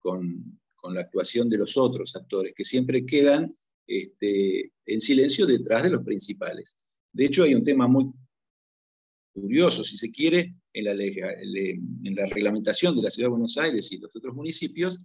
con, 0.00 0.58
la 0.92 1.02
actuación 1.02 1.50
de 1.50 1.58
los 1.58 1.76
otros 1.76 2.16
actores, 2.16 2.54
que 2.54 2.64
siempre 2.64 3.04
quedan 3.04 3.54
este, 3.86 4.72
en 4.86 5.00
silencio 5.00 5.46
detrás 5.46 5.82
de 5.82 5.90
los 5.90 6.02
principales. 6.02 6.74
De 7.12 7.26
hecho, 7.26 7.42
hay 7.42 7.54
un 7.54 7.62
tema 7.62 7.86
muy 7.86 8.10
curioso, 9.32 9.84
si 9.84 9.98
se 9.98 10.10
quiere, 10.10 10.54
en 10.72 10.84
la, 10.84 10.92
en 10.92 12.14
la 12.14 12.26
reglamentación 12.26 12.96
de 12.96 13.02
la 13.02 13.10
Ciudad 13.10 13.26
de 13.26 13.32
Buenos 13.32 13.58
Aires 13.58 13.92
y 13.92 13.98
los 13.98 14.14
otros 14.16 14.34
municipios, 14.34 15.00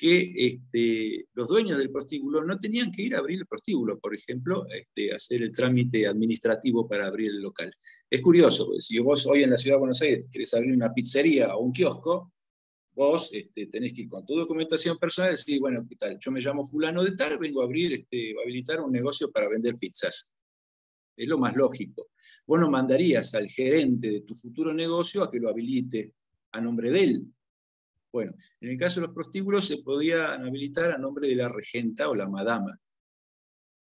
que 0.00 0.32
este, 0.34 1.26
los 1.34 1.48
dueños 1.48 1.76
del 1.76 1.90
prostíbulo 1.90 2.42
no 2.42 2.58
tenían 2.58 2.90
que 2.90 3.02
ir 3.02 3.14
a 3.14 3.18
abrir 3.18 3.40
el 3.40 3.46
prostíbulo, 3.46 4.00
por 4.00 4.14
ejemplo, 4.14 4.66
este, 4.70 5.14
hacer 5.14 5.42
el 5.42 5.52
trámite 5.52 6.06
administrativo 6.06 6.88
para 6.88 7.06
abrir 7.06 7.28
el 7.28 7.42
local. 7.42 7.70
Es 8.08 8.22
curioso, 8.22 8.70
si 8.78 8.98
vos 8.98 9.26
hoy 9.26 9.42
en 9.42 9.50
la 9.50 9.58
Ciudad 9.58 9.76
de 9.76 9.80
Buenos 9.80 10.00
Aires 10.00 10.26
querés 10.32 10.54
abrir 10.54 10.72
una 10.72 10.94
pizzería 10.94 11.54
o 11.54 11.60
un 11.60 11.72
kiosco, 11.72 12.32
vos 13.00 13.30
este, 13.32 13.66
tenés 13.68 13.94
que 13.94 14.02
ir 14.02 14.08
con 14.10 14.26
tu 14.26 14.36
documentación 14.36 14.98
personal 14.98 15.30
y 15.30 15.32
decir, 15.32 15.58
bueno, 15.58 15.86
¿qué 15.88 15.96
tal? 15.96 16.18
Yo 16.20 16.30
me 16.30 16.40
llamo 16.42 16.66
fulano 16.66 17.02
de 17.02 17.12
tal, 17.12 17.38
vengo 17.38 17.62
a 17.62 17.64
abrir, 17.64 17.94
este, 17.94 18.34
a 18.36 18.42
habilitar 18.42 18.78
un 18.82 18.92
negocio 18.92 19.32
para 19.32 19.48
vender 19.48 19.78
pizzas. 19.78 20.36
Es 21.16 21.26
lo 21.26 21.38
más 21.38 21.56
lógico. 21.56 22.10
Vos 22.46 22.60
no 22.60 22.70
mandarías 22.70 23.34
al 23.34 23.48
gerente 23.48 24.10
de 24.10 24.20
tu 24.20 24.34
futuro 24.34 24.74
negocio 24.74 25.22
a 25.22 25.30
que 25.30 25.40
lo 25.40 25.48
habilite 25.48 26.12
a 26.52 26.60
nombre 26.60 26.90
de 26.90 27.04
él. 27.04 27.26
Bueno, 28.12 28.34
en 28.60 28.68
el 28.68 28.78
caso 28.78 29.00
de 29.00 29.06
los 29.06 29.14
prostíbulos 29.14 29.66
se 29.66 29.78
podían 29.78 30.44
habilitar 30.44 30.92
a 30.92 30.98
nombre 30.98 31.26
de 31.26 31.36
la 31.36 31.48
regenta 31.48 32.10
o 32.10 32.14
la 32.14 32.28
madama. 32.28 32.78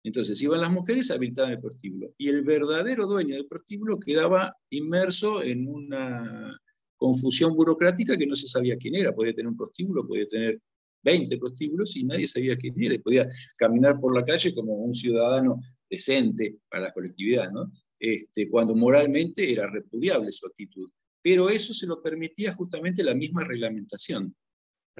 Entonces 0.04 0.40
iban 0.40 0.62
las 0.62 0.72
mujeres, 0.72 1.10
habilitaban 1.10 1.52
el 1.52 1.60
prostíbulo. 1.60 2.14
Y 2.16 2.28
el 2.28 2.44
verdadero 2.44 3.06
dueño 3.06 3.34
del 3.34 3.46
prostíbulo 3.46 4.00
quedaba 4.00 4.56
inmerso 4.70 5.42
en 5.42 5.68
una 5.68 6.61
confusión 7.02 7.56
burocrática 7.56 8.16
que 8.16 8.28
no 8.28 8.36
se 8.36 8.46
sabía 8.46 8.76
quién 8.76 8.94
era. 8.94 9.12
Podía 9.12 9.34
tener 9.34 9.48
un 9.48 9.56
prostíbulo, 9.56 10.06
podía 10.06 10.26
tener 10.28 10.60
20 11.02 11.36
prostíbulos 11.36 11.96
y 11.96 12.04
nadie 12.04 12.28
sabía 12.28 12.56
quién 12.56 12.80
era. 12.80 12.94
Y 12.94 12.98
podía 12.98 13.28
caminar 13.58 13.98
por 13.98 14.14
la 14.14 14.24
calle 14.24 14.54
como 14.54 14.74
un 14.74 14.94
ciudadano 14.94 15.58
decente 15.90 16.58
para 16.70 16.84
la 16.84 16.92
colectividad, 16.92 17.50
¿no? 17.50 17.72
Este, 17.98 18.48
cuando 18.48 18.76
moralmente 18.76 19.52
era 19.52 19.68
repudiable 19.68 20.30
su 20.30 20.46
actitud. 20.46 20.88
Pero 21.20 21.50
eso 21.50 21.74
se 21.74 21.86
lo 21.86 22.00
permitía 22.00 22.54
justamente 22.54 23.02
la 23.02 23.14
misma 23.14 23.42
reglamentación. 23.44 24.34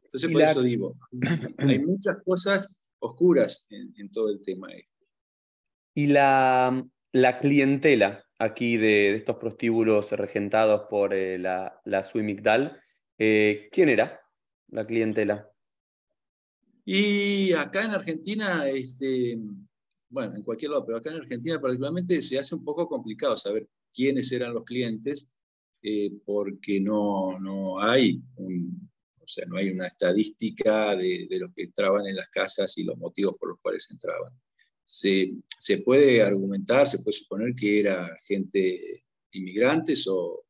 Entonces, 0.03 0.33
por 0.33 0.43
eso 0.43 0.63
digo, 0.63 0.97
hay 1.59 1.79
muchas 1.79 2.17
cosas 2.25 2.91
oscuras 2.99 3.69
en, 3.71 4.11
todo 4.11 4.31
el 4.31 4.43
tema 4.43 4.73
este. 4.73 5.07
Y 5.95 6.07
la, 6.09 6.85
la 7.13 7.39
clientela, 7.39 8.25
aquí 8.43 8.77
de, 8.77 9.15
estos 9.15 9.37
prostíbulos 9.37 10.11
regentados 10.13 10.83
por 10.91 11.15
eh, 11.15 11.39
la, 11.39 11.81
la 11.85 12.03
Suimigdal. 12.03 12.81
Eh, 13.17 13.69
¿Quién 13.71 13.89
era 13.89 14.21
la 14.69 14.85
clientela? 14.85 15.49
Y 16.85 17.53
acá 17.53 17.85
en 17.85 17.93
Argentina, 17.93 18.69
este, 18.69 19.39
bueno, 20.09 20.35
en 20.35 20.43
cualquier 20.43 20.73
lado, 20.73 20.85
pero 20.85 20.99
acá 20.99 21.11
en 21.11 21.19
Argentina 21.19 21.61
particularmente 21.61 22.21
se 22.21 22.39
hace 22.39 22.57
un 22.57 22.65
poco 22.65 22.89
complicado 22.89 23.37
saber 23.37 23.69
quiénes 23.95 24.33
eran 24.33 24.55
los 24.55 24.65
clientes, 24.65 25.37
eh, 25.81 26.11
porque 26.25 26.81
no, 26.81 27.39
no 27.39 27.81
hay 27.81 28.21
o 28.37 29.29
sea, 29.29 29.47
no 29.47 29.57
hay 29.57 29.71
una 29.71 29.87
estadística 29.87 30.97
de, 30.97 31.27
de, 31.31 31.39
los 31.39 31.53
que 31.53 31.63
entraban 31.63 32.07
en 32.07 32.17
las 32.17 32.29
casas 32.29 32.77
y 32.77 32.83
los 32.83 32.99
motivos 32.99 33.37
por 33.39 33.51
los 33.51 33.61
cuales 33.61 33.89
entraban 33.91 34.33
se, 34.93 35.79
puede 35.85 36.23
argumentar, 36.23 36.87
se 36.87 36.99
puede 36.99 37.17
suponer 37.17 37.55
que 37.55 37.81
era 37.81 38.15
gente 38.27 39.05
inmigrantes 39.33 40.07
o, 40.07 40.45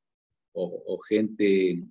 gente 1.08 1.82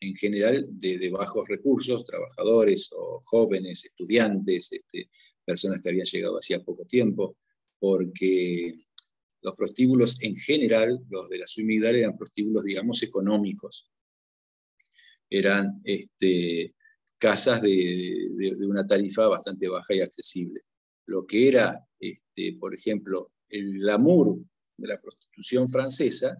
en 0.00 0.14
general 0.14 0.64
de, 0.70 1.10
bajos 1.10 1.48
recursos, 1.48 2.04
trabajadores 2.04 2.90
o 2.92 3.20
jóvenes, 3.24 3.84
estudiantes, 3.84 4.72
este, 4.72 5.10
personas 5.44 5.80
que 5.80 5.88
habían 5.88 6.06
llegado 6.06 6.38
hacía 6.38 6.62
poco 6.62 6.84
tiempo, 6.84 7.36
porque 7.80 8.86
los 9.42 9.56
prostíbulos 9.56 10.22
en 10.22 10.36
general, 10.36 11.00
los 11.10 11.28
de 11.28 11.38
la 11.38 11.46
Suimigdal, 11.48 11.96
eran 11.96 12.16
prostíbulos, 12.16 12.64
digamos, 12.64 13.02
económicos. 13.02 13.90
Eran 15.28 15.80
este, 15.84 16.74
casas 17.18 17.60
de, 17.60 18.28
una 18.60 18.86
tarifa 18.86 19.26
bastante 19.26 19.68
baja 19.68 19.94
y 19.94 20.00
accesible. 20.00 20.62
Lo 21.08 21.26
que 21.26 21.48
era, 21.48 21.88
este, 21.98 22.52
por 22.60 22.74
ejemplo, 22.74 23.32
el 23.48 23.78
glamour 23.78 24.38
de 24.76 24.88
la 24.88 25.00
prostitución 25.00 25.66
francesa, 25.66 26.36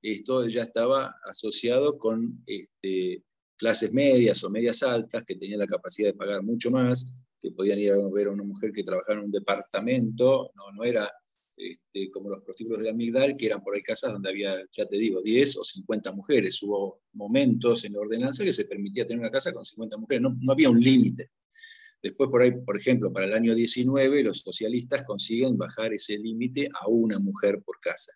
esto 0.00 0.46
ya 0.46 0.62
estaba 0.62 1.16
asociado 1.24 1.98
con 1.98 2.40
este, 2.46 3.24
clases 3.56 3.92
medias 3.92 4.44
o 4.44 4.50
medias 4.50 4.84
altas 4.84 5.24
que 5.24 5.34
tenían 5.34 5.58
la 5.58 5.66
capacidad 5.66 6.10
de 6.10 6.16
pagar 6.16 6.44
mucho 6.44 6.70
más, 6.70 7.12
que 7.40 7.50
podían 7.50 7.80
ir 7.80 7.90
a 7.90 8.08
ver 8.08 8.28
a 8.28 8.30
una 8.30 8.44
mujer 8.44 8.72
que 8.72 8.84
trabajaba 8.84 9.18
en 9.18 9.24
un 9.24 9.32
departamento, 9.32 10.52
no, 10.54 10.84
era 10.84 11.10
este, 11.56 12.08
como 12.12 12.30
los 12.30 12.44
prostíbulos 12.44 12.82
de 12.82 12.90
Amigdal, 12.90 13.36
que 13.36 13.46
eran 13.46 13.64
por 13.64 13.74
ahí 13.74 13.82
casas 13.82 14.12
donde 14.12 14.30
había, 14.30 14.64
ya 14.70 14.86
te 14.86 14.96
digo, 14.96 15.22
10 15.22 15.56
o 15.56 15.64
50 15.64 16.12
mujeres. 16.12 16.62
Hubo 16.62 17.00
momentos 17.14 17.84
en 17.84 17.94
la 17.94 18.00
ordenanza 18.00 18.44
que 18.44 18.52
se 18.52 18.66
permitía 18.66 19.08
tener 19.08 19.18
una 19.18 19.30
casa 19.30 19.52
con 19.52 19.64
50 19.64 19.96
mujeres, 19.96 20.22
no 20.22 20.52
había 20.52 20.70
un 20.70 20.78
límite. 20.78 21.30
Después, 22.04 22.28
por 22.28 22.42
ahí, 22.42 22.50
por 22.50 22.76
ejemplo, 22.76 23.10
para 23.10 23.24
el 23.24 23.32
año 23.32 23.54
19, 23.54 24.22
los 24.24 24.40
socialistas 24.40 25.04
consiguen 25.04 25.56
bajar 25.56 25.94
ese 25.94 26.18
límite 26.18 26.68
a 26.78 26.86
una 26.86 27.18
mujer 27.18 27.62
por 27.64 27.80
casa, 27.80 28.12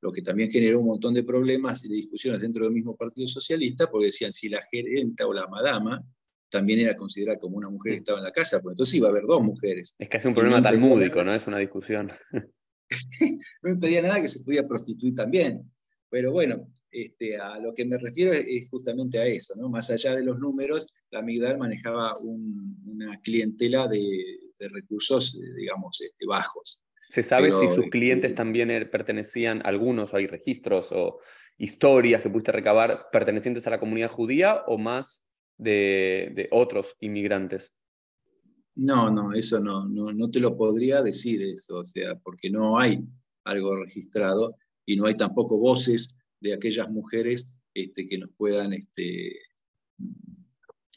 lo 0.00 0.12
que 0.12 0.22
también 0.22 0.48
generó 0.48 0.78
un 0.78 0.86
montón 0.86 1.12
de 1.12 1.24
problemas 1.24 1.84
y 1.84 1.88
de 1.88 1.96
discusiones 1.96 2.40
dentro 2.40 2.62
del 2.62 2.72
mismo 2.72 2.94
Partido 2.94 3.26
Socialista, 3.26 3.90
porque 3.90 4.06
decían 4.06 4.32
si 4.32 4.48
la 4.48 4.62
gerenta 4.70 5.26
o 5.26 5.34
la 5.34 5.48
madama 5.48 6.06
también 6.48 6.78
era 6.78 6.94
considerada 6.94 7.36
como 7.36 7.56
una 7.56 7.68
mujer 7.68 7.94
que 7.94 7.98
estaba 7.98 8.18
en 8.18 8.24
la 8.26 8.32
casa, 8.32 8.62
pues 8.62 8.74
entonces 8.74 8.94
iba 8.94 9.08
a 9.08 9.10
haber 9.10 9.24
dos 9.24 9.42
mujeres. 9.42 9.96
Es 9.98 10.08
casi 10.08 10.28
un 10.28 10.34
problema 10.34 10.62
talmúdico, 10.62 11.24
¿no? 11.24 11.34
Es 11.34 11.48
una 11.48 11.58
discusión. 11.58 12.12
no 13.62 13.70
impedía 13.70 14.02
nada 14.02 14.20
que 14.20 14.28
se 14.28 14.44
pudiera 14.44 14.68
prostituir 14.68 15.16
también. 15.16 15.68
Pero 16.10 16.30
bueno, 16.30 16.68
este, 17.04 17.36
a 17.36 17.58
lo 17.58 17.74
que 17.74 17.84
me 17.84 17.98
refiero 17.98 18.32
es, 18.32 18.68
justamente 18.68 19.18
a 19.18 19.26
eso, 19.26 19.54
¿no? 19.56 19.68
Más 19.68 19.90
allá 19.90 20.14
de 20.14 20.24
los 20.24 20.38
números, 20.38 20.92
la 21.10 21.22
Migdal 21.22 21.58
manejaba 21.58 22.14
una 22.22 23.20
clientela 23.20 23.88
de, 23.88 24.02
recursos, 24.58 25.38
digamos, 25.56 26.00
este, 26.00 26.26
bajos. 26.26 26.82
¿Se 27.08 27.22
sabe 27.22 27.50
si 27.50 27.68
sus 27.68 27.86
clientes 27.86 28.30
este, 28.30 28.36
también 28.36 28.70
er, 28.70 28.90
pertenecían, 28.90 29.60
algunos, 29.64 30.12
o 30.12 30.16
hay 30.16 30.26
registros 30.26 30.90
o 30.92 31.20
historias 31.58 32.22
que 32.22 32.30
pudiste 32.30 32.52
recabar 32.52 33.08
pertenecientes 33.12 33.66
a 33.66 33.70
la 33.70 33.80
comunidad 33.80 34.10
judía 34.10 34.62
o 34.66 34.78
más 34.78 35.26
de 35.58 36.48
otros 36.50 36.96
inmigrantes? 37.00 37.74
No, 38.76 39.10
no, 39.10 39.32
eso 39.32 39.58
no, 39.58 39.86
no, 39.88 40.30
te 40.30 40.38
lo 40.38 40.54
podría 40.54 41.02
decir 41.02 41.42
eso, 41.42 41.78
o 41.78 41.84
sea, 41.84 42.14
porque 42.22 42.50
no 42.50 42.78
hay 42.78 43.02
algo 43.44 43.74
registrado 43.82 44.56
y 44.84 44.96
no 44.96 45.06
hay 45.06 45.16
tampoco 45.16 45.56
voces 45.56 46.18
de 46.40 46.54
aquellas 46.54 46.88
mujeres 46.88 47.56
este, 47.74 48.08
que 48.08 48.18
nos 48.18 48.30
puedan, 48.36 48.72
este, 48.72 49.38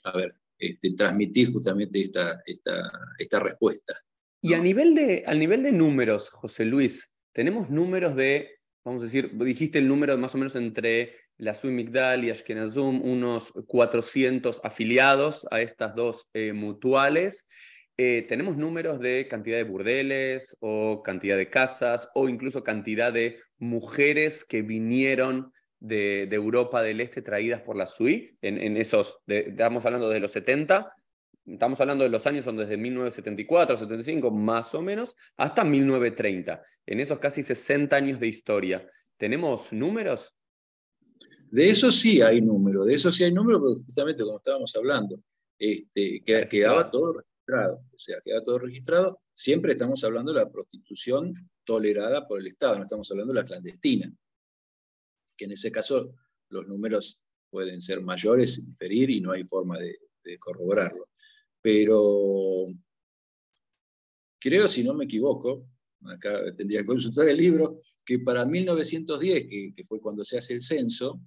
a 0.04 0.18
ver, 0.18 0.34
este, 0.58 0.94
transmitir 0.94 1.52
justamente 1.52 2.02
esta, 2.02 2.42
esta, 2.46 2.92
esta 3.18 3.40
respuesta. 3.40 3.96
Y 4.42 4.54
a 4.54 4.60
nivel, 4.60 4.96
de, 4.96 5.24
al 5.28 5.40
nivel 5.40 5.64
de 5.64 5.72
números, 5.72 6.30
José 6.30 6.66
Luis, 6.66 7.14
tenemos 7.34 7.70
números 7.70 8.16
de, 8.16 8.60
vamos 8.86 9.02
a 9.02 9.06
decir, 9.06 9.32
dijiste 9.38 9.80
el 9.80 9.88
número 9.88 10.18
más 10.18 10.34
o 10.36 10.38
menos 10.38 10.56
entre 10.56 11.16
la 11.38 11.56
Sui 11.56 11.72
Migdal 11.72 12.24
y 12.26 12.30
Ashkenazum, 12.30 13.02
unos 13.02 13.54
400 13.68 14.62
afiliados 14.64 15.48
a 15.52 15.62
estas 15.62 15.96
dos 15.96 16.28
eh, 16.34 16.54
mutuales. 16.54 17.48
Eh, 18.02 18.26
tenemos 18.30 18.56
números 18.56 18.97
de 19.02 19.28
cantidad 19.28 19.58
de 19.58 19.66
burdeles 19.66 20.56
o 20.62 21.04
cantidad 21.04 21.36
de 21.36 21.50
casas 21.50 22.10
o 22.14 22.30
incluso 22.30 22.64
cantidad 22.64 23.12
de 23.12 23.41
mujeres 23.58 24.45
que 24.45 24.62
vinieron 24.62 25.52
de, 25.82 26.24
Europa 26.32 26.82
del 26.82 27.02
Este 27.02 27.22
traídas 27.22 27.62
por 27.62 27.76
la 27.76 27.86
SUI, 27.86 28.38
en, 28.41 28.78
esos, 28.78 29.18
estamos 29.28 29.84
hablando 29.84 30.08
de 30.08 30.22
los 30.22 30.32
70, 30.32 30.93
estamos 31.45 31.82
hablando 31.82 32.06
de 32.06 32.10
los 32.10 32.26
años 32.26 32.45
son 32.45 32.56
desde 32.56 32.78
1974, 32.78 33.76
75 33.76 34.32
más 34.32 34.74
o 34.76 34.82
menos, 34.82 35.14
hasta 35.36 35.66
1930, 35.66 36.62
en 36.86 37.02
esos 37.02 37.20
casi 37.20 37.43
60 37.43 37.97
años 37.97 38.18
de 38.22 38.28
historia. 38.28 38.89
¿Tenemos 39.18 39.74
números? 39.74 40.34
De 41.52 41.70
eso 41.70 41.91
sí 41.91 42.22
hay 42.22 42.39
números, 42.39 42.86
de 42.86 42.93
eso 42.93 43.12
sí 43.12 43.26
hay 43.26 43.34
números, 43.34 43.60
porque 43.60 43.84
justamente 43.84 44.24
como 44.24 44.38
estábamos 44.38 44.74
hablando, 44.74 45.20
este, 45.58 46.22
que, 46.24 46.47
quedaba 46.47 46.89
todo 46.89 47.26
o 47.58 47.97
sea, 47.97 48.20
queda 48.24 48.43
todo 48.43 48.60
registrado. 48.60 49.22
Siempre 49.34 49.74
estamos 49.74 50.04
hablando 50.04 50.34
de 50.34 50.41
la 50.41 50.52
prostitución 50.52 51.50
tolerada 51.64 52.28
por 52.28 52.39
el 52.39 52.47
Estado, 52.47 52.78
no 52.78 52.84
estamos 52.84 53.10
hablando 53.12 53.34
de 53.34 53.41
la 53.41 53.45
clandestina, 53.45 54.14
que 55.38 55.45
en 55.45 55.52
ese 55.52 55.72
caso 55.72 56.16
los 56.50 56.68
números 56.68 57.20
pueden 57.50 57.82
ser 57.82 58.02
mayores, 58.02 58.60
inferir 58.60 59.10
y 59.10 59.22
no 59.22 59.32
hay 59.32 59.43
forma 59.43 59.78
de, 59.78 59.97
corroborarlo. 60.38 61.10
Pero 61.60 62.68
creo, 64.39 64.68
si 64.68 64.84
no 64.84 64.93
me 64.93 65.06
equivoco, 65.06 65.68
acá 66.06 66.54
tendría 66.54 66.82
que 66.82 66.86
consultar 66.86 67.28
el 67.30 67.38
libro, 67.38 67.82
que 68.06 68.20
para 68.20 68.45
1910, 68.45 69.47
que, 69.76 69.84
fue 69.86 70.00
cuando 70.00 70.24
se 70.24 70.38
hace 70.38 70.54
el 70.54 70.62
censo, 70.62 71.20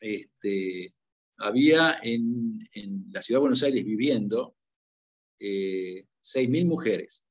este, 0.00 0.94
había 1.38 1.98
en, 2.02 2.68
en, 2.72 3.06
la 3.10 3.20
ciudad 3.20 3.38
de 3.38 3.42
Buenos 3.42 3.62
Aires 3.64 3.84
viviendo 3.84 4.54
eh, 5.38 6.04
6.000 6.20 6.66
mujeres. 6.66 7.24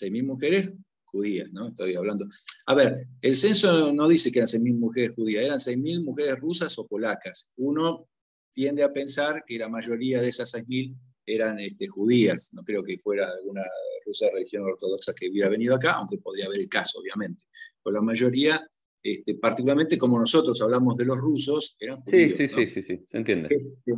6.000 0.00 0.24
mujeres 0.24 0.72
judías, 1.04 1.50
¿no? 1.52 1.68
Estoy 1.68 1.94
hablando. 1.94 2.26
A 2.66 2.74
ver, 2.74 3.06
el 3.22 3.34
censo 3.34 3.92
no 3.92 4.08
dice 4.08 4.30
que 4.30 4.40
eran 4.40 4.48
6.000 4.48 4.78
mujeres 4.78 5.12
judías, 5.14 5.44
eran 5.44 5.58
6.000 5.58 6.04
mujeres 6.04 6.40
rusas 6.40 6.78
o 6.78 6.86
polacas. 6.86 7.50
Uno 7.56 8.08
tiende 8.52 8.82
a 8.82 8.92
pensar 8.92 9.44
que 9.46 9.58
la 9.58 9.68
mayoría 9.68 10.20
de 10.20 10.28
esas 10.28 10.54
6.000 10.54 10.94
eran 11.26 11.58
este, 11.58 11.88
judías. 11.88 12.52
No 12.54 12.62
creo 12.62 12.82
que 12.82 12.98
fuera 12.98 13.28
alguna 13.30 13.62
rusa 14.04 14.26
de 14.26 14.32
religión 14.32 14.62
ortodoxa 14.62 15.12
que 15.14 15.28
hubiera 15.30 15.48
venido 15.48 15.74
acá, 15.74 15.92
aunque 15.92 16.18
podría 16.18 16.46
haber 16.46 16.60
el 16.60 16.68
caso, 16.68 17.00
obviamente. 17.00 17.42
Pero 17.82 17.94
la 17.94 18.02
mayoría, 18.02 18.68
este, 19.02 19.34
particularmente 19.34 19.98
como 19.98 20.18
nosotros 20.18 20.60
hablamos 20.60 20.96
de 20.96 21.04
los 21.04 21.18
rusos, 21.18 21.76
eran 21.80 22.00
judíos. 22.02 22.32
Sí, 22.32 22.48
sí, 22.48 22.54
sí, 22.54 22.66
sí, 22.66 22.82
sí, 22.82 23.04
se 23.06 23.16
entiende. 23.16 23.48
Este, 23.50 23.92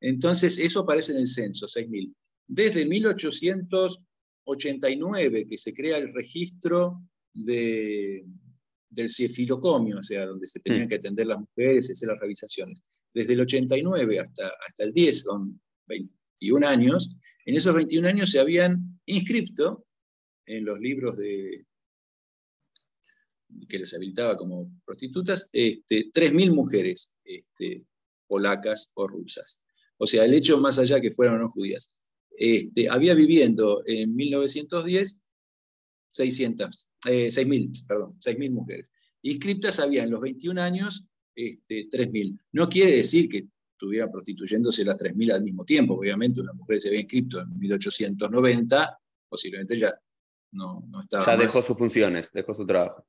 entonces, 0.00 0.58
eso 0.58 0.80
aparece 0.80 1.12
en 1.12 1.18
el 1.18 1.26
censo, 1.26 1.66
6.000 1.66 2.14
desde 2.46 2.86
1889 2.86 5.46
que 5.48 5.58
se 5.58 5.74
crea 5.74 5.98
el 5.98 6.14
registro 6.14 7.02
del 7.34 8.24
cefilocomio, 9.08 9.98
o 9.98 10.02
sea, 10.02 10.24
donde 10.26 10.46
se 10.46 10.60
tenían 10.60 10.88
que 10.88 10.94
atender 10.96 11.26
las 11.26 11.40
mujeres 11.40 11.88
y 11.88 11.92
hacer 11.92 12.08
las 12.08 12.20
revisaciones. 12.20 12.82
Desde 13.12 13.34
el 13.34 13.40
89 13.40 14.20
hasta, 14.20 14.50
hasta 14.66 14.84
el 14.84 14.92
10, 14.92 15.22
son 15.22 15.60
21 15.86 16.66
años, 16.66 17.16
en 17.44 17.56
esos 17.56 17.74
21 17.74 18.08
años 18.08 18.30
se 18.30 18.40
habían 18.40 18.98
inscrito 19.06 19.86
en 20.46 20.64
los 20.64 20.80
libros 20.80 21.16
de, 21.16 21.66
que 23.68 23.78
les 23.78 23.94
habilitaba 23.94 24.36
como 24.36 24.70
prostitutas, 24.84 25.48
este, 25.52 26.10
3.000 26.10 26.52
mujeres 26.52 27.16
este, 27.24 27.84
polacas 28.26 28.90
o 28.94 29.06
rusas. 29.06 29.62
O 29.98 30.06
sea, 30.06 30.24
el 30.24 30.34
hecho 30.34 30.60
más 30.60 30.78
allá 30.78 31.00
que 31.00 31.10
fueran 31.10 31.36
o 31.36 31.38
no 31.38 31.50
judías. 31.50 31.96
Este, 32.38 32.88
había 32.88 33.14
viviendo 33.14 33.82
en 33.86 34.14
1910 34.14 35.22
600, 36.16 36.88
6.000, 37.04 37.86
perdón, 37.86 38.12
6.000 38.20 38.50
mujeres. 38.50 38.90
Inscriptas 39.22 39.78
había 39.80 40.04
en 40.04 40.10
los 40.10 40.20
21 40.20 40.60
años 40.60 41.06
este, 41.34 41.88
3.000. 41.90 42.38
No 42.52 42.68
quiere 42.68 42.96
decir 42.96 43.28
que 43.28 43.46
estuvieran 43.72 44.10
prostituyéndose 44.10 44.84
las 44.84 44.96
3.000 44.96 45.34
al 45.34 45.42
mismo 45.42 45.64
tiempo. 45.64 45.94
Obviamente 45.94 46.40
una 46.40 46.54
mujer 46.54 46.80
se 46.80 46.88
había 46.88 47.00
inscrito 47.00 47.40
en 47.40 47.58
1890, 47.58 48.98
posiblemente 49.28 49.76
ya 49.76 49.94
no, 50.52 50.86
no 50.88 51.02
estaba. 51.02 51.26
Ya 51.26 51.36
dejó 51.36 51.60
sus 51.60 51.76
funciones, 51.76 52.32
dejó 52.32 52.54
su 52.54 52.66
trabajo. 52.66 53.06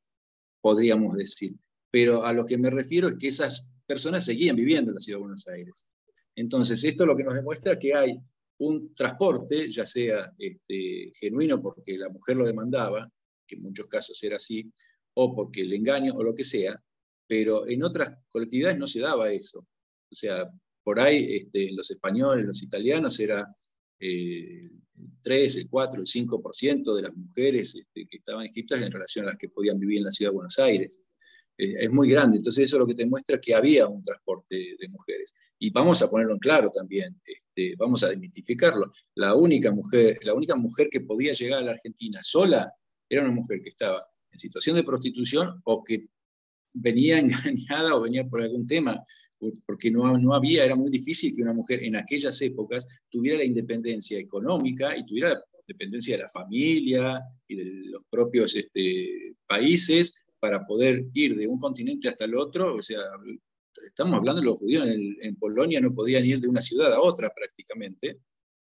Podríamos 0.60 1.16
decir. 1.16 1.56
Pero 1.90 2.26
a 2.26 2.34
lo 2.34 2.46
que 2.46 2.58
me 2.58 2.70
refiero 2.70 3.08
es 3.08 3.16
que 3.16 3.30
esas 3.30 3.70
personas 3.86 4.26
seguían 4.26 4.58
viviendo 4.58 4.92
en 4.92 4.96
la 4.96 5.00
ciudad 5.00 5.20
de 5.20 5.22
Buenos 5.22 5.48
Aires. 5.48 5.88
Entonces, 6.36 6.84
esto 6.84 7.06
lo 7.06 7.16
que 7.16 7.24
nos 7.24 7.36
demuestra 7.36 7.80
que 7.80 7.96
hay 7.96 8.20
un 8.60 8.93
transporte, 8.95 9.72
ya 9.72 9.86
sea 9.86 10.34
este, 10.38 11.12
genuino 11.20 11.62
porque 11.62 11.97
la 11.97 12.10
mujer 12.10 12.38
lo 12.38 12.45
demandaba, 12.45 13.12
que 13.45 13.55
en 13.55 13.64
muchos 13.64 13.88
casos 13.88 14.22
era 14.24 14.38
así, 14.38 14.72
o 15.14 15.36
porque 15.36 15.62
el 15.62 15.74
engaño 15.74 16.14
o 16.16 16.24
lo 16.24 16.34
que 16.34 16.43
sea, 16.43 16.82
pero 17.28 17.68
en 17.68 17.84
otras 17.84 18.18
colectividades 18.30 18.78
no 18.78 18.88
se 18.88 18.99
daba 18.99 19.32
eso. 19.32 19.60
O 20.10 20.16
sea, 20.16 20.49
por 20.84 20.99
ahí 20.99 21.28
este, 21.36 21.72
los 21.74 21.89
españoles, 21.91 22.45
los 22.45 22.64
italianos, 22.64 23.20
era 23.20 23.45
el 23.99 24.72
3, 25.22 25.55
el 25.58 25.70
4, 25.70 26.01
el 26.01 26.08
5% 26.08 26.95
de 26.95 27.01
las 27.01 27.16
mujeres 27.16 27.76
este, 27.76 28.08
que 28.08 28.18
estaban 28.18 28.45
inscritas 28.45 28.82
en 28.82 28.91
relación 28.91 29.26
a 29.26 29.30
las 29.30 29.38
que 29.38 29.49
podían 29.49 29.80
vivir 29.80 29.97
en 29.99 30.05
la 30.05 30.12
ciudad 30.12 30.32
de 30.32 30.36
Buenos 30.36 30.60
Aires. 30.60 31.03
Es 31.58 31.91
muy 31.91 32.10
grande, 32.10 32.38
entonces 32.38 32.66
eso 32.66 32.76
es 32.76 32.80
lo 32.80 32.88
que 32.88 32.95
te 32.95 33.05
muestra 33.05 33.41
que 33.41 33.55
había 33.55 33.88
un 33.88 34.03
transporte 34.03 34.76
de 34.80 34.88
mujeres. 34.89 35.34
Y 35.60 35.72
vamos 35.72 36.01
a 36.01 36.10
ponerlo 36.10 36.34
en 36.34 36.39
claro 36.39 36.70
también, 36.70 37.20
este, 37.26 37.76
vamos 37.78 38.03
a 38.03 38.10
desmitificarlo. 38.10 38.91
La 39.16 39.34
única, 39.34 39.72
mujer, 39.72 40.20
la 40.22 40.34
única 40.34 40.55
mujer 40.55 40.89
que 40.91 41.01
podía 41.01 41.34
llegar 41.34 41.60
a 41.60 41.66
la 41.66 41.72
Argentina 41.72 42.20
sola 42.22 42.72
era 43.10 43.24
una 43.24 43.32
mujer 43.32 43.62
que 43.62 43.70
estaba 43.70 43.99
en 44.32 44.38
situación 44.38 44.76
de 44.76 44.84
prostitución 44.84 45.62
o 45.64 45.84
que 45.84 46.01
venía 46.74 47.18
engañada 47.20 47.95
o 47.95 48.01
venía 48.01 48.26
por 48.28 48.41
algún 48.41 48.68
tema 48.68 49.03
porque 49.66 49.91
no, 49.91 50.18
no 50.18 50.34
había, 50.34 50.66
era 50.66 50.76
muy 50.76 50.89
difícil 50.89 51.36
que 51.36 51.43
una 51.43 51.53
mujer 51.53 51.84
en 51.84 51.95
aquellas 51.95 52.41
épocas 52.41 52.88
tuviera 53.10 53.38
la 53.38 53.45
independencia 53.45 54.18
económica 54.18 54.97
y 54.97 55.05
tuviera 55.05 55.30
la 55.30 55.41
dependencia 55.68 56.16
de 56.16 56.24
la 56.24 56.30
familia 56.30 57.22
y 57.47 57.55
de 57.55 57.66
los 57.89 58.01
propios 58.10 58.55
este, 58.55 59.36
países 59.45 60.24
para 60.40 60.66
poder 60.66 61.06
ir 61.14 61.36
de 61.36 61.48
un 61.48 61.60
continente 61.60 62.10
hasta 62.10 62.26
el 62.26 62.36
otro. 62.36 62.76
O 62.76 62.82
sea, 62.82 63.00
estamos 63.86 64.18
hablando 64.18 64.42
de 64.42 64.48
los 64.48 64.60
judíos 64.60 64.86
en, 64.88 65.36
Polonia 65.36 65.80
no 65.80 65.94
podían 65.94 66.26
ir 66.26 66.40
de 66.40 66.48
una 66.48 66.62
ciudad 66.62 66.94
a 66.94 67.02
otra 67.02 67.32
prácticamente, 67.34 68.20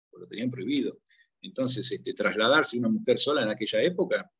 porque 0.09 0.23
lo 0.23 0.27
tenían 0.27 0.49
prohibido. 0.49 0.99
Entonces, 1.41 1.91
este, 1.91 2.13
trasladarse 2.13 2.79
una 2.79 2.89
mujer 2.89 3.19
sola 3.19 3.43
en 3.43 3.49
aquella 3.49 3.81
época, 3.81 4.31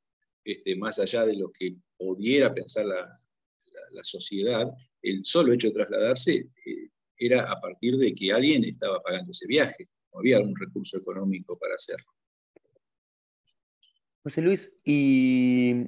este, 0.44 0.76
más 0.76 1.00
allá 1.00 1.26
de 1.26 1.36
lo 1.36 1.52
que 1.52 1.76
pudiera 1.98 2.54
pensar 2.54 2.86
la, 2.86 3.16
la 3.94 4.04
sociedad, 4.04 4.68
el 5.02 5.24
solo 5.24 5.54
hecho 5.54 5.68
de 5.68 5.74
trasladarse 5.74 6.50
eh, 6.66 6.90
era 7.18 7.52
a 7.52 7.60
partir 7.60 7.98
de 7.98 8.14
que 8.14 8.32
alguien 8.32 8.64
estaba 8.66 9.02
pagando 9.02 9.32
ese 9.32 9.48
viaje, 9.48 9.86
no 10.12 10.20
había 10.20 10.40
un 10.40 10.56
recurso 10.56 10.98
económico 10.98 11.58
para 11.58 11.76
hacerlo. 11.76 12.12
José 14.24 14.42
Luis, 14.42 14.82
y 14.86 15.86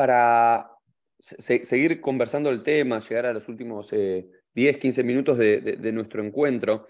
para 0.00 0.70
seguir 1.18 2.00
conversando 2.00 2.48
el 2.48 2.62
tema, 2.62 3.00
llegar 3.00 3.26
a 3.26 3.34
los 3.34 3.48
últimos 3.48 3.90
10, 3.90 4.24
eh, 4.54 4.78
15 4.78 5.02
minutos 5.02 5.36
de 5.36 5.92
nuestro 5.92 6.24
encuentro, 6.24 6.88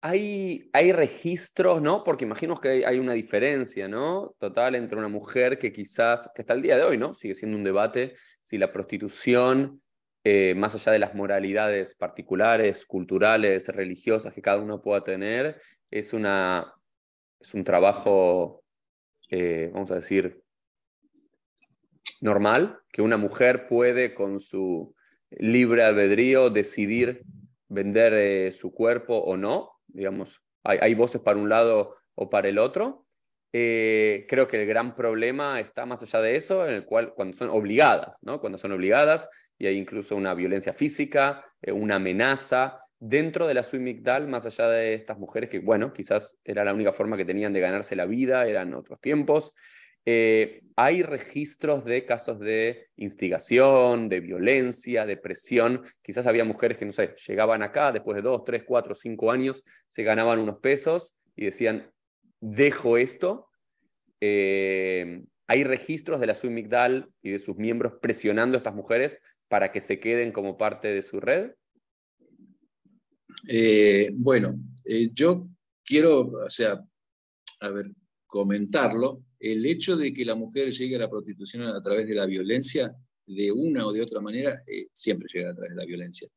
hay, 0.00 0.70
hay 0.72 0.92
registros, 0.92 1.82
¿no? 1.82 2.02
Porque 2.02 2.24
imagino 2.24 2.56
que 2.56 2.86
hay, 2.86 2.98
una 2.98 3.12
diferencia, 3.12 3.88
¿no? 3.88 4.34
Total 4.38 4.74
entre 4.76 4.96
una 4.96 5.08
mujer 5.08 5.58
que 5.58 5.70
quizás, 5.70 6.30
que 6.34 6.40
hasta 6.42 6.54
el 6.54 6.62
día 6.62 6.76
de 6.76 6.84
hoy, 6.84 6.96
¿no? 6.96 7.12
Sigue 7.12 7.34
siendo 7.34 7.58
un 7.58 7.64
debate 7.64 8.14
si 8.42 8.56
la 8.58 8.72
prostitución, 8.72 9.82
eh, 10.24 10.54
más 10.56 10.74
allá 10.74 10.92
de 10.92 10.98
las 10.98 11.14
moralidades 11.14 11.94
particulares, 11.94 12.86
culturales, 12.86 13.68
religiosas 13.68 14.32
que 14.32 14.42
cada 14.42 14.62
uno 14.62 14.80
pueda 14.80 15.02
tener, 15.04 15.60
es, 15.90 16.12
una, 16.12 16.72
es 17.38 17.52
un 17.54 17.64
trabajo, 17.64 18.62
eh, 19.30 19.70
vamos 19.72 19.90
a 19.90 19.96
decir, 19.96 20.42
normal, 22.20 22.80
que 22.90 23.02
una 23.02 23.16
mujer 23.16 23.66
puede 23.68 24.14
con 24.14 24.40
su 24.40 24.94
libre 25.30 25.82
albedrío 25.82 26.50
decidir 26.50 27.22
vender 27.68 28.14
eh, 28.14 28.52
su 28.52 28.72
cuerpo 28.72 29.18
o 29.18 29.36
no, 29.36 29.72
digamos, 29.86 30.42
hay, 30.64 30.94
voces 30.94 31.20
para 31.20 31.38
un 31.38 31.48
lado 31.48 31.94
o 32.14 32.28
para 32.28 32.48
el 32.48 32.58
otro. 32.58 33.06
Eh, 33.54 34.26
creo 34.28 34.46
que 34.46 34.60
el 34.60 34.66
gran 34.66 34.94
problema 34.94 35.60
está 35.60 35.86
más 35.86 36.02
allá 36.02 36.20
de 36.20 36.36
eso, 36.36 36.66
en 36.66 36.74
el 36.74 36.84
cual 36.84 37.14
cuando 37.14 37.36
son 37.36 37.48
obligadas, 37.48 38.18
¿no? 38.22 38.40
Cuando 38.40 38.58
son 38.58 38.72
obligadas 38.72 39.28
y 39.56 39.66
hay 39.66 39.76
incluso 39.78 40.14
una 40.14 40.34
violencia 40.34 40.74
física, 40.74 41.44
una 41.66 41.94
amenaza 41.94 42.78
dentro 43.00 43.46
de 43.46 43.54
la 43.54 43.62
Suimigdal, 43.62 44.28
más 44.28 44.46
allá 44.46 44.68
de 44.68 44.94
estas 44.94 45.18
mujeres 45.18 45.50
que, 45.50 45.60
bueno, 45.60 45.92
quizás 45.92 46.38
era 46.44 46.64
la 46.64 46.74
única 46.74 46.92
forma 46.92 47.16
que 47.16 47.24
tenían 47.24 47.52
de 47.52 47.60
ganarse 47.60 47.96
la 47.96 48.06
vida, 48.06 48.46
eran 48.46 48.74
otros 48.74 49.00
tiempos. 49.00 49.52
Eh, 50.04 50.62
hay 50.74 51.02
registros 51.02 51.84
de 51.84 52.06
casos 52.06 52.38
de 52.40 52.86
instigación, 52.96 54.08
de 54.08 54.20
violencia, 54.20 55.04
de 55.04 55.16
presión. 55.16 55.82
Quizás 56.02 56.26
había 56.26 56.44
mujeres 56.44 56.78
que, 56.78 56.86
no 56.86 56.92
sé, 56.92 57.14
llegaban 57.26 57.62
acá 57.62 57.92
después 57.92 58.16
de 58.16 58.22
dos, 58.22 58.42
tres, 58.44 58.64
cuatro, 58.64 58.94
cinco 58.94 59.30
años, 59.30 59.62
se 59.86 60.02
ganaban 60.04 60.38
unos 60.38 60.60
pesos 60.60 61.14
y 61.36 61.44
decían, 61.44 61.90
dejo 62.40 62.96
esto. 62.96 63.48
Eh, 64.20 65.22
hay 65.46 65.64
registros 65.64 66.20
de 66.20 66.26
la 66.26 66.34
Suimigdal 66.34 67.10
y 67.22 67.30
de 67.30 67.38
sus 67.38 67.56
miembros 67.56 67.94
presionando 68.00 68.56
a 68.56 68.60
estas 68.60 68.74
mujeres 68.74 69.20
para 69.48 69.72
que 69.72 69.80
se 69.80 70.00
queden 70.00 70.32
como 70.32 70.56
parte 70.56 70.88
de 70.88 71.02
su 71.02 71.20
red. 71.20 71.52
Eh, 73.46 74.10
bueno, 74.14 74.58
yo 75.12 75.48
quiero, 75.84 76.20
o 76.44 76.50
sea, 76.50 76.82
a 77.60 77.68
ver, 77.70 77.92
comentarlo 78.26 79.24
el 79.40 79.64
hecho 79.66 79.96
de 79.96 80.12
que 80.12 80.24
la 80.24 80.34
mujer 80.34 80.72
llegue 80.72 80.96
a 80.96 81.00
la 81.00 81.10
prostitución 81.10 81.62
a 81.62 81.80
través 81.82 82.08
de 82.08 82.14
la 82.14 82.26
violencia, 82.26 82.94
de 83.26 83.52
una 83.52 83.86
o 83.86 83.92
de 83.92 84.02
otra 84.02 84.20
manera, 84.20 84.62
eh, 84.66 84.88
siempre 84.92 85.28
llega 85.32 85.50
a 85.50 85.54
través 85.54 85.70
de 85.70 85.76
la 85.76 85.84
violencia. 85.84 86.28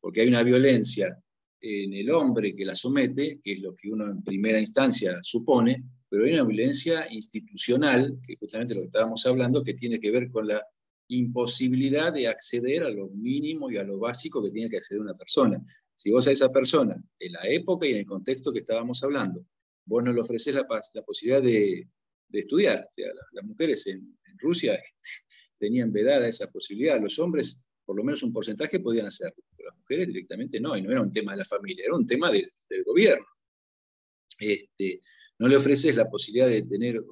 Porque 0.00 0.20
hay 0.20 0.28
una 0.28 0.42
violencia 0.42 1.16
en 1.60 1.94
el 1.94 2.10
hombre 2.10 2.54
que 2.54 2.64
la 2.64 2.74
somete, 2.74 3.40
que 3.42 3.52
es 3.52 3.60
lo 3.60 3.74
que 3.74 3.90
uno 3.90 4.10
en 4.10 4.22
primera 4.22 4.58
instancia 4.58 5.18
supone, 5.22 5.84
pero 6.08 6.24
hay 6.24 6.32
una 6.32 6.44
violencia 6.44 7.06
institucional, 7.10 8.18
que 8.26 8.36
justamente 8.36 8.74
lo 8.74 8.80
que 8.80 8.86
estábamos 8.86 9.24
hablando, 9.24 9.62
que 9.62 9.74
tiene 9.74 10.00
que 10.00 10.10
ver 10.10 10.30
con 10.30 10.48
la 10.48 10.62
imposibilidad 11.08 12.12
de 12.12 12.26
acceder 12.26 12.82
a 12.82 12.90
lo 12.90 13.08
mínimo 13.10 13.70
y 13.70 13.76
a 13.76 13.84
lo 13.84 13.98
básico 13.98 14.42
que 14.42 14.50
tiene 14.50 14.68
que 14.68 14.78
acceder 14.78 15.00
una 15.00 15.14
persona. 15.14 15.62
Si 16.02 16.10
vos 16.10 16.26
a 16.26 16.32
esa 16.32 16.50
persona, 16.50 17.00
en 17.20 17.32
la 17.32 17.48
época 17.48 17.86
y 17.86 17.90
en 17.90 17.98
el 17.98 18.06
contexto 18.06 18.52
que 18.52 18.58
estábamos 18.58 19.04
hablando, 19.04 19.46
vos 19.84 20.02
no 20.02 20.12
le 20.12 20.20
ofreces 20.20 20.52
la, 20.52 20.66
posibilidad 21.06 21.40
de 21.40 21.86
estudiar. 22.32 22.88
las 23.30 23.44
mujeres 23.44 23.86
en, 23.86 24.18
Rusia 24.38 24.82
tenían 25.60 25.92
vedada 25.92 26.26
esa 26.26 26.50
posibilidad, 26.50 27.00
los 27.00 27.20
hombres 27.20 27.64
por 27.84 27.96
lo 27.96 28.02
menos 28.02 28.24
un 28.24 28.32
porcentaje 28.32 28.80
podían 28.80 29.06
hacerlo, 29.06 29.44
las 29.64 29.76
mujeres 29.78 30.08
directamente 30.08 30.58
no, 30.58 30.76
y 30.76 30.82
no 30.82 30.90
era 30.90 31.02
un 31.02 31.12
tema 31.12 31.32
de 31.32 31.38
la 31.38 31.44
familia, 31.44 31.84
era 31.84 31.94
un 31.94 32.04
tema 32.04 32.32
del 32.32 32.50
gobierno. 32.84 33.26
Este, 34.40 35.02
no 35.38 35.46
le 35.46 35.54
ofreces 35.54 35.94
la 35.94 36.10
posibilidad 36.10 36.48
de 36.48 36.62
tener 36.62 36.98
uh, 36.98 37.06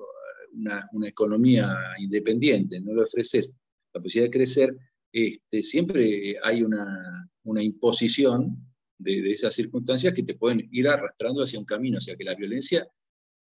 una, 0.54 1.06
economía 1.06 1.76
independiente, 2.00 2.80
no 2.80 2.92
le 2.92 3.02
ofreces 3.02 3.56
la 3.94 4.02
posibilidad 4.02 4.32
de 4.32 4.36
crecer, 4.36 4.76
este, 5.12 5.62
siempre 5.62 6.36
hay 6.42 6.64
una, 6.64 7.30
imposición 7.44 8.69
de, 9.00 9.32
esas 9.32 9.54
circunstancias 9.54 10.14
que 10.14 10.22
te 10.22 10.34
pueden 10.34 10.68
ir 10.70 10.88
arrastrando 10.88 11.42
hacia 11.42 11.58
un 11.58 11.64
camino, 11.64 11.98
o 11.98 12.00
sea 12.00 12.16
que 12.16 12.24
la 12.24 12.34
violencia 12.34 12.86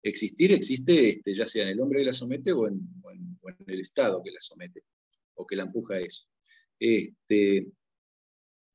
existir 0.02 0.52
existe 0.52 1.10
este, 1.10 1.36
ya 1.36 1.46
sea 1.46 1.64
en 1.64 1.70
el 1.70 1.80
hombre 1.80 2.00
que 2.00 2.06
la 2.06 2.14
somete 2.14 2.52
o 2.52 2.68
en, 2.68 2.82
el 3.68 3.80
Estado 3.80 4.22
que 4.22 4.32
la 4.32 4.42
somete 4.42 4.84
o 5.36 5.46
que 5.46 5.56
la 5.56 5.64
empuja 5.64 5.96
a 5.96 6.00
eso. 6.00 6.24
Este, 6.80 7.68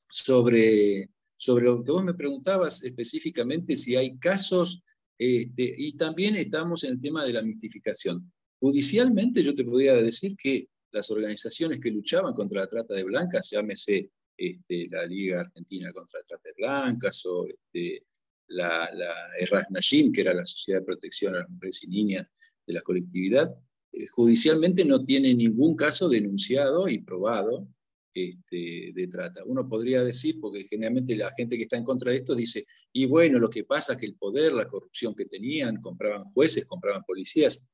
sobre, 0.08 1.10
sobre 1.36 1.64
lo 1.64 1.84
que 1.84 1.92
vos 1.92 2.04
me 2.04 2.14
preguntabas 2.14 2.82
específicamente, 2.82 3.76
si 3.76 3.96
hay 3.96 4.18
casos, 4.18 4.82
este, 5.18 5.74
y 5.76 5.96
también 5.96 6.36
estamos 6.36 6.84
en 6.84 6.92
el 6.92 7.00
tema 7.00 7.26
de 7.26 7.34
la 7.34 7.42
mistificación. 7.42 8.32
Judicialmente 8.60 9.42
yo 9.42 9.54
te 9.54 9.64
podría 9.64 9.94
decir 9.94 10.36
que 10.36 10.68
las 10.90 11.10
organizaciones 11.10 11.80
que 11.80 11.90
luchaban 11.90 12.34
contra 12.34 12.62
la 12.62 12.68
trata 12.68 12.94
de 12.94 13.04
blancas, 13.04 13.50
llámese 13.50 14.10
este, 14.38 14.88
la 14.88 15.04
Liga 15.04 15.40
Argentina 15.40 15.92
contra 15.92 16.20
la 16.20 16.26
Trata 16.26 16.48
de 16.48 16.54
Blancas 16.56 17.26
o 17.26 17.46
este, 17.46 18.06
la, 18.46 18.88
la 18.94 19.66
Najim, 19.70 20.12
que 20.12 20.20
era 20.20 20.32
la 20.32 20.44
Sociedad 20.44 20.80
de 20.80 20.86
Protección 20.86 21.34
a 21.34 21.38
las 21.38 21.50
Mujeres 21.50 21.82
y 21.82 21.88
Niñas 21.88 22.28
de 22.66 22.72
la 22.72 22.82
colectividad, 22.82 23.52
eh, 23.92 24.06
judicialmente 24.06 24.84
no 24.84 25.02
tiene 25.02 25.34
ningún 25.34 25.74
caso 25.74 26.08
denunciado 26.08 26.88
y 26.88 27.00
probado 27.00 27.66
este, 28.14 28.92
de 28.94 29.08
trata. 29.08 29.42
Uno 29.44 29.68
podría 29.68 30.04
decir, 30.04 30.38
porque 30.40 30.64
generalmente 30.64 31.16
la 31.16 31.32
gente 31.34 31.56
que 31.56 31.64
está 31.64 31.76
en 31.76 31.84
contra 31.84 32.12
de 32.12 32.18
esto 32.18 32.34
dice, 32.34 32.64
y 32.92 33.06
bueno, 33.06 33.38
lo 33.38 33.50
que 33.50 33.64
pasa 33.64 33.94
es 33.94 33.98
que 33.98 34.06
el 34.06 34.14
poder, 34.14 34.52
la 34.52 34.68
corrupción 34.68 35.14
que 35.14 35.26
tenían, 35.26 35.80
compraban 35.80 36.24
jueces, 36.24 36.64
compraban 36.64 37.02
policías. 37.04 37.68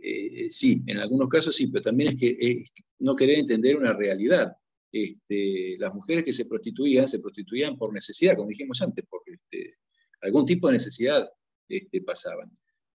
Eh, 0.00 0.48
sí, 0.50 0.82
en 0.86 0.98
algunos 0.98 1.28
casos 1.28 1.56
sí, 1.56 1.68
pero 1.68 1.82
también 1.82 2.10
es 2.10 2.16
que 2.16 2.64
no 3.00 3.16
querer 3.16 3.38
entender 3.38 3.76
una 3.76 3.92
realidad. 3.92 4.52
Este, 4.90 5.76
las 5.78 5.94
mujeres 5.94 6.24
que 6.24 6.32
se 6.32 6.46
prostituían, 6.46 7.06
se 7.06 7.20
prostituían 7.20 7.76
por 7.76 7.92
necesidad, 7.92 8.36
como 8.36 8.48
dijimos 8.48 8.80
antes, 8.80 9.04
porque 9.08 9.32
este, 9.32 9.76
algún 10.22 10.46
tipo 10.46 10.68
de 10.68 10.74
necesidad 10.74 11.28
este, 11.68 12.00
pasaban. 12.02 12.50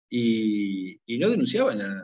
Y, 0.10 1.00
no 1.20 1.30
denunciaban 1.30 1.82
a, 1.82 2.04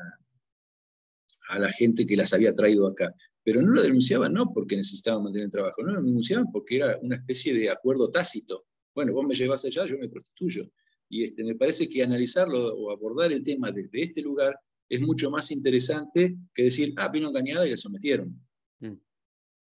la 1.58 1.72
gente 1.72 2.06
que 2.06 2.16
las 2.16 2.34
había 2.34 2.54
traído 2.54 2.88
acá. 2.88 3.14
Pero 3.44 3.62
no 3.62 3.72
lo 3.72 3.82
denunciaban 3.82 4.34
no 4.34 4.52
porque 4.54 4.76
necesitaban 4.76 5.24
mantener 5.24 5.46
el 5.46 5.52
trabajo, 5.52 5.82
no 5.82 5.94
lo 5.94 6.04
denunciaban 6.04 6.52
porque 6.52 6.76
era 6.78 7.00
una 7.02 7.16
especie 7.16 7.54
de 7.54 7.70
acuerdo 7.70 8.12
tácito. 8.12 8.66
Bueno, 8.94 9.14
vos 9.14 9.26
me 9.26 9.34
llevas 9.34 9.66
allá, 9.66 9.86
yo 9.86 9.98
me 9.98 10.10
prostituyo. 10.10 10.70
Y 11.10 11.24
este, 11.24 11.44
me 11.44 11.56
parece 11.56 11.90
que 11.90 12.04
analizarlo 12.04 12.76
o 12.76 12.92
abordar 12.92 13.32
el 13.32 13.44
tema 13.44 13.72
desde 13.72 14.02
este 14.02 14.22
lugar 14.22 14.60
es 14.88 15.02
mucho 15.02 15.32
más 15.32 15.52
interesante 15.52 16.36
que 16.54 16.64
decir, 16.64 16.94
ah, 16.98 17.08
vino 17.10 17.30
engañada 17.30 17.66
y 17.66 17.72
la 17.72 17.78
sometieron. 17.78 18.40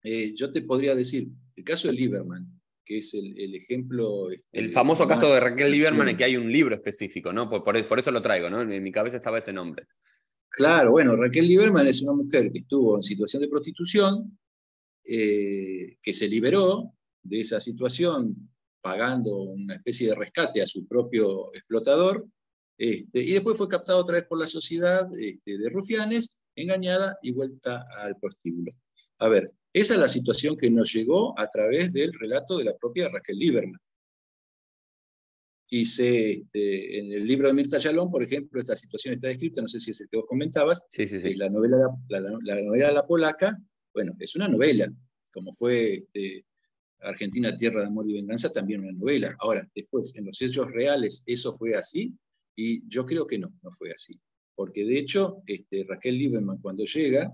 Eh, 0.04 0.34
yo 0.36 0.52
te 0.52 0.62
podría 0.62 0.95
decir, 0.95 1.28
el 1.56 1.64
caso 1.64 1.88
de 1.88 1.93
Lieberman, 1.93 2.47
que 2.84 2.97
es 2.97 3.14
el, 3.14 3.56
ejemplo... 3.56 4.32
Este, 4.32 4.47
el 4.60 4.72
famoso 4.72 5.08
caso 5.08 5.34
de 5.34 5.39
Raquel 5.39 5.72
Lieberman, 5.72 6.10
en 6.10 6.18
que 6.18 6.24
hay 6.24 6.38
un 6.38 6.52
libro 6.52 6.76
específico, 6.76 7.32
¿no? 7.32 7.49
Por, 7.49 7.64
por, 7.64 7.99
eso 7.99 8.12
lo 8.12 8.22
traigo, 8.22 8.49
¿no? 8.49 8.62
En 8.62 8.84
mi 8.84 8.91
cabeza 8.91 9.18
estaba 9.18 9.38
ese 9.38 9.54
nombre. 9.54 9.88
Claro, 10.49 10.91
bueno, 10.91 11.16
Raquel 11.16 11.47
Lieberman 11.47 11.88
es 11.88 12.02
una 12.02 12.14
mujer 12.14 12.52
que 12.52 12.60
estuvo 12.60 12.97
en 12.97 13.04
situación 13.04 13.41
de 13.41 13.47
prostitución, 13.47 14.38
eh, 15.04 15.97
que 16.02 16.14
se 16.14 16.28
liberó 16.28 16.93
de 17.24 17.41
esa 17.41 17.62
situación 17.62 18.49
pagando 18.82 19.43
una 19.43 19.76
especie 19.76 20.10
de 20.10 20.16
rescate 20.16 20.62
a 20.62 20.68
su 20.68 20.88
propio 20.88 21.54
explotador, 21.54 22.28
este, 22.78 23.22
y 23.22 23.34
después 23.34 23.58
fue 23.58 23.68
captada 23.68 23.99
otra 23.99 24.16
vez 24.16 24.26
por 24.26 24.39
la 24.39 24.47
sociedad 24.47 25.08
este, 25.18 25.58
de 25.58 25.70
rufianes, 25.70 26.41
engañada 26.56 27.18
y 27.22 27.32
vuelta 27.32 27.86
al 27.97 28.18
prostíbulo. 28.18 28.74
A 29.20 29.28
ver, 29.28 29.52
esa 29.74 29.93
es 29.93 29.99
la 29.99 30.07
situación 30.07 30.57
que 30.57 30.69
nos 30.69 30.93
llegó 30.93 31.38
a 31.39 31.47
través 31.47 31.93
del 31.93 32.13
relato 32.13 32.57
de 32.57 32.65
la 32.65 32.78
propia 32.78 33.09
Raquel 33.09 33.38
Lieberman. 33.38 33.80
Y 35.69 35.84
este, 35.84 36.99
en 36.99 37.13
el 37.13 37.26
libro 37.26 37.47
de 37.47 37.53
Mirta 37.53 37.78
Yalón, 37.78 38.11
por 38.11 38.22
ejemplo, 38.22 38.59
esta 38.59 38.76
situación 38.76 39.13
está 39.13 39.30
descrita, 39.30 39.61
no 39.61 39.69
sé 39.69 39.80
si 39.80 39.91
es 39.91 40.01
el 40.01 40.09
que 40.09 40.17
vos 40.17 40.26
comentabas, 40.28 40.86
sí, 40.91 41.07
sí, 41.07 41.17
sí. 41.17 41.30
es 41.30 41.38
la 41.38 41.47
novela, 41.47 41.78
la, 42.09 42.19
la, 42.19 42.61
novela 42.61 42.91
La 42.91 43.07
Polaca, 43.07 43.57
bueno, 43.93 44.13
es 44.19 44.36
una 44.36 44.49
novela, 44.49 44.91
como 45.32 45.53
fue 45.53 45.93
este, 45.93 46.45
Argentina, 46.99 47.55
Tierra 47.55 47.82
de 47.82 47.88
Amor 47.88 48.05
y 48.09 48.13
Venganza, 48.13 48.51
también 48.51 48.82
una 48.82 48.91
novela. 48.91 49.36
Ahora, 49.39 49.65
después, 49.74 50.13
en 50.17 50.26
los 50.26 50.41
hechos 50.41 50.72
reales, 50.74 51.24
¿eso 51.26 51.53
fue 51.53 51.76
así? 51.76 52.13
Y 52.55 52.88
yo 52.89 53.05
creo 53.05 53.26
que 53.26 53.39
no, 53.39 53.53
no 53.61 53.72
fue 53.72 53.91
así. 53.91 54.19
Porque 54.55 54.84
de 54.84 54.99
hecho, 54.99 55.41
este, 55.47 55.86
Raquel 55.88 56.17
Lieberman 56.17 56.57
cuando 56.57 56.84
llega 56.84 57.34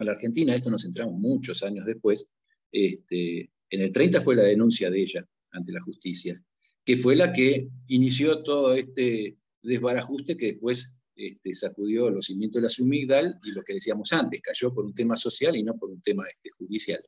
a 0.00 0.04
la 0.04 0.12
Argentina, 0.12 0.54
esto 0.54 0.70
nos 0.70 0.84
entramos 0.84 1.14
muchos 1.18 1.62
años 1.62 1.84
después, 1.86 2.32
este, 2.72 3.50
en 3.68 3.80
el 3.80 3.92
30 3.92 4.20
fue 4.20 4.34
la 4.34 4.42
denuncia 4.42 4.90
de 4.90 5.00
ella 5.00 5.28
ante 5.52 5.72
la 5.72 5.80
justicia, 5.80 6.42
que 6.84 6.96
fue 6.96 7.14
la 7.14 7.32
que 7.32 7.68
inició 7.88 8.42
todo 8.42 8.74
este 8.74 9.36
desbarajuste 9.62 10.36
que 10.36 10.52
después 10.52 11.00
este, 11.14 11.54
sacudió 11.54 12.08
los 12.08 12.26
cimientos 12.26 12.60
de 12.60 12.64
la 12.64 12.70
Sumigdal 12.70 13.38
y 13.44 13.52
lo 13.52 13.62
que 13.62 13.74
decíamos 13.74 14.12
antes, 14.12 14.40
cayó 14.40 14.72
por 14.72 14.86
un 14.86 14.94
tema 14.94 15.16
social 15.16 15.54
y 15.54 15.62
no 15.62 15.76
por 15.76 15.90
un 15.90 16.00
tema 16.00 16.24
este, 16.26 16.48
judicial. 16.50 17.00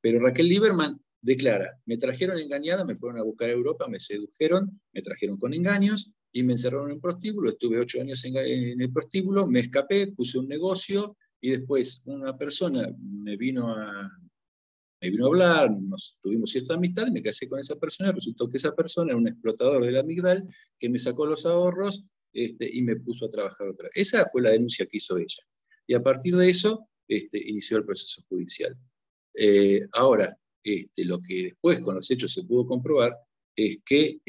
Pero 0.00 0.20
Raquel 0.20 0.48
Lieberman 0.48 1.00
declara, 1.20 1.76
me 1.86 1.96
trajeron 1.96 2.38
engañada, 2.38 2.84
me 2.84 2.94
fueron 2.94 3.18
a 3.18 3.24
buscar 3.24 3.48
a 3.48 3.52
Europa, 3.52 3.88
me 3.88 3.98
sedujeron, 3.98 4.80
me 4.92 5.02
trajeron 5.02 5.38
con 5.38 5.52
engaños 5.54 6.12
y 6.32 6.44
me 6.44 6.52
encerraron 6.52 6.90
en 6.90 6.94
un 6.94 7.00
prostíbulo, 7.00 7.50
estuve 7.50 7.80
ocho 7.80 8.00
años 8.00 8.24
en, 8.24 8.36
el 8.80 8.92
prostíbulo, 8.92 9.48
me 9.48 9.60
escapé, 9.60 10.12
puse 10.12 10.38
un 10.38 10.46
negocio 10.46 11.16
y 11.40 11.50
después 11.50 12.02
una 12.06 12.36
persona 12.36 12.88
me 12.98 13.36
vino 13.36 13.72
a, 13.72 14.10
me 15.00 15.10
vino 15.10 15.26
a 15.26 15.28
hablar, 15.28 15.70
nos 15.70 16.18
tuvimos 16.20 16.50
cierta 16.50 16.74
amistad, 16.74 17.06
me 17.08 17.22
casé 17.22 17.48
con 17.48 17.60
esa 17.60 17.76
persona, 17.76 18.12
resultó 18.12 18.48
que 18.48 18.56
esa 18.56 18.74
persona 18.74 19.10
era 19.10 19.18
un 19.18 19.28
explotador 19.28 19.84
de 19.84 19.92
la 19.92 20.00
amigdal 20.00 20.46
que 20.78 20.88
me 20.88 20.98
sacó 20.98 21.26
los 21.26 21.46
ahorros 21.46 22.04
este, 22.32 22.68
y 22.70 22.82
me 22.82 22.96
puso 22.96 23.26
a 23.26 23.30
trabajar 23.30 23.68
otra. 23.68 23.88
Esa 23.94 24.26
fue 24.26 24.42
la 24.42 24.50
denuncia 24.50 24.86
que 24.86 24.96
hizo 24.96 25.16
ella. 25.16 25.42
Y 25.86 25.94
a 25.94 26.02
partir 26.02 26.36
de 26.36 26.50
eso 26.50 26.88
este, 27.06 27.38
inició 27.38 27.78
el 27.78 27.84
proceso 27.84 28.22
judicial. 28.28 28.76
Eh, 29.34 29.86
ahora, 29.92 30.36
este, 30.62 31.04
lo 31.04 31.20
que 31.20 31.44
después 31.44 31.78
con 31.80 31.94
los 31.94 32.10
hechos 32.10 32.32
se 32.32 32.42
pudo 32.42 32.66
comprobar 32.66 33.16
es 33.54 33.78
que 33.84 34.20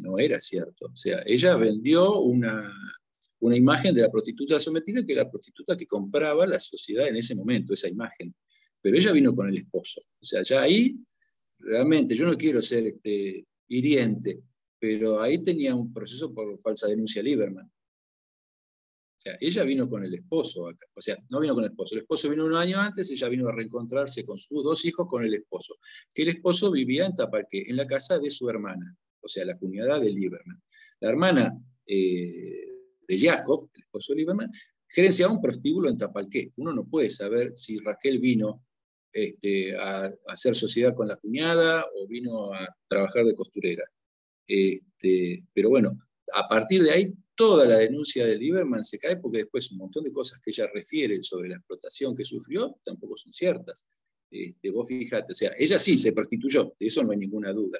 no 0.00 0.18
era 0.18 0.40
cierto. 0.40 0.86
O 0.86 0.96
sea, 0.96 1.22
ella 1.26 1.56
vendió 1.56 2.20
una, 2.20 2.72
una 3.42 3.56
imagen 3.56 3.92
de 3.94 4.02
la 4.02 4.10
prostituta 4.10 4.60
sometida, 4.60 5.04
que 5.04 5.12
era 5.12 5.24
la 5.24 5.30
prostituta 5.30 5.76
que 5.76 5.86
compraba 5.86 6.46
la 6.46 6.60
sociedad 6.60 7.08
en 7.08 7.16
ese 7.16 7.34
momento, 7.34 7.74
esa 7.74 7.88
imagen. 7.88 8.34
Pero 8.80 8.96
ella 8.96 9.10
vino 9.10 9.34
con 9.34 9.48
el 9.48 9.58
esposo. 9.58 10.00
O 10.00 10.24
sea, 10.24 10.42
ya 10.42 10.62
ahí, 10.62 10.96
realmente, 11.58 12.14
yo 12.14 12.24
no 12.24 12.36
quiero 12.36 12.62
ser 12.62 12.86
este, 12.86 13.44
hiriente, 13.66 14.40
pero 14.78 15.20
ahí 15.20 15.42
tenía 15.42 15.74
un 15.74 15.92
proceso 15.92 16.32
por 16.32 16.56
falsa 16.60 16.86
denuncia 16.86 17.20
Lieberman. 17.20 17.66
O 17.66 19.20
sea, 19.20 19.36
ella 19.40 19.64
vino 19.64 19.88
con 19.88 20.04
el 20.04 20.14
esposo 20.14 20.68
acá. 20.68 20.86
O 20.94 21.00
sea, 21.00 21.16
no 21.30 21.40
vino 21.40 21.54
con 21.54 21.64
el 21.64 21.70
esposo. 21.70 21.96
El 21.96 22.02
esposo 22.02 22.30
vino 22.30 22.44
un 22.44 22.54
año 22.54 22.78
antes, 22.78 23.10
ella 23.10 23.28
vino 23.28 23.48
a 23.48 23.52
reencontrarse 23.52 24.24
con 24.24 24.38
sus 24.38 24.62
dos 24.62 24.84
hijos 24.84 25.08
con 25.08 25.24
el 25.24 25.34
esposo. 25.34 25.74
Que 26.14 26.22
el 26.22 26.28
esposo 26.28 26.70
vivía 26.70 27.06
en 27.06 27.16
Tapalqué, 27.16 27.64
en 27.68 27.76
la 27.76 27.86
casa 27.86 28.20
de 28.20 28.30
su 28.30 28.48
hermana, 28.48 28.96
o 29.20 29.26
sea, 29.26 29.44
la 29.44 29.58
cuñada 29.58 29.98
de 29.98 30.10
Lieberman. 30.10 30.62
La 31.00 31.08
hermana 31.08 31.58
eh, 31.86 32.71
de 33.12 33.26
Jacob, 33.26 33.68
el 33.74 33.82
esposo 33.82 34.12
de 34.12 34.18
Lieberman, 34.18 34.50
gerenciaba 34.88 35.32
un 35.32 35.40
prostíbulo 35.40 35.88
en 35.88 35.96
Tapalqué. 35.96 36.52
Uno 36.56 36.72
no 36.72 36.84
puede 36.84 37.10
saber 37.10 37.52
si 37.56 37.78
Raquel 37.78 38.18
vino 38.18 38.64
este, 39.12 39.76
a, 39.76 40.10
hacer 40.28 40.56
sociedad 40.56 40.94
con 40.94 41.08
la 41.08 41.16
cuñada 41.16 41.84
o 41.94 42.06
vino 42.06 42.52
a 42.52 42.66
trabajar 42.88 43.24
de 43.24 43.34
costurera. 43.34 43.84
Este, 44.46 45.44
pero 45.52 45.68
bueno, 45.68 45.98
a 46.34 46.48
partir 46.48 46.82
de 46.82 46.90
ahí 46.90 47.12
toda 47.34 47.66
la 47.66 47.78
denuncia 47.78 48.26
de 48.26 48.36
Lieberman 48.36 48.84
se 48.84 48.98
cae 48.98 49.16
porque 49.16 49.38
después 49.38 49.70
un 49.72 49.78
montón 49.78 50.04
de 50.04 50.12
cosas 50.12 50.40
que 50.40 50.50
ella 50.50 50.68
refiere 50.72 51.22
sobre 51.22 51.48
la 51.48 51.56
explotación 51.56 52.14
que 52.14 52.24
sufrió 52.24 52.78
tampoco 52.84 53.16
son 53.16 53.32
ciertas. 53.32 53.86
Este, 54.30 54.70
vos 54.70 54.88
fíjate, 54.88 55.32
o 55.32 55.34
sea, 55.34 55.52
ella 55.58 55.78
sí 55.78 55.98
se 55.98 56.12
prostituyó, 56.12 56.74
de 56.78 56.86
eso 56.86 57.02
no 57.02 57.12
hay 57.12 57.18
ninguna 57.18 57.52
duda, 57.52 57.78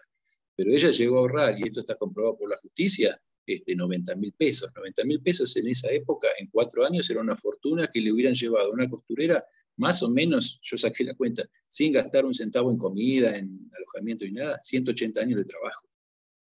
pero 0.55 0.71
ella 0.71 0.91
llegó 0.91 1.17
a 1.17 1.21
ahorrar, 1.21 1.59
y 1.59 1.63
esto 1.67 1.81
está 1.81 1.95
comprobado 1.95 2.37
por 2.37 2.51
la 2.51 2.59
justicia, 2.59 3.19
este, 3.47 3.75
90 3.75 4.15
mil 4.17 4.33
pesos. 4.33 4.71
90 4.75 5.05
mil 5.05 5.21
pesos 5.21 5.57
en 5.57 5.69
esa 5.69 5.91
época, 5.91 6.29
en 6.39 6.49
cuatro 6.49 6.85
años, 6.85 7.09
era 7.11 7.21
una 7.21 7.37
fortuna 7.37 7.89
que 7.93 8.01
le 8.01 8.13
hubieran 8.13 8.35
llevado 8.35 8.71
a 8.71 8.73
una 8.73 8.89
costurera, 8.89 9.45
más 9.77 10.03
o 10.03 10.11
menos, 10.11 10.61
yo 10.63 10.77
saqué 10.77 11.05
la 11.05 11.15
cuenta, 11.15 11.49
sin 11.67 11.93
gastar 11.93 12.25
un 12.25 12.35
centavo 12.35 12.71
en 12.71 12.79
comida, 12.79 13.37
en 13.37 13.71
alojamiento 13.77 14.25
y 14.25 14.33
nada, 14.33 14.61
180 14.63 15.21
años 15.21 15.39
de 15.39 15.45
trabajo. 15.45 15.89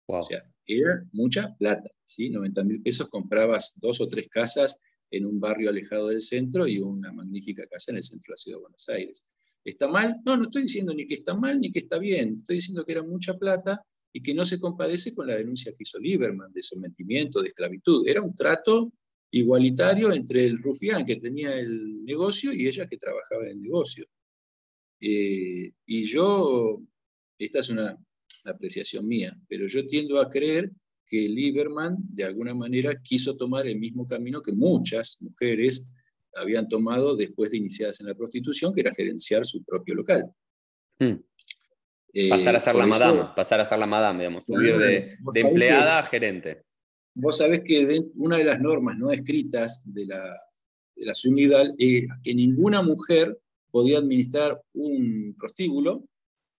O 0.07 0.23
sea, 0.23 0.43
era 0.67 1.05
mucha 1.13 1.55
plata, 1.57 1.91
¿sí? 2.05 2.29
90 2.29 2.65
mil 2.65 2.83
pesos 2.83 3.09
comprabas 3.09 3.79
dos 3.81 4.01
o 4.01 4.09
tres 4.09 4.29
casas 4.29 4.79
en 5.11 5.27
un 5.27 5.41
barrio 5.41 5.71
alejado 5.71 6.09
del 6.09 6.23
centro 6.23 6.67
y 6.67 6.79
una 6.79 7.13
magnífica 7.13 7.67
casa 7.67 7.93
en 7.93 7.99
el 7.99 8.03
centro 8.03 8.31
de 8.31 8.33
la 8.33 8.37
ciudad 8.37 8.59
de 8.59 8.63
Buenos 8.63 8.89
Aires. 8.89 9.27
¿Está 9.65 9.89
mal? 9.89 10.21
No, 10.25 10.37
no 10.37 10.45
estoy 10.45 10.63
diciendo 10.65 10.93
ni 10.93 11.07
que 11.07 11.15
está 11.15 11.35
mal 11.35 11.61
ni 11.61 11.71
que 11.71 11.79
está 11.79 11.99
bien. 11.99 12.37
Estoy 12.39 12.57
diciendo 12.57 12.85
que 12.85 12.93
era 12.93 13.03
mucha 13.03 13.39
plata 13.39 13.85
y 14.13 14.23
que 14.23 14.35
no 14.35 14.45
se 14.45 14.61
compadece 14.61 15.15
con 15.15 15.27
la 15.27 15.37
denuncia 15.37 15.73
que 15.73 15.83
hizo 15.83 15.99
Lieberman 15.99 16.53
de 16.53 16.63
sometimiento, 16.63 17.41
de 17.41 17.49
esclavitud. 17.49 18.07
Era 18.07 18.21
un 18.21 18.35
trato 18.35 18.93
igualitario 19.31 20.13
entre 20.13 20.45
el 20.45 20.59
rufián 20.59 21.05
que 21.05 21.17
tenía 21.17 21.59
el 21.59 22.05
negocio 22.05 22.53
y 22.53 22.67
ella 22.67 22.87
que 22.87 22.99
trabajaba 22.99 23.45
en 23.45 23.53
el 23.53 23.63
negocio. 23.63 24.07
Eh, 25.01 25.73
y 25.87 26.05
yo, 26.05 26.83
esta 27.39 27.61
es 27.61 27.71
una 27.71 27.99
apreciación 28.45 29.07
mía, 29.07 29.37
pero 29.49 29.67
yo 29.67 29.87
tiendo 29.87 30.21
a 30.21 30.29
creer 30.29 30.71
que 31.07 31.29
Lieberman 31.29 31.97
de 32.01 32.25
alguna 32.25 32.55
manera 32.55 33.01
quiso 33.03 33.37
tomar 33.37 33.67
el 33.67 33.79
mismo 33.79 34.07
camino 34.07 34.43
que 34.43 34.53
muchas 34.53 35.19
mujeres 35.21 35.93
habían 36.35 36.69
tomado 36.69 37.17
después 37.17 37.51
de 37.51 37.59
iniciadas 37.59 38.01
en 38.01 38.07
la 38.07 38.15
prostitución, 38.15 38.73
que 38.73 38.81
era 38.81 38.95
gerenciar 38.95 39.45
su 39.45 39.63
propio 39.65 39.95
local. 39.95 40.25
Hmm. 40.99 41.17
Eh, 42.15 42.29
pasar 42.29 42.57
a 42.57 42.61
ser 42.61 42.75
la 42.75 42.87
madame, 42.87 43.29
pasar 43.35 43.61
a 43.61 43.65
ser 43.65 43.79
la 43.79 43.87
madame, 43.87 44.19
digamos, 44.21 44.45
subir 44.45 44.77
de, 44.77 45.17
empleada 45.35 45.99
a 45.99 46.03
gerente. 46.05 46.65
Vos 47.15 47.39
sabés 47.39 47.63
que 47.65 48.01
una 48.17 48.37
de 48.37 48.45
las 48.45 48.61
normas 48.61 48.99
no 48.99 49.11
escritas 49.11 49.83
de 49.85 50.07
la, 50.07 50.23
de 50.95 51.07
la 51.07 51.13
es 51.13 52.09
que 52.23 52.35
ninguna 52.35 52.83
mujer 52.83 53.39
podía 53.71 53.99
administrar 53.99 54.61
un 54.75 55.35
prostíbulo 55.39 56.05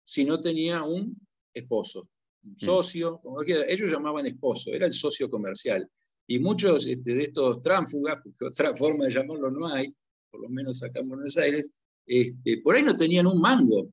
si 0.03 0.25
no 0.25 0.41
tenía 0.41 0.83
un 0.83 1.15
esposo, 1.53 2.09
un 2.43 2.53
mm. 2.53 2.57
socio, 2.57 3.19
como 3.21 3.41
ellos 3.41 3.91
llamaban 3.91 4.25
esposo, 4.25 4.71
era 4.71 4.85
el 4.85 4.93
socio 4.93 5.29
comercial. 5.29 5.87
Y 6.27 6.39
muchos 6.39 6.87
este, 6.87 7.13
de 7.13 7.23
estos 7.23 7.61
tránsfugas, 7.61 8.19
porque 8.23 8.45
otra 8.45 8.75
forma 8.75 9.05
de 9.05 9.11
llamarlo 9.11 9.51
no 9.51 9.67
hay, 9.67 9.93
por 10.29 10.41
lo 10.41 10.49
menos 10.49 10.83
acá 10.83 10.99
en 10.99 11.09
Buenos 11.09 11.37
Aires, 11.37 11.69
este, 12.05 12.57
por 12.57 12.75
ahí 12.75 12.83
no 12.83 12.97
tenían 12.97 13.27
un 13.27 13.39
mango, 13.39 13.87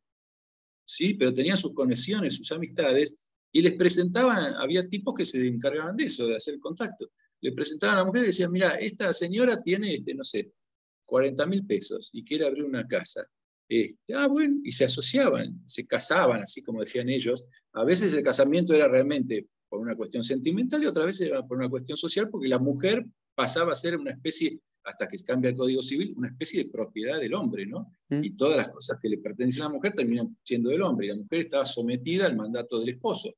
¿sí? 0.92 1.14
pero 1.14 1.32
tenían 1.32 1.56
sus 1.56 1.74
conexiones, 1.74 2.36
sus 2.36 2.50
amistades, 2.52 3.14
y 3.52 3.62
les 3.62 3.74
presentaban, 3.74 4.54
había 4.54 4.88
tipos 4.88 5.14
que 5.14 5.24
se 5.24 5.46
encargaban 5.46 5.96
de 5.96 6.04
eso, 6.04 6.26
de 6.26 6.36
hacer 6.36 6.58
contacto. 6.58 7.10
Le 7.40 7.52
presentaban 7.52 7.96
a 7.96 7.98
la 8.00 8.04
mujer 8.04 8.22
y 8.22 8.26
decían, 8.26 8.52
mira, 8.52 8.76
esta 8.76 9.12
señora 9.12 9.60
tiene, 9.62 9.94
este, 9.94 10.14
no 10.14 10.24
sé, 10.24 10.52
40 11.04 11.46
mil 11.46 11.66
pesos 11.66 12.10
y 12.12 12.24
quiere 12.24 12.46
abrir 12.46 12.64
una 12.64 12.86
casa. 12.86 13.26
Este, 13.68 14.14
ah, 14.14 14.26
bueno, 14.26 14.60
y 14.64 14.72
se 14.72 14.84
asociaban, 14.84 15.60
se 15.64 15.86
casaban, 15.86 16.42
así 16.42 16.62
como 16.62 16.80
decían 16.80 17.08
ellos. 17.08 17.44
A 17.72 17.84
veces 17.84 18.14
el 18.14 18.22
casamiento 18.22 18.74
era 18.74 18.88
realmente 18.88 19.48
por 19.68 19.80
una 19.80 19.96
cuestión 19.96 20.24
sentimental 20.24 20.82
y 20.82 20.86
otras 20.86 21.06
veces 21.06 21.28
era 21.28 21.46
por 21.46 21.58
una 21.58 21.68
cuestión 21.68 21.96
social, 21.96 22.28
porque 22.28 22.48
la 22.48 22.58
mujer 22.58 23.04
pasaba 23.34 23.72
a 23.72 23.76
ser 23.76 23.96
una 23.96 24.10
especie, 24.10 24.60
hasta 24.84 25.06
que 25.06 25.18
cambia 25.18 25.50
el 25.50 25.56
Código 25.56 25.82
Civil, 25.82 26.14
una 26.16 26.28
especie 26.28 26.64
de 26.64 26.70
propiedad 26.70 27.20
del 27.20 27.34
hombre, 27.34 27.66
¿no? 27.66 27.92
Mm. 28.08 28.24
Y 28.24 28.30
todas 28.36 28.56
las 28.56 28.68
cosas 28.68 28.98
que 29.00 29.08
le 29.08 29.18
pertenecen 29.18 29.62
a 29.62 29.66
la 29.66 29.74
mujer 29.74 29.92
terminan 29.92 30.36
siendo 30.42 30.70
del 30.70 30.82
hombre, 30.82 31.06
y 31.06 31.10
la 31.10 31.16
mujer 31.16 31.40
estaba 31.40 31.64
sometida 31.64 32.26
al 32.26 32.36
mandato 32.36 32.78
del 32.80 32.90
esposo. 32.90 33.34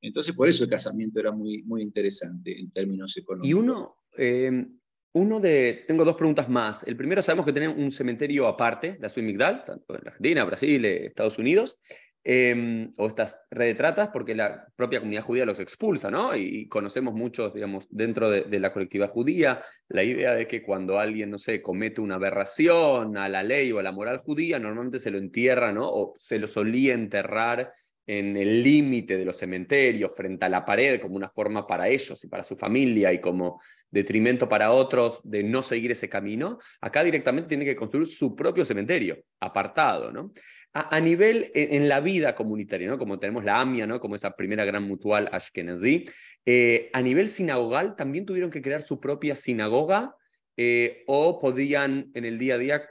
Entonces, 0.00 0.34
por 0.36 0.48
eso 0.48 0.64
el 0.64 0.70
casamiento 0.70 1.18
era 1.18 1.32
muy, 1.32 1.62
muy 1.62 1.82
interesante 1.82 2.58
en 2.58 2.70
términos 2.70 3.16
económicos. 3.16 3.48
Y 3.48 3.54
uno, 3.54 3.96
eh, 4.16 4.66
uno 5.14 5.40
de, 5.40 5.84
tengo 5.86 6.04
dos 6.04 6.16
preguntas 6.16 6.48
más. 6.48 6.82
El 6.82 6.96
primero, 6.96 7.22
sabemos 7.22 7.46
que 7.46 7.52
tienen 7.52 7.78
un 7.78 7.90
cementerio 7.90 8.46
aparte, 8.46 8.98
la 9.00 9.08
Suimigdal, 9.08 9.64
tanto 9.64 9.96
en 9.96 10.06
Argentina, 10.06 10.44
Brasil, 10.44 10.84
eh, 10.84 11.06
Estados 11.06 11.38
Unidos. 11.38 11.80
Em, 12.24 12.92
o 12.98 13.06
estas 13.06 13.40
redes 13.50 13.74
de 13.74 13.78
tratas, 13.78 14.08
porque 14.12 14.34
la 14.34 14.66
propia 14.74 15.00
comunidad 15.00 15.22
judía 15.22 15.44
los 15.44 15.60
expulsa, 15.60 16.10
¿no? 16.10 16.34
Y, 16.34 16.66
conocemos 16.68 17.14
muchos, 17.14 17.52
digamos, 17.54 17.86
dentro 17.90 18.30
de, 18.30 18.58
la 18.58 18.72
colectividad 18.72 19.10
judía, 19.10 19.62
la 19.88 20.02
idea 20.02 20.34
de 20.34 20.46
que 20.46 20.62
cuando 20.62 20.98
alguien, 20.98 21.30
no 21.30 21.38
sé, 21.38 21.60
comete 21.60 22.00
una 22.00 22.14
aberración 22.14 23.16
a 23.18 23.28
la 23.28 23.42
ley 23.42 23.70
o 23.72 23.78
a 23.78 23.82
la 23.82 23.92
moral 23.92 24.18
judía, 24.18 24.58
normalmente 24.58 24.98
se 24.98 25.10
lo 25.10 25.18
entierra, 25.18 25.72
¿no? 25.72 25.86
O 25.86 26.14
se 26.16 26.38
lo 26.38 26.46
solía 26.46 26.94
enterrar 26.94 27.72
en 28.06 28.36
el 28.36 28.62
límite 28.62 29.16
de 29.16 29.24
los 29.24 29.36
cementerios, 29.36 30.14
frente 30.14 30.44
a 30.44 30.48
la 30.48 30.64
pared, 30.64 31.00
como 31.00 31.16
una 31.16 31.30
forma 31.30 31.66
para 31.66 31.88
ellos 31.88 32.22
y 32.22 32.28
para 32.28 32.44
su 32.44 32.56
familia 32.56 33.12
y 33.12 33.20
como 33.20 33.60
detrimento 33.90 34.48
para 34.48 34.72
otros 34.72 35.20
de 35.24 35.42
no 35.42 35.62
seguir 35.62 35.92
ese 35.92 36.08
camino, 36.08 36.58
acá 36.80 37.02
directamente 37.02 37.48
tiene 37.48 37.64
que 37.64 37.76
construir 37.76 38.06
su 38.06 38.36
propio 38.36 38.64
cementerio, 38.64 39.18
apartado, 39.40 40.12
¿no? 40.12 40.32
A, 40.72 41.00
nivel 41.00 41.52
en, 41.54 41.88
la 41.88 42.00
vida 42.00 42.34
comunitaria, 42.34 42.88
¿no? 42.88 42.98
Como 42.98 43.20
tenemos 43.20 43.44
la 43.44 43.60
AMIA, 43.60 43.86
¿no? 43.86 44.00
Como 44.00 44.16
esa 44.16 44.34
primera 44.34 44.64
gran 44.64 44.82
mutual 44.82 45.28
Ashkenazi, 45.30 46.04
eh, 46.44 46.90
a 46.92 47.00
nivel 47.00 47.28
sinagogal 47.28 47.94
también 47.94 48.26
tuvieron 48.26 48.50
que 48.50 48.60
crear 48.60 48.82
su 48.82 49.00
propia 49.00 49.36
sinagoga 49.36 50.16
eh, 50.56 51.04
o 51.06 51.40
podían 51.40 52.10
en 52.14 52.24
el 52.24 52.38
día 52.38 52.56
a 52.56 52.58
día 52.58 52.88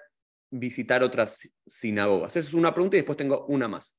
visitar 0.50 1.04
otras 1.04 1.54
sinagogas. 1.68 2.36
Esa 2.36 2.48
es 2.48 2.54
una 2.54 2.74
pregunta 2.74 2.96
y 2.96 3.00
después 3.00 3.18
tengo 3.18 3.46
una 3.48 3.68
más 3.68 3.98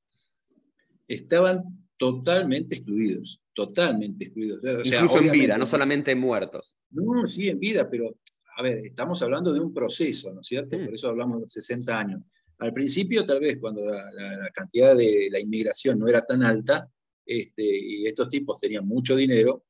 estaban 1.07 1.61
totalmente 1.97 2.75
excluidos, 2.75 3.41
totalmente 3.53 4.25
excluidos. 4.25 4.59
Incluso 4.83 5.19
en 5.19 5.31
vida, 5.31 5.57
no 5.57 5.65
solamente 5.65 6.15
muertos. 6.15 6.75
No, 6.91 7.25
sí, 7.25 7.49
en 7.49 7.59
vida, 7.59 7.89
pero 7.89 8.17
a 8.57 8.61
ver, 8.61 8.79
estamos 8.79 9.21
hablando 9.21 9.53
de 9.53 9.59
un 9.59 9.73
proceso, 9.73 10.33
¿no 10.33 10.41
es 10.41 10.47
cierto? 10.47 10.77
Mm. 10.77 10.85
Por 10.85 10.95
eso 10.95 11.09
hablamos 11.09 11.41
de 11.41 11.49
60 11.49 11.99
años. 11.99 12.21
Al 12.59 12.71
principio, 12.71 13.25
tal 13.25 13.41
vez, 13.41 13.59
cuando 13.59 13.83
la, 13.83 14.49
cantidad 14.53 14.95
de 14.95 15.27
la 15.29 15.39
inmigración 15.39 15.99
no 15.99 16.07
era 16.07 16.25
tan 16.25 16.43
alta, 16.43 16.89
este, 17.25 17.63
y 17.63 18.07
estos 18.07 18.29
tipos 18.29 18.59
tenían 18.59 18.87
mucho 18.87 19.15
dinero, 19.15 19.65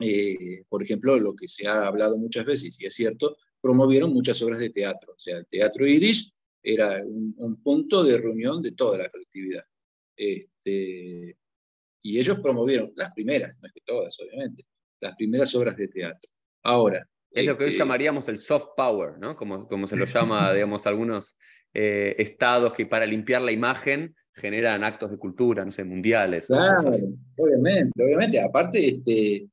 eh, 0.00 0.64
por 0.68 0.82
ejemplo, 0.82 1.18
lo 1.18 1.34
que 1.34 1.48
se 1.48 1.66
ha 1.66 1.86
hablado 1.86 2.16
muchas 2.16 2.44
veces, 2.44 2.80
y 2.80 2.86
es 2.86 2.94
cierto, 2.94 3.36
promovieron 3.60 4.12
muchas 4.12 4.40
obras 4.42 4.60
de 4.60 4.70
teatro. 4.70 5.14
O 5.14 5.18
sea, 5.18 5.38
el 5.38 5.46
teatro 5.46 5.86
Irish 5.86 6.32
era 6.62 7.02
un 7.04 7.60
punto 7.62 8.04
de 8.04 8.16
reunión 8.18 8.62
de 8.62 8.72
toda 8.72 8.98
la 8.98 9.08
colectividad. 9.08 9.64
Este, 10.16 11.36
y 12.02 12.18
ellos 12.18 12.38
promovieron 12.40 12.92
las 12.96 13.12
primeras, 13.14 13.58
no 13.60 13.66
es 13.66 13.72
que 13.72 13.80
todas, 13.84 14.18
obviamente, 14.20 14.64
las 15.00 15.16
primeras 15.16 15.54
obras 15.54 15.76
de 15.76 15.88
teatro. 15.88 16.30
Ahora. 16.62 17.06
Es 17.30 17.44
lo 17.46 17.58
que 17.58 17.64
hoy 17.64 17.70
este, 17.70 17.80
llamaríamos 17.80 18.28
el 18.28 18.38
soft 18.38 18.68
power, 18.76 19.18
¿no? 19.18 19.36
Como, 19.36 19.66
como 19.66 19.88
se 19.88 19.96
lo 19.96 20.04
llama, 20.04 20.52
digamos, 20.54 20.86
algunos 20.86 21.36
eh, 21.72 22.14
estados 22.18 22.72
que 22.74 22.86
para 22.86 23.06
limpiar 23.06 23.42
la 23.42 23.50
imagen 23.50 24.14
generan 24.34 24.84
actos 24.84 25.10
de 25.10 25.18
cultura, 25.18 25.64
no 25.64 25.72
sé, 25.72 25.82
mundiales. 25.82 26.46
Claro, 26.46 26.90
obviamente, 27.36 28.02
obviamente. 28.02 28.40
Aparte, 28.40 28.86
este, 28.86 29.48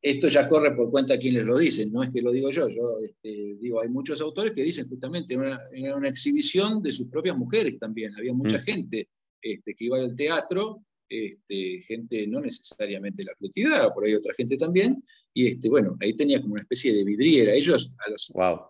esto 0.00 0.28
ya 0.28 0.48
corre 0.48 0.74
por 0.74 0.90
cuenta 0.90 1.14
a 1.14 1.18
quienes 1.18 1.44
lo 1.44 1.58
dicen, 1.58 1.92
no 1.92 2.02
es 2.02 2.10
que 2.10 2.22
lo 2.22 2.30
digo 2.30 2.50
yo, 2.50 2.68
yo 2.68 2.98
este, 3.04 3.56
digo, 3.60 3.80
hay 3.80 3.88
muchos 3.88 4.20
autores 4.20 4.52
que 4.52 4.62
dicen 4.62 4.88
justamente 4.88 5.36
una, 5.36 5.58
una 5.96 6.08
exhibición 6.08 6.82
de 6.82 6.92
sus 6.92 7.08
propias 7.08 7.36
mujeres 7.36 7.78
también, 7.78 8.14
había 8.16 8.32
mucha 8.32 8.58
mm. 8.58 8.62
gente 8.62 9.08
este, 9.52 9.74
que 9.74 9.84
iba 9.84 9.98
al 9.98 10.14
teatro, 10.14 10.82
este, 11.08 11.80
gente 11.82 12.26
no 12.26 12.40
necesariamente 12.40 13.22
de 13.22 13.26
la 13.26 13.34
colectividad, 13.34 13.94
por 13.94 14.04
ahí 14.04 14.14
otra 14.14 14.34
gente 14.34 14.56
también, 14.56 15.02
y 15.32 15.48
este, 15.48 15.68
bueno, 15.68 15.96
ahí 16.00 16.14
tenía 16.14 16.40
como 16.40 16.54
una 16.54 16.62
especie 16.62 16.92
de 16.92 17.04
vidriera. 17.04 17.52
Ellos, 17.52 17.90
a 18.04 18.10
los 18.10 18.32
wow. 18.34 18.60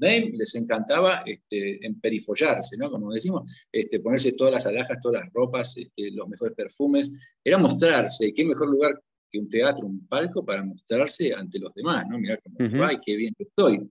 les 0.00 0.54
encantaba 0.54 1.22
este, 1.26 1.84
emperifollarse, 1.84 2.76
¿no? 2.76 2.90
Como 2.90 3.12
decimos, 3.12 3.66
este, 3.72 4.00
ponerse 4.00 4.32
todas 4.32 4.52
las 4.52 4.66
alhajas, 4.66 4.98
todas 5.00 5.22
las 5.22 5.32
ropas, 5.32 5.76
este, 5.76 6.10
los 6.12 6.28
mejores 6.28 6.54
perfumes, 6.54 7.12
era 7.42 7.58
mostrarse, 7.58 8.32
qué 8.32 8.44
mejor 8.44 8.70
lugar 8.70 9.00
que 9.30 9.38
un 9.38 9.48
teatro, 9.48 9.86
un 9.86 10.06
palco, 10.06 10.44
para 10.44 10.62
mostrarse 10.62 11.34
ante 11.34 11.58
los 11.58 11.74
demás, 11.74 12.06
¿no? 12.08 12.18
Mirar 12.18 12.38
cómo, 12.42 12.84
ay, 12.84 12.98
qué 13.04 13.16
bien 13.16 13.34
que 13.36 13.44
estoy. 13.44 13.90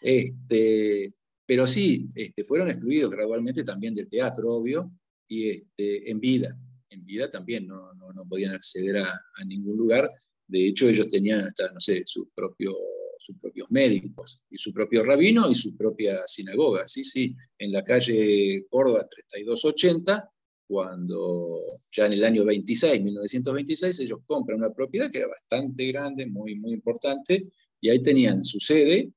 Este, 0.00 1.12
pero 1.44 1.66
sí, 1.66 2.06
este, 2.14 2.44
fueron 2.44 2.68
excluidos 2.68 3.10
gradualmente 3.10 3.64
también 3.64 3.94
del 3.94 4.08
teatro, 4.08 4.54
obvio, 4.54 4.92
y 5.28 5.50
este, 5.50 6.10
en 6.10 6.20
vida. 6.20 6.56
En 6.90 7.04
vida 7.04 7.30
también 7.30 7.66
no, 7.66 7.92
no, 7.94 8.24
podían 8.28 8.54
acceder 8.54 8.98
a, 8.98 9.20
ningún 9.46 9.76
lugar. 9.76 10.10
De 10.46 10.68
hecho, 10.68 10.88
ellos 10.88 11.08
tenían 11.10 11.40
hasta, 11.40 11.70
no 11.72 11.80
sé, 11.80 12.02
sus 12.06 12.28
propios 12.34 12.74
sus 13.20 13.36
propios 13.36 13.70
médicos 13.70 14.42
y 14.48 14.56
su 14.56 14.72
propio 14.72 15.04
rabino 15.04 15.50
y 15.50 15.54
su 15.54 15.76
propia 15.76 16.26
sinagoga. 16.26 16.88
Sí, 16.88 17.04
sí, 17.04 17.36
en 17.58 17.72
la 17.72 17.84
calle 17.84 18.64
Córdoba 18.70 19.06
3280, 19.06 20.30
cuando 20.66 21.60
ya 21.92 22.06
en 22.06 22.14
el 22.14 22.24
año 22.24 22.44
26, 22.44 23.02
1926, 23.02 24.00
ellos 24.00 24.20
compran 24.24 24.58
una 24.58 24.72
propiedad 24.72 25.10
que 25.10 25.18
era 25.18 25.28
bastante 25.28 25.86
grande, 25.88 26.26
muy, 26.26 26.54
muy 26.54 26.72
importante, 26.72 27.48
y 27.80 27.90
ahí 27.90 28.02
tenían 28.02 28.44
su 28.44 28.60
sede 28.60 29.10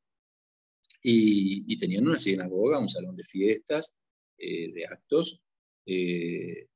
y, 1.04 1.78
tenían 1.78 2.08
una 2.08 2.18
sinagoga, 2.18 2.80
un 2.80 2.90
salón 2.90 3.16
de 3.16 3.24
fiestas, 3.24 3.96
eh, 4.38 4.72
de 4.72 4.86
actos, 4.86 5.42
eh, 5.86 6.68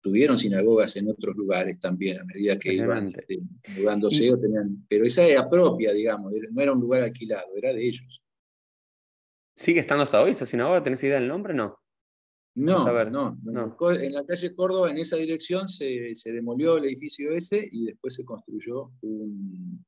tuvieron 0.00 0.38
sinagogas 0.38 0.96
en 0.96 1.08
otros 1.08 1.36
lugares 1.36 1.78
también, 1.78 2.20
a 2.20 2.24
medida 2.24 2.58
que 2.58 2.74
iban 2.74 3.08
este, 3.08 3.40
mudándose, 3.78 4.36
tenían, 4.36 4.84
pero 4.88 5.04
esa 5.04 5.26
era 5.26 5.48
propia, 5.48 5.92
digamos, 5.92 6.32
no 6.50 6.60
era 6.60 6.72
un 6.72 6.80
lugar 6.80 7.02
alquilado, 7.02 7.46
era 7.56 7.72
de 7.72 7.86
ellos. 7.86 8.22
¿Sigue 9.56 9.80
estando 9.80 10.02
hasta 10.02 10.22
hoy 10.22 10.32
esa 10.32 10.46
sinagoga? 10.46 10.82
¿Tenés 10.82 11.04
idea 11.04 11.20
del 11.20 11.28
nombre? 11.28 11.54
No. 11.54 11.78
No, 12.54 12.84
no, 13.08 13.38
no, 13.42 13.76
En 13.92 14.12
la 14.12 14.26
calle 14.26 14.54
Córdoba, 14.54 14.90
en 14.90 14.98
esa 14.98 15.16
dirección, 15.16 15.70
se, 15.70 16.14
se, 16.14 16.32
demolió 16.32 16.76
el 16.76 16.84
edificio 16.84 17.32
ese 17.32 17.66
y 17.72 17.86
después 17.86 18.14
se 18.14 18.26
construyó 18.26 18.90
un, 19.00 19.82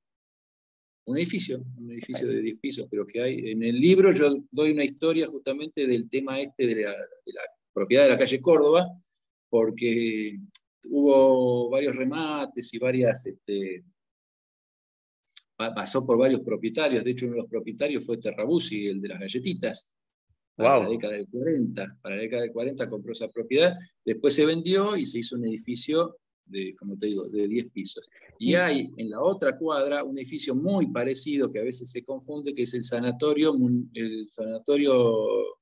un 1.07 1.19
edificio, 1.19 1.63
un 1.77 1.91
edificio 1.91 2.27
de 2.27 2.41
10 2.41 2.59
pisos, 2.61 2.87
pero 2.91 3.07
que 3.07 3.23
hay. 3.23 3.51
En 3.51 3.63
el 3.63 3.79
libro 3.79 4.13
yo 4.13 4.39
doy 4.51 4.71
una 4.71 4.85
historia 4.85 5.27
justamente 5.27 5.87
del 5.87 6.09
tema 6.09 6.41
este 6.41 6.67
de 6.67 6.85
la, 6.85 6.93
de 6.93 7.33
la 7.33 7.43
propiedad 7.75 8.05
de 8.05 8.11
la 8.11 8.19
calle 8.19 8.41
Córdoba, 8.41 8.89
porque 9.51 10.39
hubo 10.91 11.69
varios 11.71 11.97
remates 11.97 12.73
y 12.73 12.79
varias, 12.79 13.27
este, 13.27 13.85
pasó 15.57 16.07
por 16.07 16.19
varios 16.19 16.41
propietarios, 16.41 17.05
de 17.05 17.11
hecho 17.11 17.27
uno 17.27 17.37
de 17.37 17.43
los 17.43 17.51
propietarios 17.51 18.07
fue 18.07 18.19
Terrabusi, 18.19 18.87
el 18.87 19.01
de 19.01 19.09
las 19.09 19.21
galletitas, 19.21 19.95
para 20.57 20.81
la 20.81 20.89
década 20.89 21.15
del 21.15 21.29
40, 21.29 21.99
para 22.01 22.17
la 22.17 22.23
década 22.23 22.43
del 22.43 22.53
40 22.53 22.89
compró 22.89 23.13
esa 23.13 23.29
propiedad, 23.29 23.77
después 24.05 24.35
se 24.35 24.47
vendió 24.47 24.97
y 24.97 25.05
se 25.05 25.19
hizo 25.19 25.37
un 25.37 25.47
edificio 25.47 26.19
de, 26.47 26.75
como 26.77 26.97
te 26.97 27.07
digo, 27.07 27.29
de 27.29 27.49
10 27.49 27.71
pisos. 27.71 28.07
Y 28.39 28.55
hay 28.55 28.93
en 28.97 29.11
la 29.11 29.21
otra 29.21 29.57
cuadra 29.59 30.05
un 30.05 30.17
edificio 30.19 30.55
muy 30.55 30.87
parecido 30.89 31.51
que 31.51 31.59
a 31.59 31.65
veces 31.65 31.91
se 31.91 32.05
confunde, 32.05 32.55
que 32.55 32.63
es 32.63 32.75
el 32.75 32.85
sanatorio, 32.85 33.57
el 33.95 34.31
sanatorio 34.31 35.57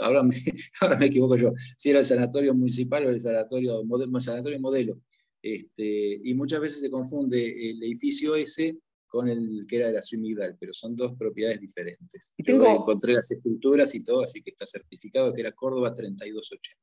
ahora 0.00 0.22
me, 0.22 0.36
ahora 0.80 0.98
me 0.98 1.06
equivoco 1.06 1.36
yo, 1.36 1.52
si 1.76 1.90
era 1.90 2.00
el 2.00 2.04
sanatorio 2.04 2.54
municipal 2.54 3.06
o 3.06 3.10
el 3.10 3.20
sanatorio, 3.20 3.82
sanatorio 4.18 4.60
modelo. 4.60 5.00
Este, 5.42 6.20
y 6.24 6.34
muchas 6.34 6.60
veces 6.60 6.80
se 6.80 6.90
confunde 6.90 7.70
el 7.70 7.82
edificio 7.82 8.34
ese 8.34 8.78
con 9.06 9.28
el 9.28 9.64
que 9.68 9.76
era 9.76 9.86
de 9.86 9.94
la 9.94 10.02
Suimigdal, 10.02 10.56
pero 10.58 10.74
son 10.74 10.96
dos 10.96 11.12
propiedades 11.16 11.60
diferentes. 11.60 12.34
Y 12.36 12.42
tengo... 12.42 12.66
encontré 12.68 13.14
las 13.14 13.30
esculturas 13.30 13.94
y 13.94 14.04
todo, 14.04 14.22
así 14.22 14.42
que 14.42 14.50
está 14.50 14.66
certificado 14.66 15.32
que 15.32 15.42
era 15.42 15.52
Córdoba 15.52 15.94
3280. 15.94 16.76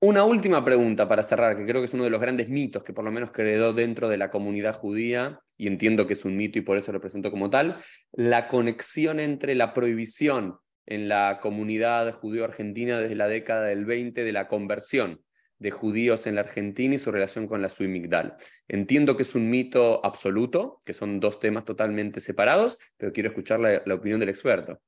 Una 0.00 0.24
última 0.24 0.64
pregunta 0.64 1.08
para 1.08 1.22
cerrar, 1.22 1.56
que 1.56 1.64
creo 1.64 1.80
que 1.80 1.86
es 1.86 1.94
uno 1.94 2.02
de 2.02 2.10
los 2.10 2.20
grandes 2.20 2.48
mitos 2.48 2.82
que 2.82 2.92
por 2.92 3.04
lo 3.04 3.12
menos 3.12 3.30
quedó 3.30 3.72
dentro 3.72 4.08
de 4.08 4.18
la 4.18 4.32
comunidad 4.32 4.76
judía, 4.76 5.40
y 5.56 5.68
entiendo 5.68 6.08
que 6.08 6.14
es 6.14 6.24
un 6.24 6.36
mito 6.36 6.58
y 6.58 6.62
por 6.62 6.76
eso 6.76 6.90
lo 6.90 7.00
presento 7.00 7.30
como 7.30 7.50
tal, 7.50 7.76
la 8.10 8.48
conexión 8.48 9.20
entre 9.20 9.54
la 9.54 9.72
prohibición 9.74 10.56
en 10.92 11.08
la 11.08 11.40
comunidad 11.40 12.12
judío-argentina 12.12 13.00
desde 13.00 13.14
la 13.14 13.26
década 13.26 13.64
del 13.64 13.86
20 13.86 14.24
de 14.24 14.32
la 14.32 14.46
conversión 14.46 15.22
de 15.58 15.70
judíos 15.70 16.26
en 16.26 16.34
la 16.34 16.42
Argentina 16.42 16.94
y 16.94 16.98
su 16.98 17.10
relación 17.10 17.46
con 17.46 17.62
la 17.62 17.70
Suimigdal. 17.70 18.36
Entiendo 18.68 19.16
que 19.16 19.22
es 19.22 19.34
un 19.34 19.48
mito 19.48 20.04
absoluto, 20.04 20.82
que 20.84 20.92
son 20.92 21.18
dos 21.18 21.40
temas 21.40 21.64
totalmente 21.64 22.20
separados, 22.20 22.76
pero 22.98 23.12
quiero 23.12 23.30
escuchar 23.30 23.60
la, 23.60 23.94
opinión 23.94 24.20
del 24.20 24.28
experto. 24.28 24.82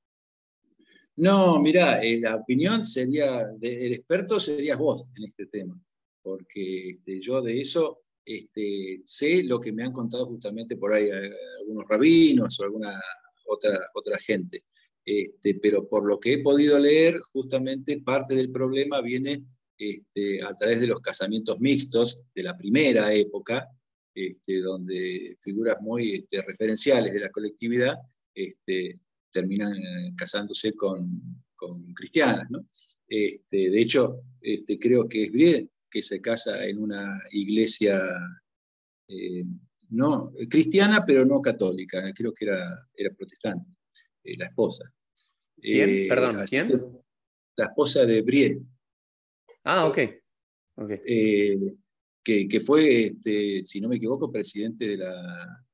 No, 1.17 1.59
mira, 1.61 2.03
eh, 2.03 2.21
la 2.21 2.35
opinión 2.35 2.85
sería, 2.85 3.47
del 3.57 3.93
experto 3.95 4.39
serías 4.39 4.79
vos 4.79 5.11
en 5.17 5.25
este 5.25 5.47
tema, 5.47 5.81
porque 6.21 6.91
este, 6.91 7.21
yo 7.21 7.41
de 7.41 7.61
eso 7.61 8.01
este, 8.27 9.01
sé 9.07 9.43
lo 9.45 9.59
que 9.59 9.73
me 9.73 9.85
han 9.85 9.93
contado 9.93 10.27
justamente 10.27 10.77
por 10.77 10.93
ahí 10.93 11.05
eh, 11.05 11.31
algunos 11.61 11.89
rabinos 11.89 12.61
o 12.61 12.65
alguna 12.65 13.01
otra, 13.47 13.79
otra 13.95 14.19
gente. 14.19 14.65
Este, 15.05 15.55
pero 15.57 15.87
por 15.87 16.07
lo 16.07 16.19
que 16.19 16.35
he 16.35 16.39
podido 16.39 16.79
leer, 16.79 17.21
justamente 17.33 18.01
parte 18.01 18.35
del 18.35 18.51
problema 18.51 19.03
viene 19.03 19.45
este, 19.77 20.43
a 20.43 20.55
través 20.55 20.81
de 20.81 20.87
los 20.87 21.01
casamientos 21.01 21.61
mixtos 21.61 22.25
de 22.35 22.43
la 22.43 22.57
primera 22.57 23.13
época, 23.13 23.69
este, 24.15 24.61
donde 24.61 25.37
figuras 25.39 25.77
muy 25.81 26.27
referenciales 26.31 27.13
de 27.13 27.21
la 27.21 27.31
colectividad 27.31 27.97
terminan 29.31 29.77
eh, 29.77 30.13
casándose 30.17 30.73
con, 30.75 31.45
cristianas. 31.95 32.47
De 33.09 33.81
hecho, 33.81 34.21
creo 34.79 35.09
que 35.09 35.25
es 35.25 35.33
bien 35.33 35.71
que 35.91 36.03
se 36.03 36.21
casa 36.21 36.63
en 36.67 36.79
una 36.79 37.23
iglesia 37.31 38.03
eh, 39.09 39.45
no, 39.91 40.33
cristiana, 40.51 41.05
pero 41.07 41.25
no 41.25 41.41
católica. 41.41 42.03
Creo 42.15 42.35
que 42.35 42.45
era 42.45 43.15
protestante, 43.17 43.69
eh, 44.25 44.37
la 44.39 44.47
esposa. 44.47 44.91
¿Quién? 45.61 45.91
Eh, 45.91 46.07
Perdón, 46.09 46.41
¿quién? 46.49 46.83
La 47.57 47.67
esposa 47.67 48.05
de 48.05 48.23
Brie. 48.23 48.59
Ah, 49.65 49.87
ok. 49.87 49.99
que, 52.25 52.61
fue, 52.61 53.07
este, 53.07 53.63
si 53.63 53.81
no 53.81 53.89
me 53.89 53.97
equivoco, 53.97 54.33
presidente 54.33 54.89
de 54.89 54.97
la, 54.97 55.65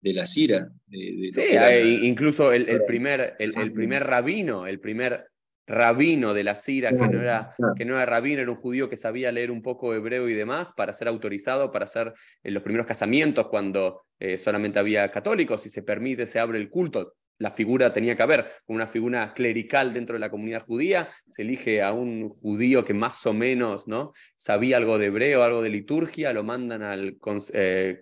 de 0.00 0.12
la 0.12 0.26
CIRA. 0.26 0.70
sí, 0.88 2.00
incluso 2.02 2.52
el, 2.52 2.84
primer, 2.84 3.36
el, 3.38 3.72
primer 3.72 4.04
rabino, 4.04 4.66
el 4.66 4.80
primer 4.80 5.28
rabino 5.66 6.32
de 6.32 6.44
la 6.44 6.54
Sira, 6.54 6.90
que 6.90 7.08
no, 7.08 7.20
era, 7.20 7.54
que 7.76 7.84
no 7.84 7.96
era 7.96 8.06
rabino, 8.06 8.40
era 8.40 8.50
un 8.50 8.56
judío 8.56 8.88
que 8.88 8.96
sabía 8.96 9.32
leer 9.32 9.50
un 9.50 9.62
poco 9.62 9.94
hebreo 9.94 10.28
y 10.28 10.34
demás, 10.34 10.72
para 10.76 10.92
ser 10.92 11.08
autorizado, 11.08 11.72
para 11.72 11.86
hacer 11.86 12.14
en 12.44 12.54
los 12.54 12.62
primeros 12.62 12.86
casamientos 12.86 13.48
cuando 13.48 14.02
eh, 14.20 14.38
solamente 14.38 14.78
había 14.78 15.10
católicos, 15.10 15.62
si 15.62 15.68
se 15.68 15.82
permite, 15.82 16.26
se 16.26 16.38
abre 16.38 16.58
el 16.58 16.70
culto 16.70 17.14
la 17.38 17.50
figura 17.50 17.92
tenía 17.92 18.16
que 18.16 18.22
haber, 18.22 18.50
una 18.66 18.86
figura 18.86 19.32
clerical 19.34 19.92
dentro 19.92 20.14
de 20.14 20.20
la 20.20 20.30
comunidad 20.30 20.64
judía, 20.64 21.08
se 21.28 21.42
elige 21.42 21.82
a 21.82 21.92
un 21.92 22.30
judío 22.30 22.84
que 22.84 22.94
más 22.94 23.24
o 23.26 23.32
menos 23.32 23.86
¿no? 23.88 24.12
sabía 24.36 24.76
algo 24.76 24.98
de 24.98 25.06
hebreo, 25.06 25.42
algo 25.42 25.62
de 25.62 25.70
liturgia, 25.70 26.32
lo 26.32 26.44
mandan 26.44 26.82
al 26.82 27.18
eh, 27.52 28.00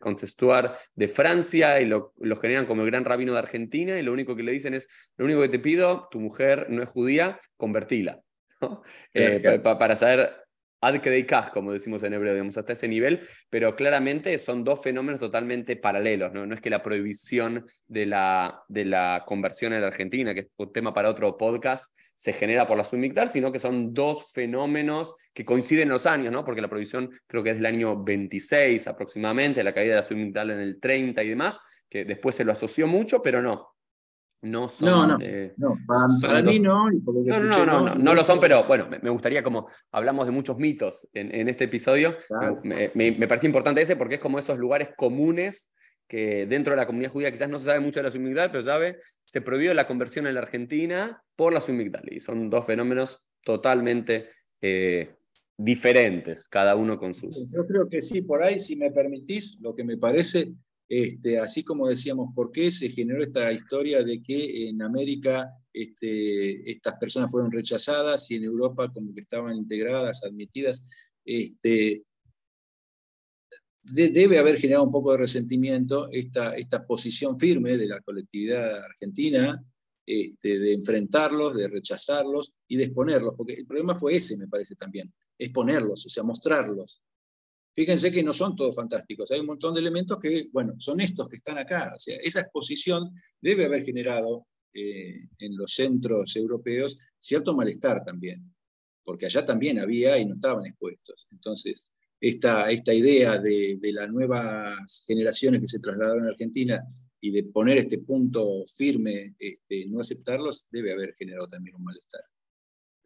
de 0.95 1.09
Francia 1.09 1.80
y 1.80 1.87
lo, 1.87 2.12
generan 2.41 2.66
como 2.66 2.82
el 2.82 2.91
gran 2.91 3.05
rabino 3.05 3.32
de 3.32 3.39
Argentina 3.39 3.99
y 3.99 4.03
lo 4.03 4.12
único 4.12 4.37
que 4.37 4.43
le 4.43 4.53
dicen 4.53 4.74
es, 4.74 4.89
lo 5.16 5.24
único 5.24 5.41
que 5.43 5.49
te 5.49 5.59
pido, 5.59 6.09
tu 6.11 6.20
mujer 6.20 6.66
no 6.70 6.82
es 6.82 6.89
judía, 6.89 7.41
convertila. 7.57 8.20
Eh, 9.12 9.61
para 9.62 9.95
saber 9.95 10.44
ad 10.87 11.01
cash, 11.26 11.49
como 11.49 11.72
decimos 11.72 12.03
en 12.03 12.14
hebreo, 12.14 12.32
digamos, 12.32 12.57
hasta 12.57 12.72
ese 12.72 12.89
nivel, 12.89 13.20
pero 13.51 13.74
claramente 13.76 14.37
son 14.39 14.64
dos 14.64 14.82
fenómenos 14.82 15.20
totalmente 15.20 15.76
paralelos, 15.76 16.32
¿no? 16.32 16.47
No 16.47 16.55
es 16.55 16.61
que 16.61 16.70
la 16.70 16.82
prohibición 16.82 17.66
de 17.87 18.07
la, 18.07 18.62
de 18.68 18.85
la 18.85 19.24
conversión 19.26 19.72
en 19.72 19.80
la 19.80 19.89
Argentina, 19.89 20.35
que 20.35 20.41
es 20.41 20.47
un 20.57 20.72
tema 20.72 20.93
para 20.93 21.11
otro 21.11 21.37
podcast, 21.37 21.91
se 22.14 22.32
genera 22.32 22.66
por 22.66 22.76
la 22.76 22.85
submigdal, 22.85 23.28
sino 23.28 23.51
que 23.51 23.59
son 23.59 23.93
dos 23.93 24.32
fenómenos 24.32 25.14
que 25.32 25.45
coinciden 25.45 25.85
en 25.85 25.89
los 25.91 26.07
años, 26.07 26.32
¿no? 26.32 26.45
Porque 26.45 26.62
la 26.62 26.68
prohibición 26.68 27.11
creo 27.26 27.43
que 27.43 27.51
es 27.51 27.57
del 27.57 27.66
año 27.66 28.03
26 28.03 28.87
aproximadamente, 28.87 29.64
la 29.64 29.74
caída 29.74 29.97
de 29.97 30.01
la 30.01 30.07
submigdal 30.07 30.51
en 30.51 30.61
el 30.61 30.80
30 30.80 31.22
y 31.22 31.28
demás, 31.28 31.61
que 31.89 32.05
después 32.05 32.37
se 32.37 32.45
lo 32.45 32.53
asoció 32.53 32.87
mucho, 32.87 33.20
pero 33.20 33.43
no, 33.43 33.74
no 34.45 34.69
son. 34.69 34.89
No, 34.89 35.07
no, 35.07 35.19
no 35.57 35.77
para, 36.21 36.43
mí 36.43 36.59
no. 36.59 36.91
no, 36.91 37.41
no, 37.41 37.67
no, 37.67 37.95
no, 37.95 38.15
lo 38.15 38.23
son, 38.23 38.39
pero 38.39 38.67
bueno, 38.67 38.89
me, 39.03 39.11
gustaría, 39.11 39.43
como 39.43 39.69
hablamos 39.91 40.27
de 40.27 40.33
muchos 40.33 40.59
mitos 40.59 41.09
en, 41.15 41.49
este 41.49 41.65
episodio, 41.65 42.17
me, 42.63 42.91
me, 42.95 43.27
parece 43.27 43.47
importante 43.47 43.81
ese 43.81 43.97
porque 43.97 44.17
es 44.17 44.21
como 44.21 44.39
esos 44.39 44.59
lugares 44.59 44.91
comunes 44.97 45.71
que 46.07 46.47
dentro 46.47 46.73
de 46.73 46.77
la 46.77 46.87
comunidad 46.87 47.11
judía 47.11 47.33
quizás 47.33 47.49
no 47.49 47.59
se 47.59 47.65
sabe 47.65 47.81
mucho 47.81 48.01
de 48.01 48.05
la 48.05 48.11
submigdal, 48.11 48.51
pero 48.51 48.63
sabe, 48.63 48.99
se 49.25 49.41
prohibió 49.41 49.73
la 49.73 49.87
conversión 49.87 50.27
en 50.27 50.35
la 50.35 50.41
Argentina 50.41 51.23
por 51.37 51.53
la 51.53 51.61
submigdal. 51.61 52.05
Y 52.13 52.21
son 52.21 52.51
dos 52.51 52.67
fenómenos 52.67 53.23
totalmente 53.43 54.29
eh, 54.61 55.15
diferentes, 55.57 56.49
cada 56.49 56.77
uno 56.77 56.99
con 56.99 57.15
sus. 57.15 57.51
Yo 57.53 57.67
creo 57.67 57.89
que 57.89 58.03
sí, 58.03 58.23
por 58.23 58.43
ahí, 58.43 58.59
si 58.59 58.77
me 58.77 58.91
permitís, 58.91 59.61
lo 59.63 59.75
que 59.75 59.85
me 59.85 59.97
parece 59.97 60.53
este, 61.03 61.41
así 61.41 61.65
como 61.65 61.89
decíamos, 61.89 62.33
¿por 62.35 62.53
qué 62.53 62.71
se 62.71 62.89
generó 62.89 63.23
esta 63.23 63.51
historia 63.53 64.05
de 64.05 64.23
que 64.23 64.69
en 64.69 64.81
América 64.81 65.51
este, 65.73 66.71
estas 66.71 66.95
personas 66.99 67.33
fueron 67.33 67.51
rechazadas 67.51 68.31
y 68.31 68.37
en 68.37 68.45
Europa 68.45 68.93
como 68.93 69.13
que 69.13 69.23
estaban 69.23 69.57
integradas, 69.57 70.23
admitidas? 70.23 70.87
Este, 71.25 72.05
debe 73.91 74.39
haber 74.39 74.59
generado 74.59 74.85
un 74.85 74.93
poco 74.93 75.13
de 75.13 75.19
resentimiento 75.19 76.09
esta, 76.13 76.55
esta 76.55 76.87
posición 76.87 77.37
firme 77.39 77.77
de 77.77 77.89
la 77.89 78.01
colectividad 78.01 78.85
argentina, 78.85 79.61
de 80.07 80.73
enfrentarlos, 80.73 81.57
de 81.57 81.67
rechazarlos 81.67 82.55
y 82.69 82.77
de 82.77 82.85
exponerlos, 82.85 83.35
porque 83.37 83.55
el 83.55 83.67
problema 83.67 83.97
fue 83.97 84.17
ese, 84.17 84.37
me 84.37 84.49
parece 84.49 84.77
también, 84.77 85.13
exponerlos, 85.39 86.07
o 86.07 86.09
sea, 86.09 86.23
mostrarlos. 86.23 87.03
Fíjense 87.75 88.12
que 88.12 88.22
no 88.22 88.33
son 88.33 88.55
todos 88.55 88.77
fantásticos, 88.77 89.31
hay 89.33 89.41
un 89.41 89.47
montón 89.47 89.75
de 89.75 89.81
elementos 89.81 90.18
que, 90.20 90.49
bueno, 90.53 90.75
son 90.79 91.01
estos 91.01 91.29
que 91.29 91.37
están 91.37 91.59
acá. 91.59 91.93
O 91.97 91.99
sea, 91.99 92.16
esa 92.22 92.41
exposición 92.41 93.11
debe 93.41 93.64
haber 93.64 93.85
generado 93.85 94.47
eh, 94.72 95.29
en 95.39 95.57
los 95.57 95.75
centros 95.75 96.37
europeos 96.37 96.97
cierto 97.18 97.55
malestar 97.55 98.05
también, 98.05 98.55
porque 99.03 99.27
allá 99.27 99.45
también 99.45 99.81
había 99.81 100.18
y 100.18 100.25
no 100.25 100.35
estaban 100.35 100.66
expuestos. 100.66 101.27
Entonces, 101.33 101.93
esta, 102.20 102.70
esta 102.70 102.95
idea 102.95 103.39
de, 103.39 103.79
las 103.93 104.11
nuevas 104.11 105.05
generaciones 105.07 105.61
que 105.61 105.66
se 105.66 105.81
trasladaron 105.81 106.27
a 106.27 106.31
Argentina 106.31 106.83
y 107.20 107.33
de 107.33 107.45
poner 107.45 107.79
este 107.79 107.99
punto 107.99 108.64
firme, 108.66 109.35
este, 109.39 109.87
no 109.87 110.01
aceptarlos, 110.01 110.68
debe 110.70 110.93
haber 110.93 111.14
generado 111.14 111.49
también 111.49 111.77
un 111.77 111.85
malestar. 111.85 112.22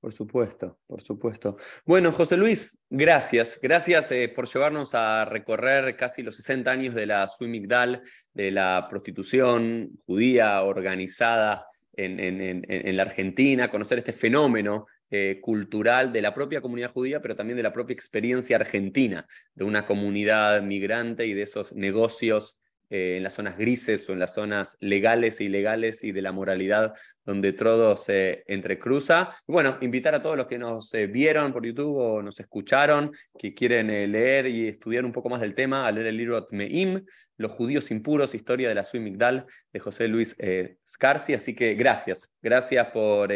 Por 0.01 0.13
supuesto, 0.13 0.79
por 0.87 1.03
supuesto. 1.03 1.57
Bueno, 1.85 2.13
José 2.13 2.37
Luis, 2.37 2.81
gracias. 2.89 3.59
Gracias 3.61 4.13
eh, 4.13 4.29
por 4.29 4.47
llevarnos 4.47 4.95
a 4.95 5.25
recorrer 5.25 5.97
casi 5.97 6.23
los 6.23 6.37
60 6.37 6.71
años 6.71 6.95
de 6.95 7.07
la 7.07 7.27
Suimigdal, 7.27 8.03
de 8.33 8.53
la 8.53 8.87
prostitución 8.89 9.91
judía 10.07 10.63
organizada 10.63 11.67
en, 11.95 12.97
la 12.97 13.03
Argentina, 13.03 13.71
conocer 13.73 13.99
este 13.99 14.13
fenómeno 14.13 14.87
eh, 15.11 15.41
cultural 15.43 16.13
de 16.13 16.23
la 16.23 16.33
propia 16.33 16.61
comunidad 16.61 16.93
judía, 16.93 17.21
pero 17.21 17.35
también 17.35 17.57
de 17.57 17.65
la 17.65 17.73
propia 17.73 17.95
experiencia 17.95 18.55
argentina, 18.55 19.27
de 19.55 19.65
una 19.65 19.85
comunidad 19.85 20.63
migrante 20.63 21.27
y 21.27 21.35
de 21.35 21.43
esos 21.43 21.75
negocios 21.75 22.61
eh, 22.91 23.19
en 23.19 23.23
las 23.23 23.35
zonas 23.35 23.59
grises 23.59 24.09
o 24.09 24.15
en 24.15 24.19
las 24.19 24.33
zonas 24.33 24.79
legales 24.81 25.41
e 25.41 25.45
ilegales 25.45 26.03
y 26.05 26.13
de 26.13 26.23
la 26.23 26.33
moralidad 26.33 26.95
donde 27.23 27.53
todo 27.53 27.99
se 27.99 28.45
entrecruza. 28.47 29.29
Bueno, 29.47 29.77
invitar 29.83 30.15
a 30.15 30.23
todos 30.23 30.39
los 30.39 30.47
que 30.47 30.59
nos 30.59 30.95
eh, 30.95 31.07
vieron 31.07 31.53
por 31.53 31.67
YouTube 31.67 31.99
o 31.99 32.23
nos 32.23 32.41
escucharon, 32.41 33.13
que 33.39 33.53
quieren 33.53 33.91
eh, 33.91 34.07
leer 34.07 34.47
y 34.47 34.69
estudiar 34.69 35.05
un 35.05 35.13
poco 35.13 35.29
más 35.29 35.43
del 35.43 35.55
tema, 35.55 35.87
a 35.87 35.93
leer 35.93 36.07
el 36.07 36.17
libro 36.17 36.43
Tmeim, 36.47 37.05
Los 37.37 37.53
judíos 37.53 37.91
impuros, 37.91 38.35
historia 38.35 38.71
de 38.71 38.75
la 38.75 38.85
Suimigdal 38.85 39.45
de 39.71 39.81
José 39.81 40.09
Luis 40.09 40.35
Scarsi. 40.87 41.35
Así 41.35 41.55
que 41.55 41.75
gracias, 41.75 42.31
gracias 42.41 42.87
por 42.87 43.31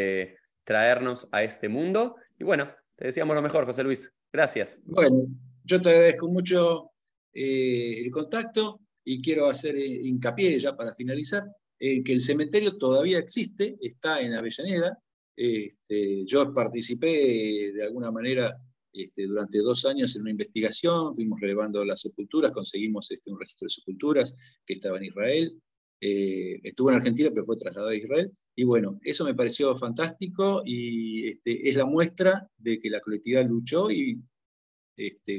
traernos 0.64 1.28
a 1.30 1.42
este 1.42 1.68
mundo. 1.68 2.12
Y 2.38 2.44
bueno, 2.44 2.70
te 2.96 3.04
decíamos 3.04 3.36
lo 3.36 3.42
mejor, 3.42 3.66
José 3.66 3.84
Luis. 3.84 4.10
Gracias. 4.32 4.80
Bueno, 4.84 5.26
yo 5.62 5.82
te 5.82 5.90
agradezco 5.90 6.28
mucho 6.28 6.90
el 7.34 8.10
contacto 8.10 8.80
y 9.04 9.20
quiero 9.20 9.48
hacer 9.48 9.76
eh, 9.76 10.00
hincapié 10.02 10.58
ya 10.60 10.76
para 10.76 10.94
finalizar, 10.94 11.44
en 11.78 12.04
que 12.04 12.12
el 12.12 12.20
cementerio 12.20 12.76
todavía 12.78 13.18
existe, 13.18 13.76
está 13.80 14.20
en 14.20 14.34
Avellaneda. 14.34 14.98
Este, 15.34 16.24
yo 16.26 16.52
participé 16.52 17.72
de 17.74 17.82
alguna 17.82 18.10
manera 18.12 18.56
este, 18.92 19.26
durante 19.26 19.58
dos 19.58 19.84
años 19.86 20.14
en 20.14 20.22
una 20.22 20.30
investigación, 20.30 21.14
fuimos 21.14 21.40
relevando 21.40 21.84
las 21.84 22.02
sepulturas, 22.02 22.52
conseguimos 22.52 23.10
este, 23.10 23.30
un 23.30 23.40
registro 23.40 23.66
de 23.66 23.70
sepulturas 23.70 24.36
que 24.64 24.74
estaba 24.74 24.98
en 24.98 25.04
Israel. 25.04 25.62
Eh, 26.04 26.60
estuvo 26.64 26.90
en 26.90 26.96
Argentina, 26.96 27.30
pero 27.32 27.46
fue 27.46 27.56
trasladado 27.56 27.90
a 27.90 27.96
Israel. 27.96 28.30
Y 28.54 28.64
bueno, 28.64 28.98
eso 29.02 29.24
me 29.24 29.34
pareció 29.34 29.76
fantástico 29.76 30.62
y 30.64 31.40
es 31.44 31.76
la 31.76 31.86
muestra 31.86 32.48
de 32.58 32.78
que 32.80 32.90
la 32.90 33.00
colectividad 33.00 33.46
luchó 33.46 33.90
y 33.90 34.20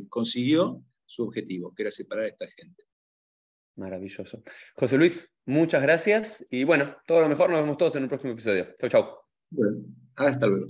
consiguió 0.09 0.83
su 1.05 1.23
objetivo, 1.23 1.73
que 1.75 1.83
era 1.83 1.91
separar 1.91 2.25
a 2.25 2.29
esta 2.29 2.47
gente. 2.47 2.83
Maravilloso. 3.75 4.43
José 4.75 4.97
Luis, 4.97 5.33
muchas 5.45 5.81
gracias 5.81 6.45
y 6.49 6.63
bueno, 6.63 6.95
todo 7.05 7.21
lo 7.21 7.29
mejor. 7.29 7.49
Nos 7.49 7.61
vemos 7.61 7.77
todos 7.77 7.95
en 7.95 8.03
un 8.03 8.09
próximo 8.09 8.33
episodio. 8.33 8.75
Chau, 8.79 8.89
chau. 8.89 9.17
Bueno, 9.49 9.83
hasta 10.15 10.47
luego. 10.47 10.65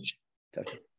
Chao, 0.54 0.64
chao. 0.64 0.84